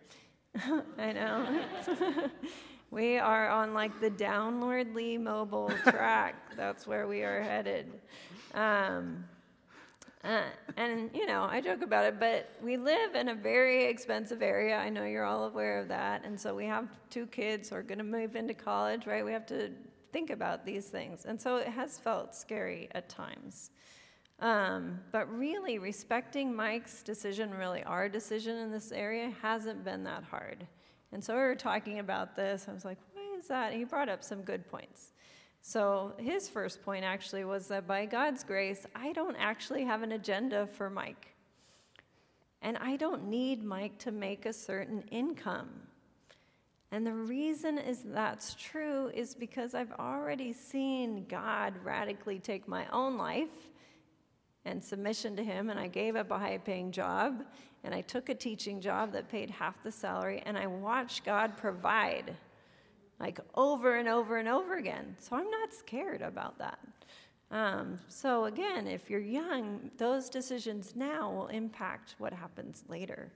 I 0.98 1.12
know. 1.12 1.64
we 2.90 3.18
are 3.18 3.48
on 3.48 3.72
like 3.72 4.00
the 4.00 4.10
downwardly 4.10 5.20
mobile 5.20 5.72
track. 5.84 6.34
That's 6.56 6.86
where 6.86 7.06
we 7.06 7.22
are 7.22 7.40
headed. 7.40 7.92
Um, 8.54 9.24
uh, 10.22 10.42
and, 10.76 11.10
you 11.14 11.26
know, 11.26 11.44
I 11.44 11.62
joke 11.62 11.80
about 11.80 12.04
it, 12.04 12.20
but 12.20 12.50
we 12.62 12.76
live 12.76 13.14
in 13.14 13.28
a 13.28 13.34
very 13.34 13.84
expensive 13.84 14.42
area. 14.42 14.76
I 14.76 14.90
know 14.90 15.04
you're 15.04 15.24
all 15.24 15.44
aware 15.44 15.78
of 15.78 15.88
that. 15.88 16.26
And 16.26 16.38
so 16.38 16.54
we 16.54 16.66
have 16.66 16.88
two 17.08 17.26
kids 17.26 17.70
who 17.70 17.76
are 17.76 17.82
going 17.82 17.98
to 17.98 18.04
move 18.04 18.36
into 18.36 18.52
college, 18.52 19.06
right? 19.06 19.24
We 19.24 19.32
have 19.32 19.46
to 19.46 19.70
think 20.12 20.30
about 20.30 20.64
these 20.64 20.86
things. 20.86 21.24
And 21.24 21.40
so 21.40 21.56
it 21.56 21.68
has 21.68 21.98
felt 21.98 22.34
scary 22.34 22.88
at 22.92 23.08
times. 23.08 23.70
Um, 24.40 25.00
but 25.12 25.30
really, 25.30 25.78
respecting 25.78 26.54
Mike's 26.54 27.02
decision, 27.02 27.52
really 27.52 27.82
our 27.84 28.08
decision 28.08 28.56
in 28.56 28.70
this 28.70 28.90
area, 28.90 29.32
hasn't 29.42 29.84
been 29.84 30.04
that 30.04 30.24
hard. 30.24 30.66
And 31.12 31.22
so 31.22 31.34
we 31.34 31.40
were 31.40 31.54
talking 31.54 31.98
about 31.98 32.36
this. 32.36 32.66
I 32.68 32.72
was 32.72 32.84
like, 32.84 32.98
why 33.12 33.38
is 33.38 33.48
that? 33.48 33.72
And 33.72 33.78
he 33.78 33.84
brought 33.84 34.08
up 34.08 34.22
some 34.24 34.42
good 34.42 34.66
points. 34.68 35.12
So 35.62 36.14
his 36.18 36.48
first 36.48 36.82
point 36.82 37.04
actually 37.04 37.44
was 37.44 37.68
that 37.68 37.86
by 37.86 38.06
God's 38.06 38.44
grace, 38.44 38.86
I 38.94 39.12
don't 39.12 39.36
actually 39.36 39.84
have 39.84 40.02
an 40.02 40.12
agenda 40.12 40.66
for 40.66 40.88
Mike. 40.88 41.34
And 42.62 42.78
I 42.78 42.96
don't 42.96 43.28
need 43.28 43.62
Mike 43.62 43.98
to 43.98 44.12
make 44.12 44.46
a 44.46 44.52
certain 44.52 45.02
income. 45.10 45.68
And 46.92 47.06
the 47.06 47.14
reason 47.14 47.78
is 47.78 48.02
that's 48.02 48.54
true 48.54 49.10
is 49.14 49.34
because 49.34 49.74
I've 49.74 49.92
already 49.92 50.52
seen 50.52 51.24
God 51.28 51.74
radically 51.84 52.40
take 52.40 52.66
my 52.66 52.86
own 52.92 53.16
life 53.16 53.48
and 54.64 54.82
submission 54.82 55.36
to 55.36 55.44
Him, 55.44 55.70
and 55.70 55.78
I 55.78 55.86
gave 55.86 56.16
up 56.16 56.30
a 56.30 56.38
high 56.38 56.58
paying 56.58 56.90
job, 56.90 57.44
and 57.84 57.94
I 57.94 58.00
took 58.02 58.28
a 58.28 58.34
teaching 58.34 58.80
job 58.80 59.12
that 59.12 59.28
paid 59.28 59.50
half 59.50 59.82
the 59.82 59.92
salary, 59.92 60.42
and 60.44 60.58
I 60.58 60.66
watched 60.66 61.24
God 61.24 61.56
provide 61.56 62.36
like 63.20 63.38
over 63.54 63.96
and 63.96 64.08
over 64.08 64.38
and 64.38 64.48
over 64.48 64.76
again. 64.76 65.14
So 65.18 65.36
I'm 65.36 65.50
not 65.50 65.72
scared 65.72 66.22
about 66.22 66.58
that. 66.58 66.78
Um, 67.50 67.98
so 68.08 68.46
again, 68.46 68.86
if 68.86 69.10
you're 69.10 69.20
young, 69.20 69.90
those 69.98 70.30
decisions 70.30 70.94
now 70.96 71.30
will 71.30 71.48
impact 71.48 72.14
what 72.18 72.32
happens 72.32 72.84
later, 72.88 73.30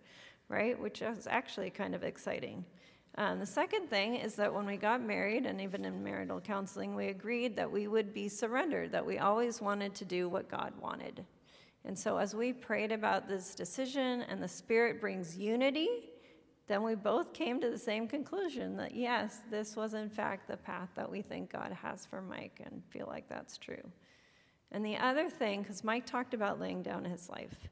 right? 0.48 0.78
Which 0.80 1.02
is 1.02 1.26
actually 1.26 1.70
kind 1.70 1.94
of 1.94 2.02
exciting. 2.02 2.64
Um, 3.16 3.38
the 3.38 3.46
second 3.46 3.88
thing 3.88 4.16
is 4.16 4.34
that 4.36 4.52
when 4.52 4.66
we 4.66 4.76
got 4.76 5.00
married, 5.00 5.46
and 5.46 5.60
even 5.60 5.84
in 5.84 6.02
marital 6.02 6.40
counseling, 6.40 6.96
we 6.96 7.08
agreed 7.08 7.54
that 7.56 7.70
we 7.70 7.86
would 7.86 8.12
be 8.12 8.28
surrendered, 8.28 8.90
that 8.90 9.06
we 9.06 9.18
always 9.18 9.60
wanted 9.60 9.94
to 9.96 10.04
do 10.04 10.28
what 10.28 10.50
God 10.50 10.72
wanted. 10.80 11.24
And 11.84 11.96
so, 11.96 12.16
as 12.16 12.34
we 12.34 12.52
prayed 12.52 12.90
about 12.90 13.28
this 13.28 13.54
decision 13.54 14.22
and 14.22 14.42
the 14.42 14.48
Spirit 14.48 15.00
brings 15.00 15.38
unity, 15.38 15.88
then 16.66 16.82
we 16.82 16.96
both 16.96 17.32
came 17.32 17.60
to 17.60 17.70
the 17.70 17.78
same 17.78 18.08
conclusion 18.08 18.76
that 18.78 18.96
yes, 18.96 19.42
this 19.48 19.76
was 19.76 19.94
in 19.94 20.08
fact 20.08 20.48
the 20.48 20.56
path 20.56 20.88
that 20.96 21.08
we 21.08 21.22
think 21.22 21.52
God 21.52 21.72
has 21.72 22.06
for 22.06 22.20
Mike 22.20 22.60
and 22.64 22.82
feel 22.88 23.06
like 23.06 23.28
that's 23.28 23.58
true. 23.58 23.92
And 24.72 24.84
the 24.84 24.96
other 24.96 25.30
thing, 25.30 25.62
because 25.62 25.84
Mike 25.84 26.06
talked 26.06 26.34
about 26.34 26.58
laying 26.58 26.82
down 26.82 27.04
his 27.04 27.28
life, 27.28 27.68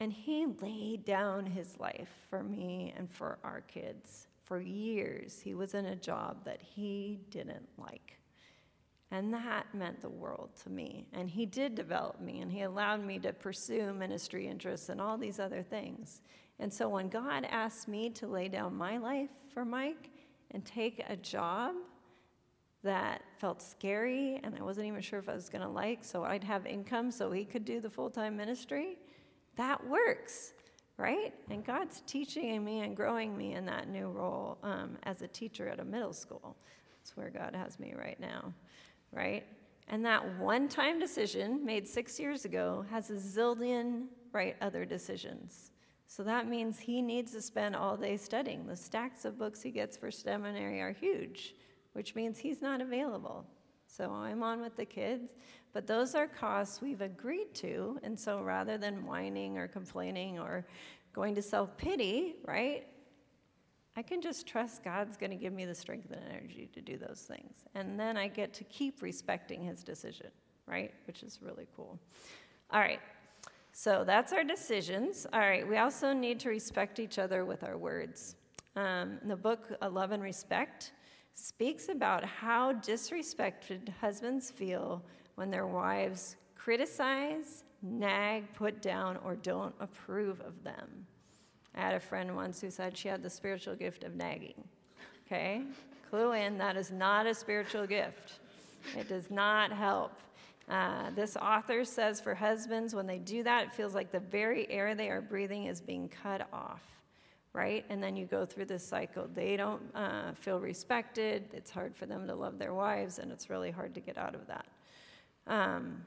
and 0.00 0.10
he 0.10 0.46
laid 0.62 1.04
down 1.04 1.44
his 1.44 1.78
life 1.78 2.08
for 2.30 2.42
me 2.42 2.94
and 2.96 3.10
for 3.10 3.38
our 3.44 3.60
kids 3.62 4.28
for 4.46 4.60
years, 4.60 5.40
he 5.40 5.54
was 5.54 5.74
in 5.74 5.86
a 5.86 5.96
job 5.96 6.44
that 6.44 6.62
he 6.62 7.18
didn't 7.30 7.68
like. 7.76 8.18
And 9.10 9.32
that 9.34 9.66
meant 9.74 10.00
the 10.00 10.08
world 10.08 10.50
to 10.62 10.70
me. 10.70 11.06
And 11.12 11.28
he 11.28 11.46
did 11.46 11.74
develop 11.74 12.20
me, 12.20 12.40
and 12.40 12.50
he 12.50 12.62
allowed 12.62 13.04
me 13.04 13.18
to 13.20 13.32
pursue 13.32 13.92
ministry 13.92 14.48
interests 14.48 14.88
and 14.88 15.00
all 15.00 15.18
these 15.18 15.38
other 15.38 15.62
things. 15.62 16.22
And 16.58 16.72
so 16.72 16.88
when 16.88 17.08
God 17.08 17.46
asked 17.50 17.88
me 17.88 18.08
to 18.10 18.26
lay 18.26 18.48
down 18.48 18.74
my 18.74 18.98
life 18.98 19.30
for 19.52 19.64
Mike 19.64 20.10
and 20.52 20.64
take 20.64 21.04
a 21.08 21.16
job 21.16 21.74
that 22.82 23.22
felt 23.38 23.60
scary 23.60 24.40
and 24.42 24.54
I 24.54 24.62
wasn't 24.62 24.86
even 24.86 25.00
sure 25.00 25.18
if 25.18 25.28
I 25.28 25.34
was 25.34 25.48
going 25.48 25.62
to 25.62 25.68
like, 25.68 26.04
so 26.04 26.24
I'd 26.24 26.44
have 26.44 26.66
income 26.66 27.10
so 27.10 27.30
he 27.32 27.44
could 27.44 27.64
do 27.64 27.80
the 27.80 27.90
full 27.90 28.10
time 28.10 28.36
ministry, 28.36 28.96
that 29.56 29.84
works 29.86 30.52
right? 30.98 31.34
And 31.50 31.64
God's 31.64 32.02
teaching 32.06 32.64
me 32.64 32.80
and 32.80 32.96
growing 32.96 33.36
me 33.36 33.54
in 33.54 33.66
that 33.66 33.88
new 33.88 34.08
role 34.08 34.58
um, 34.62 34.96
as 35.02 35.22
a 35.22 35.28
teacher 35.28 35.68
at 35.68 35.80
a 35.80 35.84
middle 35.84 36.12
school. 36.12 36.56
That's 36.98 37.16
where 37.16 37.30
God 37.30 37.54
has 37.54 37.78
me 37.78 37.94
right 37.96 38.18
now, 38.18 38.52
right? 39.12 39.44
And 39.88 40.04
that 40.04 40.38
one 40.38 40.68
time 40.68 40.98
decision 40.98 41.64
made 41.64 41.86
six 41.86 42.18
years 42.18 42.44
ago 42.44 42.84
has 42.90 43.10
a 43.10 43.14
zillion, 43.14 44.06
right, 44.32 44.56
other 44.60 44.84
decisions. 44.84 45.70
So 46.08 46.22
that 46.22 46.48
means 46.48 46.78
he 46.78 47.02
needs 47.02 47.32
to 47.32 47.42
spend 47.42 47.76
all 47.76 47.96
day 47.96 48.16
studying. 48.16 48.66
The 48.66 48.76
stacks 48.76 49.24
of 49.24 49.38
books 49.38 49.62
he 49.62 49.70
gets 49.70 49.96
for 49.96 50.10
seminary 50.10 50.80
are 50.80 50.92
huge, 50.92 51.54
which 51.92 52.14
means 52.14 52.38
he's 52.38 52.62
not 52.62 52.80
available. 52.80 53.44
So 53.86 54.10
I'm 54.10 54.42
on 54.42 54.60
with 54.60 54.76
the 54.76 54.84
kids, 54.84 55.32
but 55.76 55.86
those 55.86 56.14
are 56.14 56.26
costs 56.26 56.80
we've 56.80 57.02
agreed 57.02 57.52
to. 57.52 58.00
And 58.02 58.18
so 58.18 58.40
rather 58.40 58.78
than 58.78 59.04
whining 59.04 59.58
or 59.58 59.68
complaining 59.68 60.38
or 60.38 60.64
going 61.12 61.34
to 61.34 61.42
self 61.42 61.76
pity, 61.76 62.36
right? 62.46 62.86
I 63.94 64.00
can 64.00 64.22
just 64.22 64.46
trust 64.46 64.82
God's 64.82 65.18
going 65.18 65.32
to 65.32 65.36
give 65.36 65.52
me 65.52 65.66
the 65.66 65.74
strength 65.74 66.10
and 66.10 66.22
energy 66.30 66.70
to 66.72 66.80
do 66.80 66.96
those 66.96 67.26
things. 67.28 67.66
And 67.74 68.00
then 68.00 68.16
I 68.16 68.26
get 68.26 68.54
to 68.54 68.64
keep 68.64 69.02
respecting 69.02 69.62
his 69.62 69.84
decision, 69.84 70.28
right? 70.66 70.94
Which 71.06 71.22
is 71.22 71.40
really 71.42 71.66
cool. 71.76 71.98
All 72.70 72.80
right. 72.80 73.00
So 73.72 74.02
that's 74.02 74.32
our 74.32 74.44
decisions. 74.44 75.26
All 75.30 75.40
right. 75.40 75.68
We 75.68 75.76
also 75.76 76.14
need 76.14 76.40
to 76.40 76.48
respect 76.48 76.98
each 76.98 77.18
other 77.18 77.44
with 77.44 77.62
our 77.64 77.76
words. 77.76 78.36
Um, 78.76 79.18
the 79.26 79.36
book 79.36 79.76
Love 79.82 80.12
and 80.12 80.22
Respect 80.22 80.92
speaks 81.34 81.90
about 81.90 82.24
how 82.24 82.72
disrespected 82.72 83.90
husbands 84.00 84.50
feel 84.50 85.02
when 85.36 85.50
their 85.50 85.66
wives 85.66 86.36
criticize, 86.56 87.62
nag, 87.82 88.52
put 88.54 88.82
down, 88.82 89.18
or 89.24 89.36
don't 89.36 89.74
approve 89.80 90.40
of 90.40 90.64
them. 90.64 91.06
I 91.74 91.80
had 91.80 91.94
a 91.94 92.00
friend 92.00 92.34
once 92.34 92.60
who 92.60 92.70
said 92.70 92.96
she 92.96 93.08
had 93.08 93.22
the 93.22 93.30
spiritual 93.30 93.76
gift 93.76 94.02
of 94.02 94.16
nagging. 94.16 94.64
Okay? 95.26 95.62
Clue 96.10 96.32
in, 96.32 96.58
that 96.58 96.76
is 96.76 96.90
not 96.90 97.26
a 97.26 97.34
spiritual 97.34 97.86
gift. 97.86 98.40
It 98.96 99.08
does 99.08 99.30
not 99.30 99.70
help. 99.72 100.12
Uh, 100.68 101.10
this 101.14 101.36
author 101.36 101.84
says 101.84 102.20
for 102.20 102.34
husbands, 102.34 102.94
when 102.94 103.06
they 103.06 103.18
do 103.18 103.42
that, 103.42 103.64
it 103.64 103.72
feels 103.72 103.94
like 103.94 104.10
the 104.10 104.20
very 104.20 104.68
air 104.70 104.94
they 104.94 105.08
are 105.08 105.20
breathing 105.20 105.66
is 105.66 105.80
being 105.80 106.08
cut 106.08 106.48
off, 106.52 106.82
right? 107.52 107.84
And 107.88 108.02
then 108.02 108.16
you 108.16 108.24
go 108.24 108.44
through 108.44 108.64
this 108.64 108.86
cycle. 108.86 109.28
They 109.32 109.56
don't 109.56 109.82
uh, 109.94 110.32
feel 110.34 110.58
respected. 110.58 111.44
It's 111.52 111.70
hard 111.70 111.94
for 111.94 112.06
them 112.06 112.26
to 112.26 112.34
love 112.34 112.58
their 112.58 112.74
wives, 112.74 113.18
and 113.18 113.30
it's 113.30 113.50
really 113.50 113.70
hard 113.70 113.94
to 113.94 114.00
get 114.00 114.16
out 114.16 114.34
of 114.34 114.46
that. 114.48 114.66
Um, 115.46 116.02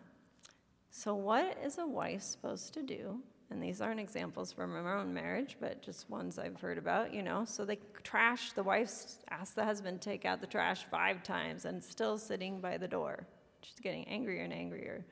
so, 0.89 1.15
what 1.15 1.57
is 1.63 1.77
a 1.77 1.87
wife 1.87 2.21
supposed 2.21 2.73
to 2.73 2.83
do? 2.83 3.21
And 3.51 3.63
these 3.63 3.81
aren't 3.81 3.99
examples 3.99 4.51
from 4.51 4.75
our 4.75 4.97
own 4.97 5.13
marriage, 5.13 5.57
but 5.59 5.81
just 5.81 6.09
ones 6.09 6.37
I've 6.37 6.59
heard 6.59 6.77
about, 6.77 7.13
you 7.13 7.23
know. 7.23 7.45
So 7.45 7.65
they 7.65 7.79
trash, 8.03 8.51
the 8.51 8.61
wife 8.61 8.91
asks 9.31 9.55
the 9.55 9.63
husband 9.63 10.01
to 10.01 10.09
take 10.09 10.23
out 10.23 10.39
the 10.39 10.47
trash 10.47 10.85
five 10.91 11.23
times 11.23 11.65
and 11.65 11.83
still 11.83 12.17
sitting 12.19 12.61
by 12.61 12.77
the 12.77 12.87
door. 12.87 13.25
She's 13.63 13.79
getting 13.79 14.07
angrier 14.07 14.43
and 14.43 14.53
angrier. 14.53 15.03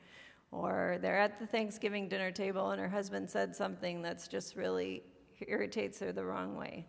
Or 0.52 0.98
they're 1.02 1.18
at 1.18 1.40
the 1.40 1.46
Thanksgiving 1.46 2.08
dinner 2.08 2.30
table 2.30 2.70
and 2.70 2.80
her 2.80 2.88
husband 2.88 3.28
said 3.28 3.56
something 3.56 4.02
that's 4.02 4.28
just 4.28 4.54
really 4.54 5.02
irritates 5.46 5.98
her 5.98 6.12
the 6.12 6.24
wrong 6.24 6.56
way. 6.56 6.86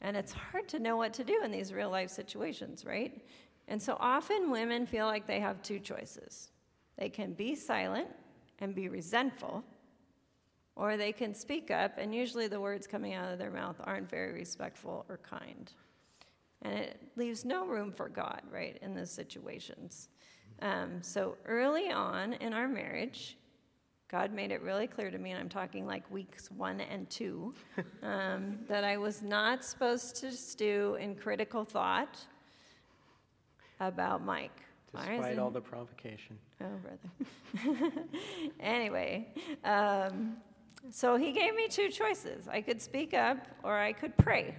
And 0.00 0.16
it's 0.16 0.32
hard 0.32 0.68
to 0.68 0.78
know 0.78 0.96
what 0.96 1.12
to 1.14 1.24
do 1.24 1.40
in 1.44 1.50
these 1.50 1.72
real 1.72 1.90
life 1.90 2.10
situations, 2.10 2.84
right? 2.84 3.20
And 3.66 3.82
so 3.82 3.96
often 3.98 4.50
women 4.50 4.86
feel 4.86 5.06
like 5.06 5.26
they 5.26 5.40
have 5.40 5.60
two 5.62 5.80
choices 5.80 6.50
they 6.98 7.08
can 7.08 7.32
be 7.32 7.54
silent 7.54 8.08
and 8.60 8.74
be 8.74 8.88
resentful, 8.88 9.64
or 10.76 10.96
they 10.96 11.12
can 11.12 11.34
speak 11.34 11.70
up, 11.70 11.98
and 11.98 12.14
usually 12.14 12.48
the 12.48 12.60
words 12.60 12.86
coming 12.86 13.14
out 13.14 13.32
of 13.32 13.38
their 13.38 13.50
mouth 13.50 13.76
aren't 13.84 14.08
very 14.08 14.32
respectful 14.32 15.04
or 15.08 15.18
kind. 15.18 15.72
And 16.62 16.74
it 16.74 17.00
leaves 17.16 17.44
no 17.44 17.66
room 17.66 17.92
for 17.92 18.08
God, 18.08 18.42
right, 18.50 18.78
in 18.82 18.94
those 18.94 19.10
situations. 19.10 20.08
Um, 20.62 21.02
so 21.02 21.36
early 21.44 21.90
on 21.90 22.34
in 22.34 22.52
our 22.52 22.68
marriage, 22.68 23.36
God 24.08 24.32
made 24.32 24.52
it 24.52 24.62
really 24.62 24.86
clear 24.86 25.10
to 25.10 25.18
me, 25.18 25.32
and 25.32 25.40
I'm 25.40 25.48
talking 25.48 25.86
like 25.86 26.08
weeks 26.10 26.50
one 26.50 26.80
and 26.80 27.08
two, 27.10 27.54
um, 28.02 28.58
that 28.68 28.84
I 28.84 28.96
was 28.96 29.22
not 29.22 29.64
supposed 29.64 30.16
to 30.16 30.30
stew 30.30 30.96
in 31.00 31.16
critical 31.16 31.64
thought 31.64 32.18
about 33.80 34.24
Mike. 34.24 34.56
Despite 34.92 35.38
all 35.38 35.50
the 35.50 35.60
provocation. 35.60 36.38
Oh, 36.64 37.62
brother. 37.62 37.90
anyway, 38.60 39.28
um, 39.64 40.36
so 40.90 41.16
he 41.16 41.32
gave 41.32 41.54
me 41.54 41.68
two 41.68 41.90
choices. 41.90 42.48
I 42.48 42.60
could 42.62 42.80
speak 42.80 43.12
up 43.12 43.38
or 43.62 43.76
I 43.76 43.92
could 43.92 44.16
pray. 44.16 44.54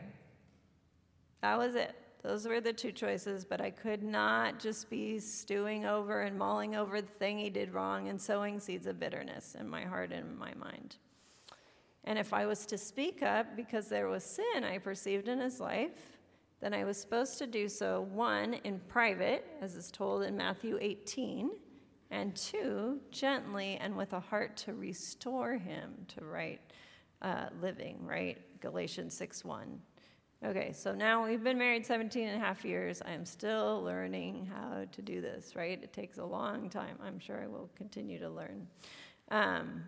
That 1.41 1.57
was 1.57 1.75
it. 1.75 1.95
Those 2.21 2.47
were 2.47 2.59
the 2.59 2.73
two 2.73 2.91
choices, 2.91 3.45
but 3.45 3.61
I 3.61 3.69
could 3.69 4.01
not 4.01 4.59
just 4.59 4.89
be 4.89 5.19
stewing 5.19 5.85
over 5.85 6.21
and 6.21 6.37
mulling 6.37 6.75
over 6.75 7.01
the 7.01 7.07
thing 7.07 7.37
he 7.37 7.49
did 7.49 7.73
wrong 7.73 8.07
and 8.07 8.19
sowing 8.19 8.59
seeds 8.59 8.87
of 8.87 8.99
bitterness 8.99 9.55
in 9.59 9.69
my 9.69 9.83
heart 9.83 10.11
and 10.11 10.31
in 10.31 10.37
my 10.37 10.53
mind. 10.55 10.97
And 12.03 12.17
if 12.19 12.33
I 12.33 12.45
was 12.45 12.65
to 12.67 12.77
speak 12.77 13.23
up 13.23 13.55
because 13.55 13.89
there 13.89 14.07
was 14.07 14.23
sin 14.23 14.63
I 14.63 14.77
perceived 14.79 15.27
in 15.27 15.39
his 15.39 15.59
life, 15.59 16.17
then 16.61 16.73
I 16.73 16.83
was 16.83 16.97
supposed 16.97 17.37
to 17.39 17.47
do 17.47 17.67
so, 17.67 18.07
one, 18.11 18.55
in 18.63 18.79
private, 18.87 19.45
as 19.61 19.75
is 19.75 19.91
told 19.91 20.23
in 20.23 20.35
Matthew 20.35 20.79
18, 20.81 21.51
and 22.11 22.35
two, 22.35 22.99
gently 23.11 23.77
and 23.81 23.95
with 23.95 24.13
a 24.13 24.19
heart 24.19 24.57
to 24.57 24.73
restore 24.73 25.57
him 25.57 25.93
to 26.07 26.25
right 26.25 26.61
uh, 27.21 27.47
living, 27.61 27.97
right? 28.05 28.37
Galatians 28.61 29.15
6 29.17 29.43
1. 29.43 29.79
Okay, 30.45 30.73
so 30.73 30.93
now 30.93 31.25
we've 31.25 31.43
been 31.43 31.57
married 31.57 31.85
17 31.85 32.27
and 32.27 32.41
a 32.41 32.45
half 32.45 32.63
years. 32.63 33.01
I'm 33.05 33.25
still 33.25 33.81
learning 33.83 34.47
how 34.53 34.85
to 34.91 35.01
do 35.01 35.21
this, 35.21 35.55
right? 35.55 35.81
It 35.81 35.93
takes 35.93 36.17
a 36.17 36.25
long 36.25 36.69
time. 36.69 36.97
I'm 37.03 37.19
sure 37.19 37.41
I 37.41 37.47
will 37.47 37.69
continue 37.75 38.19
to 38.19 38.29
learn. 38.29 38.67
Um, 39.31 39.83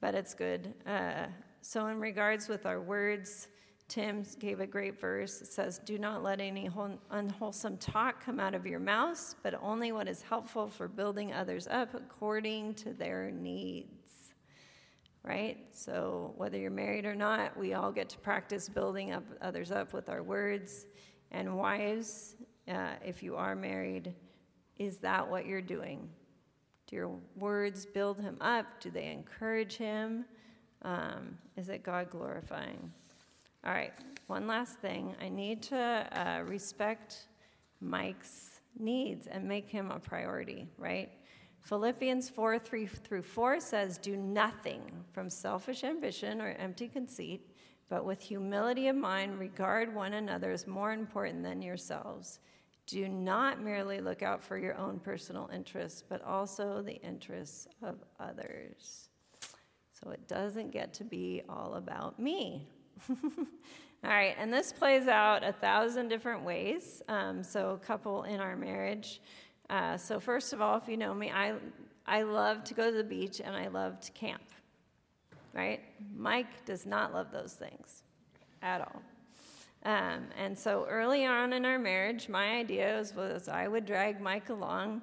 but 0.00 0.14
it's 0.14 0.34
good. 0.34 0.74
Uh, 0.86 1.26
so, 1.60 1.86
in 1.88 2.00
regards 2.00 2.48
with 2.48 2.66
our 2.66 2.80
words, 2.80 3.48
Tim 3.88 4.22
gave 4.38 4.60
a 4.60 4.66
great 4.66 5.00
verse. 5.00 5.40
It 5.40 5.48
says, 5.48 5.80
Do 5.84 5.98
not 5.98 6.22
let 6.22 6.40
any 6.40 6.70
unwholesome 7.10 7.78
talk 7.78 8.22
come 8.22 8.38
out 8.38 8.54
of 8.54 8.66
your 8.66 8.80
mouth, 8.80 9.34
but 9.42 9.58
only 9.62 9.92
what 9.92 10.08
is 10.08 10.22
helpful 10.22 10.68
for 10.68 10.88
building 10.88 11.32
others 11.32 11.66
up 11.68 11.94
according 11.94 12.74
to 12.74 12.92
their 12.92 13.30
needs 13.30 13.98
right? 15.28 15.58
So, 15.72 16.32
whether 16.36 16.56
you're 16.58 16.70
married 16.70 17.04
or 17.04 17.14
not, 17.14 17.56
we 17.56 17.74
all 17.74 17.92
get 17.92 18.08
to 18.10 18.18
practice 18.18 18.68
building 18.68 19.12
up 19.12 19.24
others 19.42 19.70
up 19.70 19.92
with 19.92 20.08
our 20.08 20.22
words. 20.22 20.86
And 21.30 21.56
wives, 21.56 22.36
uh, 22.66 22.94
if 23.04 23.22
you 23.22 23.36
are 23.36 23.54
married, 23.54 24.14
is 24.78 24.96
that 24.98 25.28
what 25.28 25.44
you're 25.44 25.60
doing? 25.60 26.08
Do 26.86 26.96
your 26.96 27.10
words 27.36 27.84
build 27.84 28.18
him 28.18 28.38
up? 28.40 28.80
Do 28.80 28.90
they 28.90 29.12
encourage 29.12 29.76
him? 29.76 30.24
Um, 30.82 31.36
is 31.56 31.68
it 31.68 31.82
God 31.82 32.08
glorifying? 32.10 32.90
All 33.64 33.72
right, 33.72 33.92
one 34.28 34.46
last 34.46 34.78
thing. 34.78 35.14
I 35.20 35.28
need 35.28 35.62
to 35.64 35.76
uh, 35.76 36.42
respect 36.44 37.26
Mike's 37.80 38.60
needs 38.78 39.26
and 39.26 39.44
make 39.44 39.68
him 39.68 39.90
a 39.90 39.98
priority, 39.98 40.68
right? 40.78 41.10
Philippians 41.62 42.30
4 42.30 42.58
3 42.58 42.86
through 42.86 43.22
4 43.22 43.60
says, 43.60 43.98
Do 43.98 44.16
nothing 44.16 44.80
from 45.12 45.28
selfish 45.28 45.84
ambition 45.84 46.40
or 46.40 46.50
empty 46.58 46.88
conceit, 46.88 47.46
but 47.88 48.04
with 48.04 48.20
humility 48.20 48.88
of 48.88 48.96
mind, 48.96 49.38
regard 49.38 49.94
one 49.94 50.14
another 50.14 50.52
as 50.52 50.66
more 50.66 50.92
important 50.92 51.42
than 51.42 51.60
yourselves. 51.60 52.38
Do 52.86 53.06
not 53.08 53.60
merely 53.60 54.00
look 54.00 54.22
out 54.22 54.42
for 54.42 54.56
your 54.56 54.76
own 54.78 54.98
personal 54.98 55.50
interests, 55.52 56.02
but 56.08 56.22
also 56.22 56.80
the 56.80 57.00
interests 57.02 57.68
of 57.82 57.96
others. 58.18 59.10
So 59.92 60.10
it 60.10 60.26
doesn't 60.26 60.70
get 60.70 60.94
to 60.94 61.04
be 61.04 61.42
all 61.48 61.74
about 61.74 62.18
me. 62.18 62.66
all 63.10 64.10
right, 64.10 64.34
and 64.38 64.52
this 64.52 64.72
plays 64.72 65.08
out 65.08 65.44
a 65.44 65.52
thousand 65.52 66.08
different 66.08 66.42
ways. 66.42 67.02
Um, 67.08 67.42
so, 67.42 67.70
a 67.70 67.78
couple 67.78 68.24
in 68.24 68.40
our 68.40 68.56
marriage, 68.56 69.20
uh, 69.70 69.96
so, 69.96 70.18
first 70.18 70.52
of 70.52 70.60
all, 70.60 70.76
if 70.78 70.88
you 70.88 70.96
know 70.96 71.12
me, 71.12 71.30
I, 71.30 71.54
I 72.06 72.22
love 72.22 72.64
to 72.64 72.74
go 72.74 72.90
to 72.90 72.96
the 72.96 73.04
beach 73.04 73.40
and 73.44 73.54
I 73.54 73.68
love 73.68 74.00
to 74.00 74.12
camp, 74.12 74.42
right? 75.52 75.80
Mike 76.16 76.64
does 76.64 76.86
not 76.86 77.12
love 77.12 77.30
those 77.30 77.52
things 77.52 78.02
at 78.62 78.80
all. 78.80 79.02
Um, 79.84 80.24
and 80.36 80.58
so 80.58 80.86
early 80.88 81.24
on 81.24 81.52
in 81.52 81.64
our 81.64 81.78
marriage, 81.78 82.28
my 82.28 82.56
idea 82.56 82.96
was, 82.98 83.14
was 83.14 83.48
I 83.48 83.68
would 83.68 83.86
drag 83.86 84.20
Mike 84.20 84.48
along 84.48 85.02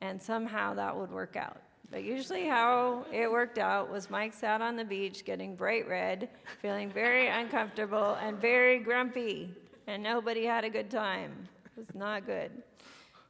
and 0.00 0.20
somehow 0.20 0.74
that 0.74 0.96
would 0.96 1.10
work 1.10 1.36
out. 1.36 1.60
But 1.94 2.02
usually, 2.02 2.44
how 2.44 3.06
it 3.12 3.30
worked 3.30 3.56
out 3.56 3.88
was 3.88 4.10
Mike 4.10 4.34
sat 4.34 4.60
on 4.60 4.74
the 4.74 4.84
beach 4.84 5.24
getting 5.24 5.54
bright 5.54 5.88
red, 5.88 6.28
feeling 6.60 6.90
very 6.90 7.28
uncomfortable 7.28 8.18
and 8.20 8.36
very 8.36 8.80
grumpy, 8.80 9.54
and 9.86 10.02
nobody 10.02 10.44
had 10.44 10.64
a 10.64 10.68
good 10.68 10.90
time. 10.90 11.48
It 11.66 11.78
was 11.78 11.94
not 11.94 12.26
good. 12.26 12.50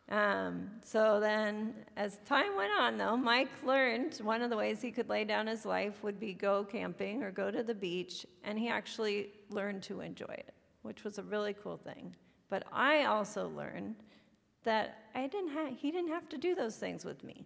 Um, 0.09 0.71
so 0.83 1.21
then, 1.21 1.75
as 1.99 2.21
time 2.25 2.57
went 2.57 2.73
on, 2.79 2.97
though, 2.97 3.19
Mike 3.19 3.51
learned 3.67 4.15
one 4.23 4.41
of 4.41 4.49
the 4.49 4.57
ways 4.57 4.81
he 4.81 4.91
could 4.91 5.11
lay 5.11 5.25
down 5.25 5.47
his 5.47 5.67
life 5.67 6.03
would 6.03 6.19
be 6.19 6.33
go 6.33 6.65
camping 6.65 7.23
or 7.23 7.31
go 7.31 7.51
to 7.51 7.62
the 7.62 7.75
beach, 7.75 8.25
and 8.45 8.59
he 8.59 8.71
actually 8.71 9.29
learned 9.51 9.83
to 9.83 10.01
enjoy 10.01 10.25
it, 10.39 10.55
which 10.81 11.05
was 11.05 11.19
a 11.19 11.23
really 11.25 11.55
cool 11.62 11.77
thing. 11.77 12.17
But 12.49 12.65
I 12.73 13.05
also 13.05 13.51
learned 13.51 13.97
that 14.62 15.03
I 15.15 15.27
didn't 15.27 15.51
ha- 15.51 15.75
he 15.77 15.91
didn't 15.91 16.12
have 16.12 16.31
to 16.31 16.39
do 16.39 16.55
those 16.55 16.77
things 16.77 17.05
with 17.05 17.23
me. 17.23 17.45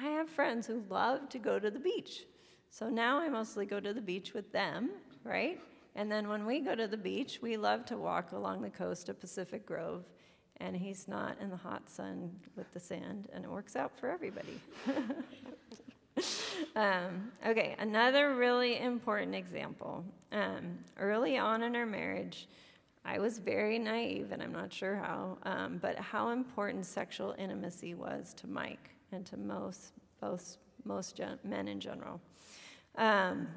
I 0.00 0.08
have 0.10 0.28
friends 0.28 0.66
who 0.66 0.84
love 0.88 1.28
to 1.30 1.38
go 1.38 1.58
to 1.58 1.70
the 1.70 1.78
beach. 1.78 2.24
So 2.70 2.88
now 2.88 3.18
I 3.18 3.28
mostly 3.28 3.66
go 3.66 3.80
to 3.80 3.92
the 3.92 4.00
beach 4.00 4.32
with 4.32 4.52
them, 4.52 4.90
right? 5.24 5.60
And 5.96 6.12
then 6.12 6.28
when 6.28 6.46
we 6.46 6.60
go 6.60 6.74
to 6.74 6.86
the 6.86 6.96
beach, 6.96 7.40
we 7.42 7.56
love 7.56 7.84
to 7.86 7.96
walk 7.96 8.32
along 8.32 8.62
the 8.62 8.70
coast 8.70 9.08
of 9.08 9.18
Pacific 9.18 9.66
Grove 9.66 10.04
and 10.60 10.76
he's 10.76 11.08
not 11.08 11.36
in 11.40 11.50
the 11.50 11.56
hot 11.56 11.88
sun 11.88 12.30
with 12.56 12.72
the 12.72 12.80
sand, 12.80 13.28
and 13.32 13.44
it 13.44 13.50
works 13.50 13.76
out 13.76 13.96
for 13.96 14.10
everybody. 14.10 14.60
um, 16.76 17.30
okay, 17.46 17.76
another 17.78 18.34
really 18.34 18.80
important 18.80 19.36
example. 19.36 20.04
Um, 20.32 20.78
early 20.98 21.38
on 21.38 21.62
in 21.62 21.76
our 21.76 21.86
marriage, 21.86 22.48
I 23.04 23.20
was 23.20 23.38
very 23.38 23.78
naive, 23.78 24.32
and 24.32 24.42
I'm 24.42 24.52
not 24.52 24.72
sure 24.72 24.96
how, 24.96 25.38
um, 25.44 25.78
but 25.80 25.96
how 25.96 26.30
important 26.30 26.86
sexual 26.86 27.36
intimacy 27.38 27.94
was 27.94 28.34
to 28.34 28.48
Mike 28.48 28.97
and 29.12 29.24
to 29.26 29.36
most, 29.36 29.92
both, 30.20 30.58
most 30.84 31.16
gen- 31.16 31.38
men 31.44 31.68
in 31.68 31.80
general. 31.80 32.20
Um, 32.96 33.48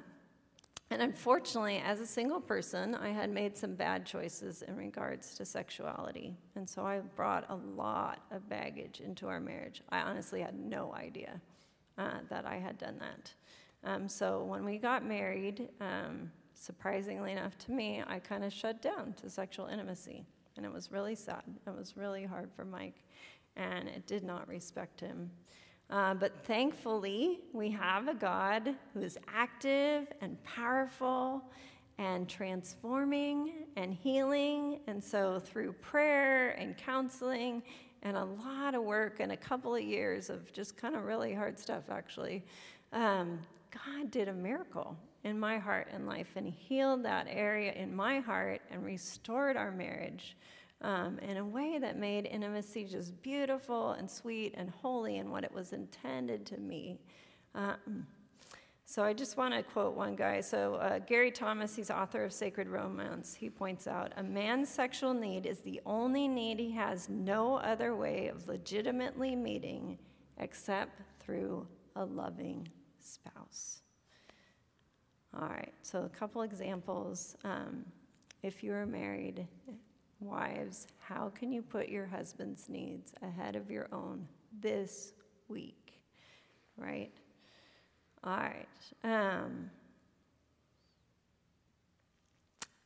and 0.92 1.02
unfortunately, 1.02 1.82
as 1.86 2.02
a 2.02 2.06
single 2.06 2.42
person, 2.42 2.96
I 2.96 3.10
had 3.10 3.30
made 3.30 3.56
some 3.56 3.76
bad 3.76 4.06
choices 4.06 4.62
in 4.62 4.76
regards 4.76 5.34
to 5.36 5.46
sexuality. 5.46 6.36
And 6.56 6.70
so 6.70 6.86
I 6.86 7.00
brought 7.00 7.50
a 7.50 7.56
lot 7.56 8.20
of 8.30 8.48
baggage 8.50 9.00
into 9.00 9.28
our 9.30 9.40
marriage. 9.40 9.82
I 9.90 10.00
honestly 10.00 10.42
had 10.42 10.60
no 10.60 10.94
idea 10.94 11.40
uh, 11.98 12.20
that 12.30 12.46
I 12.46 12.56
had 12.58 12.78
done 12.78 13.00
that. 13.00 13.34
Um, 13.84 14.10
so 14.10 14.44
when 14.44 14.66
we 14.66 14.78
got 14.78 15.06
married, 15.06 15.70
um, 15.80 16.30
surprisingly 16.56 17.32
enough 17.32 17.58
to 17.60 17.72
me, 17.72 18.04
I 18.06 18.20
kind 18.20 18.44
of 18.44 18.52
shut 18.52 18.82
down 18.82 19.14
to 19.22 19.30
sexual 19.30 19.68
intimacy. 19.68 20.26
And 20.58 20.66
it 20.66 20.74
was 20.74 20.92
really 20.92 21.16
sad. 21.16 21.44
It 21.66 21.74
was 21.74 21.96
really 21.96 22.26
hard 22.26 22.52
for 22.54 22.66
Mike. 22.66 23.06
And 23.56 23.88
it 23.88 24.08
did 24.08 24.24
not 24.24 24.48
respect 24.48 25.00
him. 25.00 25.30
Uh, 25.90 26.14
but 26.14 26.46
thankfully, 26.46 27.40
we 27.52 27.70
have 27.70 28.08
a 28.08 28.14
God 28.14 28.76
who 28.94 29.02
is 29.02 29.18
active 29.28 30.08
and 30.22 30.42
powerful 30.44 31.44
and 31.98 32.30
transforming 32.30 33.66
and 33.76 33.94
healing. 33.94 34.80
And 34.88 35.04
so, 35.04 35.40
through 35.40 35.74
prayer 35.74 36.52
and 36.52 36.78
counseling 36.78 37.62
and 38.04 38.16
a 38.16 38.24
lot 38.24 38.74
of 38.74 38.84
work 38.84 39.20
and 39.20 39.34
a 39.34 39.38
couple 39.38 39.76
of 39.76 39.84
years 39.84 40.30
of 40.30 40.52
just 40.54 40.78
kind 40.78 40.96
of 40.96 41.04
really 41.04 41.34
hard 41.34 41.60
stuff, 41.60 41.84
actually, 41.90 42.44
um, 42.94 43.40
God 43.72 44.12
did 44.12 44.30
a 44.30 44.34
miracle 44.34 44.98
in 45.24 45.40
my 45.40 45.58
heart 45.58 45.90
and 45.94 46.08
life 46.08 46.30
and 46.36 46.48
healed 46.48 47.04
that 47.04 47.28
area 47.30 47.74
in 47.74 47.96
my 47.96 48.20
heart 48.20 48.62
and 48.72 48.84
restored 48.84 49.56
our 49.56 49.72
marriage 49.72 50.36
um, 50.82 51.20
in 51.20 51.38
a 51.38 51.46
way 51.46 51.78
that 51.80 51.98
made 51.98 52.26
intimacy 52.26 52.86
just 52.86 53.22
beautiful 53.22 53.92
and 53.92 54.10
sweet 54.10 54.54
and 54.58 54.70
holy 54.70 55.18
and 55.18 55.30
what 55.30 55.44
it 55.44 55.52
was 55.52 55.74
intended 55.74 56.46
to 56.48 56.58
be. 56.58 57.00
Um, 57.56 58.08
so 58.86 59.04
I 59.04 59.14
just 59.14 59.38
want 59.38 59.54
to 59.54 59.64
quote 59.64 59.96
one 59.96 60.16
guy. 60.16 60.42
So 60.42 60.76
uh, 60.76 61.00
Gary 61.00 61.32
Thomas, 61.32 61.76
he's 61.76 61.90
author 61.90 62.26
of 62.26 62.34
Sacred 62.34 62.68
Romance. 62.68 63.34
He 63.34 63.50
points 63.50 63.88
out 63.88 64.12
a 64.18 64.24
man's 64.24 64.68
sexual 64.68 65.14
need 65.14 65.46
is 65.46 65.60
the 65.60 65.80
only 65.86 66.28
need 66.28 66.60
he 66.60 66.72
has 66.72 67.08
no 67.08 67.56
other 67.56 67.96
way 67.96 68.28
of 68.28 68.48
legitimately 68.48 69.36
meeting 69.36 69.98
except 70.40 71.00
through 71.20 71.66
a 71.96 72.04
loving 72.04 72.68
spouse. 73.00 73.82
All 75.40 75.48
right. 75.48 75.74
So 75.84 76.04
a 76.04 76.10
couple 76.10 76.42
examples. 76.42 77.38
Um, 77.46 77.86
if 78.44 78.64
you 78.64 78.74
are 78.74 78.86
married, 78.86 79.48
Wives, 80.22 80.86
how 81.00 81.30
can 81.30 81.52
you 81.52 81.64
put 81.64 81.90
your 81.90 82.06
husband's 82.06 82.70
needs 82.70 83.12
ahead 83.24 83.56
of 83.56 83.72
your 83.72 83.88
own 83.92 84.28
this 84.62 85.14
week? 85.48 86.00
Right? 86.78 87.12
All 88.24 88.38
right. 88.38 88.68
Um, 89.04 89.72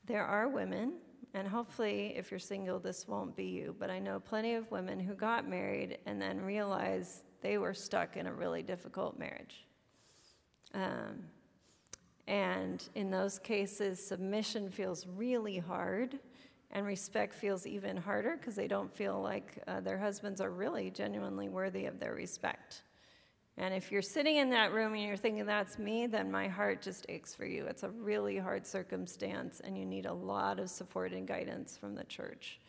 there 0.06 0.24
are 0.24 0.48
women, 0.48 0.94
and 1.34 1.46
hopefully, 1.46 2.14
if 2.16 2.32
you're 2.32 2.40
single, 2.40 2.80
this 2.80 3.06
won't 3.06 3.36
be 3.36 3.46
you, 3.46 3.76
but 3.78 3.90
I 3.90 4.00
know 4.00 4.20
plenty 4.20 4.54
of 4.54 4.72
women 4.72 4.98
who 4.98 5.14
got 5.14 5.46
married 5.46 5.98
and 6.06 6.22
then 6.22 6.42
realized 6.42 7.24
they 7.42 7.58
were 7.58 7.74
stuck 7.74 8.16
in 8.16 8.28
a 8.28 8.34
really 8.34 8.64
difficult 8.64 9.20
marriage. 9.20 9.66
Um, 10.74 11.26
and 12.28 12.82
in 12.96 13.12
those 13.12 13.40
cases, 13.40 14.04
submission 14.04 14.70
feels 14.70 15.06
really 15.06 15.58
hard, 15.58 16.18
and 16.76 16.86
respect 16.86 17.34
feels 17.34 17.66
even 17.66 17.96
harder 17.96 18.36
because 18.36 18.54
they 18.54 18.68
don't 18.68 18.94
feel 18.94 19.22
like 19.22 19.64
uh, 19.66 19.80
their 19.80 19.98
husbands 19.98 20.42
are 20.42 20.52
really 20.52 20.92
genuinely 20.92 21.48
worthy 21.48 21.86
of 21.86 22.02
their 22.02 22.14
respect. 22.14 22.84
And 23.58 23.74
if 23.74 23.94
you're 23.94 24.02
sitting 24.02 24.36
in 24.36 24.50
that 24.50 24.74
room 24.74 24.94
and 24.94 25.02
you're 25.02 25.16
thinking, 25.16 25.46
that's 25.46 25.80
me, 25.80 26.06
then 26.06 26.30
my 26.30 26.50
heart 26.50 26.82
just 26.82 27.06
aches 27.08 27.34
for 27.34 27.46
you. 27.46 27.66
It's 27.66 27.84
a 27.84 27.90
really 27.90 28.38
hard 28.38 28.68
circumstance, 28.68 29.62
and 29.64 29.78
you 29.78 29.86
need 29.86 30.06
a 30.06 30.14
lot 30.14 30.60
of 30.60 30.70
support 30.70 31.14
and 31.14 31.26
guidance 31.26 31.78
from 31.78 31.96
the 31.96 32.04
church. 32.04 32.60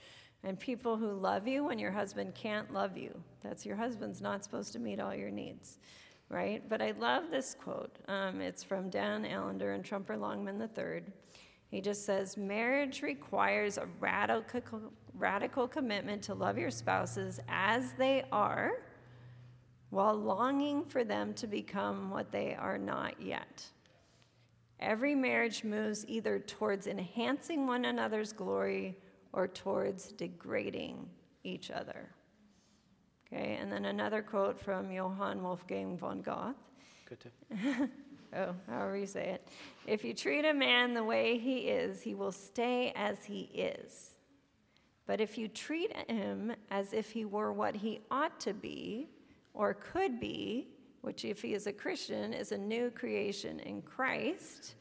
And 0.44 0.56
people 0.56 0.96
who 0.96 1.10
love 1.10 1.48
you 1.48 1.64
when 1.64 1.80
your 1.80 1.90
husband 1.90 2.36
can't 2.36 2.72
love 2.72 2.96
you. 2.96 3.12
That's 3.42 3.66
your 3.66 3.74
husband's 3.74 4.20
not 4.20 4.44
supposed 4.44 4.72
to 4.74 4.78
meet 4.78 5.00
all 5.00 5.16
your 5.16 5.32
needs, 5.32 5.78
right? 6.28 6.62
But 6.68 6.80
I 6.80 6.92
love 6.92 7.24
this 7.32 7.56
quote. 7.60 7.98
Um, 8.06 8.40
it's 8.40 8.62
from 8.62 8.88
Dan 8.88 9.24
Allender 9.24 9.72
and 9.72 9.84
Tremper 9.84 10.16
Longman 10.16 10.60
III. 10.60 11.02
He 11.70 11.80
just 11.80 12.04
says, 12.04 12.36
Marriage 12.36 13.02
requires 13.02 13.76
a 13.78 13.86
radical, 14.00 14.80
radical 15.14 15.66
commitment 15.66 16.22
to 16.22 16.34
love 16.34 16.58
your 16.58 16.70
spouses 16.70 17.40
as 17.48 17.92
they 17.94 18.24
are 18.30 18.72
while 19.90 20.14
longing 20.14 20.84
for 20.84 21.04
them 21.04 21.32
to 21.34 21.46
become 21.46 22.10
what 22.10 22.30
they 22.30 22.54
are 22.54 22.78
not 22.78 23.20
yet. 23.20 23.64
Every 24.78 25.14
marriage 25.14 25.64
moves 25.64 26.04
either 26.06 26.38
towards 26.38 26.86
enhancing 26.86 27.66
one 27.66 27.86
another's 27.86 28.32
glory 28.32 28.98
or 29.32 29.48
towards 29.48 30.12
degrading 30.12 31.08
each 31.44 31.70
other. 31.70 32.10
Okay, 33.32 33.56
and 33.60 33.72
then 33.72 33.86
another 33.86 34.22
quote 34.22 34.60
from 34.60 34.90
Johann 34.90 35.42
Wolfgang 35.42 35.96
von 35.96 36.20
Goethe. 36.20 36.54
Oh, 38.36 38.54
however 38.68 38.96
you 38.98 39.06
say 39.06 39.30
it. 39.30 39.48
If 39.86 40.04
you 40.04 40.12
treat 40.12 40.44
a 40.44 40.52
man 40.52 40.94
the 40.94 41.04
way 41.04 41.38
he 41.38 41.68
is, 41.68 42.02
he 42.02 42.14
will 42.14 42.32
stay 42.32 42.92
as 42.94 43.24
he 43.24 43.48
is. 43.54 44.10
But 45.06 45.20
if 45.20 45.38
you 45.38 45.48
treat 45.48 45.96
him 46.08 46.52
as 46.70 46.92
if 46.92 47.10
he 47.10 47.24
were 47.24 47.52
what 47.52 47.76
he 47.76 48.00
ought 48.10 48.38
to 48.40 48.52
be, 48.52 49.08
or 49.54 49.74
could 49.74 50.20
be, 50.20 50.68
which, 51.00 51.24
if 51.24 51.40
he 51.40 51.54
is 51.54 51.66
a 51.66 51.72
Christian, 51.72 52.34
is 52.34 52.52
a 52.52 52.58
new 52.58 52.90
creation 52.90 53.60
in 53.60 53.80
Christ, 53.80 54.74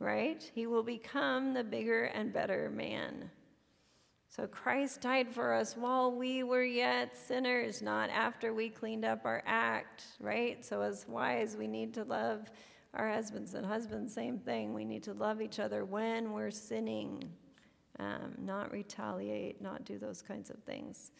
right? 0.00 0.50
He 0.54 0.66
will 0.66 0.82
become 0.82 1.54
the 1.54 1.64
bigger 1.64 2.04
and 2.04 2.32
better 2.32 2.68
man. 2.68 3.30
So 4.28 4.46
Christ 4.46 5.00
died 5.00 5.32
for 5.32 5.54
us 5.54 5.76
while 5.76 6.12
we 6.12 6.42
were 6.42 6.64
yet 6.64 7.16
sinners, 7.16 7.80
not 7.80 8.10
after 8.10 8.52
we 8.52 8.68
cleaned 8.68 9.04
up 9.04 9.24
our 9.24 9.42
act, 9.46 10.04
right? 10.20 10.64
So, 10.64 10.82
as 10.82 11.06
wise, 11.08 11.56
we 11.56 11.66
need 11.66 11.94
to 11.94 12.04
love 12.04 12.50
our 12.98 13.08
husbands, 13.10 13.54
and 13.54 13.64
husbands, 13.64 14.12
same 14.12 14.38
thing. 14.38 14.74
We 14.74 14.84
need 14.84 15.02
to 15.04 15.12
love 15.14 15.40
each 15.40 15.60
other 15.60 15.84
when 15.84 16.32
we're 16.32 16.50
sinning, 16.50 17.30
um, 17.98 18.34
not 18.38 18.72
retaliate, 18.72 19.62
not 19.62 19.84
do 19.84 19.98
those 19.98 20.20
kinds 20.20 20.50
of 20.50 20.56
things. 20.64 21.12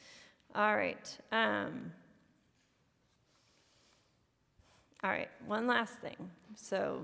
All 0.55 0.77
right. 0.77 1.19
Um, 1.31 1.93
all 5.05 5.11
right, 5.11 5.31
one 5.47 5.69
last 5.69 5.95
thing. 5.99 6.17
So, 6.57 7.03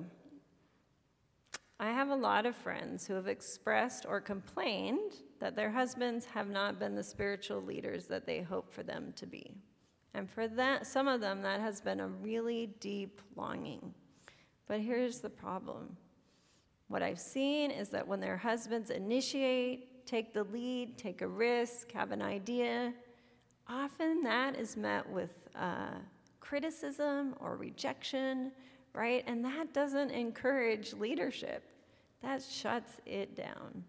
I 1.78 1.90
have 1.90 2.10
a 2.10 2.16
lot 2.16 2.46
of 2.46 2.56
friends 2.56 3.06
who 3.06 3.14
have 3.14 3.28
expressed 3.28 4.06
or 4.08 4.20
complained 4.20 5.12
that 5.40 5.54
their 5.54 5.70
husbands 5.70 6.24
have 6.26 6.48
not 6.48 6.78
been 6.78 6.94
the 6.94 7.02
spiritual 7.02 7.62
leaders 7.62 8.06
that 8.06 8.26
they 8.26 8.42
hope 8.42 8.72
for 8.72 8.82
them 8.82 9.12
to 9.16 9.26
be. 9.26 9.54
And 10.14 10.30
for 10.30 10.48
that, 10.48 10.86
some 10.86 11.08
of 11.08 11.20
them, 11.20 11.42
that 11.42 11.60
has 11.60 11.80
been 11.80 12.00
a 12.00 12.08
really 12.08 12.68
deep 12.80 13.20
longing. 13.36 13.92
But 14.66 14.80
here's 14.80 15.20
the 15.20 15.30
problem 15.30 15.96
what 16.88 17.02
I've 17.02 17.20
seen 17.20 17.70
is 17.70 17.88
that 17.90 18.06
when 18.06 18.20
their 18.20 18.36
husbands 18.36 18.90
initiate, 18.90 20.06
take 20.06 20.34
the 20.34 20.44
lead, 20.44 20.98
take 20.98 21.22
a 21.22 21.26
risk, 21.26 21.90
have 21.92 22.12
an 22.12 22.20
idea, 22.22 22.92
often 23.66 24.22
that 24.22 24.56
is 24.56 24.76
met 24.76 25.08
with 25.08 25.30
uh, 25.56 25.94
criticism 26.40 27.34
or 27.40 27.56
rejection, 27.56 28.52
right? 28.92 29.24
And 29.26 29.44
that 29.44 29.72
doesn't 29.72 30.10
encourage 30.10 30.92
leadership, 30.92 31.64
that 32.22 32.42
shuts 32.42 33.00
it 33.06 33.34
down. 33.34 33.82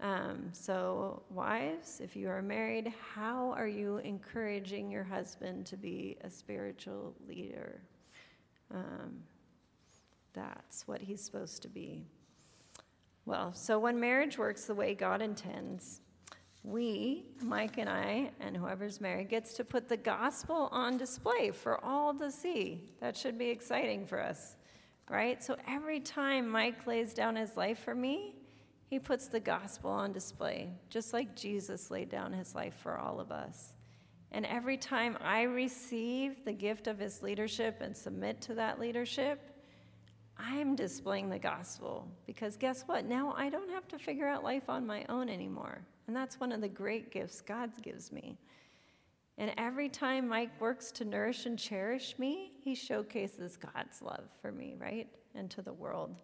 Um, 0.00 0.50
so, 0.52 1.22
wives, 1.30 2.00
if 2.02 2.14
you 2.14 2.28
are 2.28 2.42
married, 2.42 2.92
how 3.14 3.52
are 3.52 3.68
you 3.68 3.98
encouraging 3.98 4.90
your 4.90 5.04
husband 5.04 5.64
to 5.66 5.76
be 5.76 6.18
a 6.22 6.30
spiritual 6.30 7.14
leader? 7.26 7.80
Um, 8.70 9.22
that's 10.34 10.86
what 10.86 11.00
he's 11.00 11.22
supposed 11.22 11.62
to 11.62 11.68
be. 11.68 12.06
Well, 13.26 13.54
so 13.54 13.78
when 13.78 13.98
marriage 13.98 14.36
works 14.36 14.64
the 14.64 14.74
way 14.74 14.94
God 14.94 15.22
intends, 15.22 16.00
we, 16.62 17.24
Mike 17.42 17.78
and 17.78 17.88
I, 17.88 18.30
and 18.40 18.56
whoever's 18.56 19.00
married, 19.00 19.28
gets 19.28 19.54
to 19.54 19.64
put 19.64 19.88
the 19.88 19.96
gospel 19.96 20.68
on 20.72 20.96
display 20.96 21.50
for 21.50 21.82
all 21.84 22.14
to 22.14 22.30
see. 22.30 22.88
That 23.00 23.16
should 23.16 23.38
be 23.38 23.48
exciting 23.48 24.06
for 24.06 24.20
us, 24.20 24.56
right? 25.10 25.42
So 25.42 25.56
every 25.68 26.00
time 26.00 26.48
Mike 26.48 26.86
lays 26.86 27.14
down 27.14 27.36
his 27.36 27.56
life 27.56 27.78
for 27.78 27.94
me, 27.94 28.34
he 28.86 28.98
puts 28.98 29.28
the 29.28 29.40
gospel 29.40 29.90
on 29.90 30.12
display, 30.12 30.70
just 30.88 31.12
like 31.12 31.36
Jesus 31.36 31.90
laid 31.90 32.08
down 32.08 32.32
his 32.32 32.54
life 32.54 32.74
for 32.82 32.98
all 32.98 33.20
of 33.20 33.30
us. 33.30 33.72
And 34.32 34.46
every 34.46 34.76
time 34.76 35.16
I 35.20 35.42
receive 35.42 36.44
the 36.44 36.52
gift 36.52 36.86
of 36.86 36.98
his 36.98 37.22
leadership 37.22 37.80
and 37.80 37.96
submit 37.96 38.40
to 38.42 38.54
that 38.54 38.80
leadership, 38.80 39.53
I'm 40.36 40.74
displaying 40.74 41.30
the 41.30 41.38
gospel 41.38 42.08
because 42.26 42.56
guess 42.56 42.82
what? 42.82 43.04
Now 43.04 43.34
I 43.36 43.48
don't 43.48 43.70
have 43.70 43.86
to 43.88 43.98
figure 43.98 44.26
out 44.26 44.42
life 44.42 44.68
on 44.68 44.86
my 44.86 45.04
own 45.08 45.28
anymore. 45.28 45.84
And 46.06 46.16
that's 46.16 46.40
one 46.40 46.52
of 46.52 46.60
the 46.60 46.68
great 46.68 47.10
gifts 47.10 47.40
God 47.40 47.70
gives 47.82 48.12
me. 48.12 48.36
And 49.38 49.52
every 49.58 49.88
time 49.88 50.28
Mike 50.28 50.60
works 50.60 50.92
to 50.92 51.04
nourish 51.04 51.46
and 51.46 51.58
cherish 51.58 52.18
me, 52.18 52.52
he 52.62 52.74
showcases 52.74 53.56
God's 53.56 54.00
love 54.00 54.24
for 54.40 54.52
me, 54.52 54.76
right? 54.78 55.08
And 55.34 55.50
to 55.50 55.62
the 55.62 55.72
world. 55.72 56.22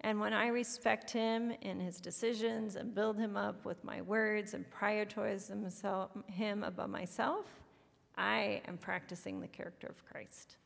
And 0.00 0.20
when 0.20 0.32
I 0.32 0.46
respect 0.46 1.10
him 1.10 1.52
in 1.60 1.80
his 1.80 2.00
decisions 2.00 2.76
and 2.76 2.94
build 2.94 3.18
him 3.18 3.36
up 3.36 3.64
with 3.64 3.82
my 3.82 4.00
words 4.00 4.54
and 4.54 4.64
prioritize 4.70 5.48
himself, 5.48 6.10
him 6.26 6.62
above 6.62 6.88
myself, 6.88 7.46
I 8.16 8.62
am 8.66 8.78
practicing 8.78 9.40
the 9.40 9.48
character 9.48 9.88
of 9.88 10.04
Christ. 10.04 10.56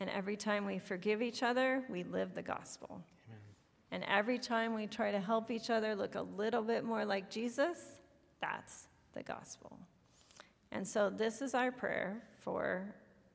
And 0.00 0.10
every 0.10 0.36
time 0.36 0.66
we 0.66 0.78
forgive 0.78 1.22
each 1.22 1.42
other, 1.42 1.84
we 1.88 2.02
live 2.04 2.34
the 2.34 2.42
gospel. 2.42 3.02
And 3.90 4.04
every 4.08 4.38
time 4.38 4.74
we 4.74 4.88
try 4.88 5.12
to 5.12 5.20
help 5.20 5.52
each 5.52 5.70
other 5.70 5.94
look 5.94 6.16
a 6.16 6.22
little 6.22 6.62
bit 6.62 6.84
more 6.84 7.04
like 7.04 7.30
Jesus, 7.30 7.78
that's 8.40 8.88
the 9.12 9.22
gospel. 9.22 9.78
And 10.72 10.86
so, 10.86 11.08
this 11.10 11.40
is 11.40 11.54
our 11.54 11.70
prayer 11.70 12.20
for 12.40 12.92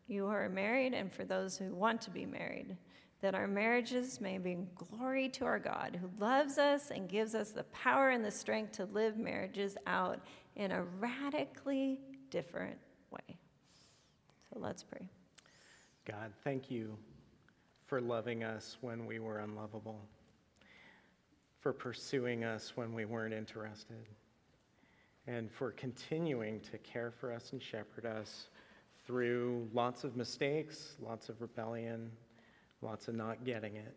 you 0.08 0.26
who 0.26 0.32
are 0.32 0.50
married 0.50 0.94
and 0.94 1.12
for 1.12 1.24
those 1.24 1.58
who 1.58 1.74
want 1.74 2.02
to 2.02 2.10
be 2.10 2.26
married 2.26 2.76
that 3.22 3.36
our 3.36 3.48
marriages 3.48 4.22
may 4.22 4.38
bring 4.38 4.68
glory 4.76 5.28
to 5.30 5.46
our 5.46 5.60
God 5.60 5.98
who 6.00 6.10
loves 6.24 6.58
us 6.58 6.90
and 6.92 7.10
gives 7.10 7.36
us 7.36 7.52
the 7.52 7.64
power 7.66 8.10
and 8.10 8.24
the 8.24 8.32
strength 8.32 8.74
to 8.74 8.86
live 8.86 9.18
marriages 9.18 9.78
out 9.88 10.20
in 10.56 10.72
a 10.72 10.84
radically 10.84 12.00
different 12.30 12.78
way. 13.12 13.38
So, 14.52 14.60
let's 14.60 14.84
pray. 14.84 15.08
God, 16.06 16.34
thank 16.44 16.72
you 16.72 16.98
for 17.86 18.02
loving 18.02 18.44
us 18.44 18.78
when 18.82 19.06
we 19.06 19.20
were 19.20 19.40
unlovable 19.40 20.02
for 21.60 21.74
pursuing 21.74 22.44
us 22.44 22.74
when 22.76 22.94
we 22.94 23.06
weren't 23.06 23.34
interested, 23.34 24.08
and 25.28 25.52
for 25.52 25.72
continuing 25.72 26.60
to 26.62 26.78
care 26.80 27.12
for 27.12 27.34
us 27.34 27.52
and 27.52 27.62
shepherd 27.62 28.06
us 28.06 28.48
through 29.06 29.68
lots 29.74 30.04
of 30.04 30.16
mistakes, 30.16 30.96
lots 31.02 31.30
of 31.30 31.42
rebellion, 31.42 32.10
lots 32.82 33.08
of 33.08 33.16
not 33.16 33.44
getting 33.44 33.76
it. 33.76 33.96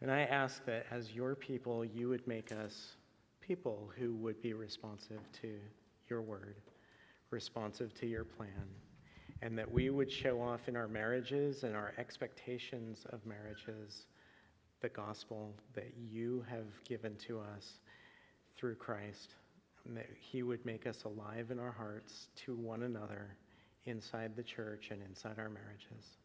And 0.00 0.10
I 0.10 0.20
ask 0.22 0.64
that 0.66 0.86
as 0.90 1.12
your 1.12 1.34
people, 1.34 1.84
you 1.84 2.08
would 2.08 2.26
make 2.26 2.52
us 2.52 2.96
people 3.40 3.90
who 3.96 4.14
would 4.16 4.42
be 4.42 4.52
responsive 4.52 5.20
to 5.40 5.54
your 6.08 6.20
word, 6.20 6.56
responsive 7.30 7.94
to 7.94 8.06
your 8.06 8.24
plan, 8.24 8.68
and 9.42 9.58
that 9.58 9.70
we 9.70 9.90
would 9.90 10.10
show 10.10 10.40
off 10.40 10.68
in 10.68 10.76
our 10.76 10.86
marriages 10.86 11.64
and 11.64 11.74
our 11.74 11.92
expectations 11.98 13.04
of 13.10 13.26
marriages 13.26 14.06
the 14.80 14.88
gospel 14.88 15.52
that 15.74 15.92
you 16.10 16.44
have 16.48 16.66
given 16.84 17.16
to 17.26 17.40
us 17.40 17.80
through 18.56 18.76
Christ, 18.76 19.34
and 19.86 19.96
that 19.96 20.08
He 20.20 20.42
would 20.42 20.64
make 20.64 20.86
us 20.86 21.04
alive 21.04 21.50
in 21.50 21.58
our 21.58 21.72
hearts 21.72 22.28
to 22.44 22.54
one 22.54 22.84
another 22.84 23.36
inside 23.86 24.36
the 24.36 24.42
church 24.42 24.88
and 24.90 25.02
inside 25.02 25.38
our 25.38 25.50
marriages. 25.50 26.16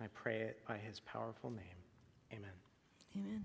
I 0.00 0.06
pray 0.08 0.40
it 0.40 0.60
by 0.66 0.78
His 0.78 1.00
powerful 1.00 1.50
name. 1.50 1.80
Amen. 2.32 2.50
Amen. 3.16 3.44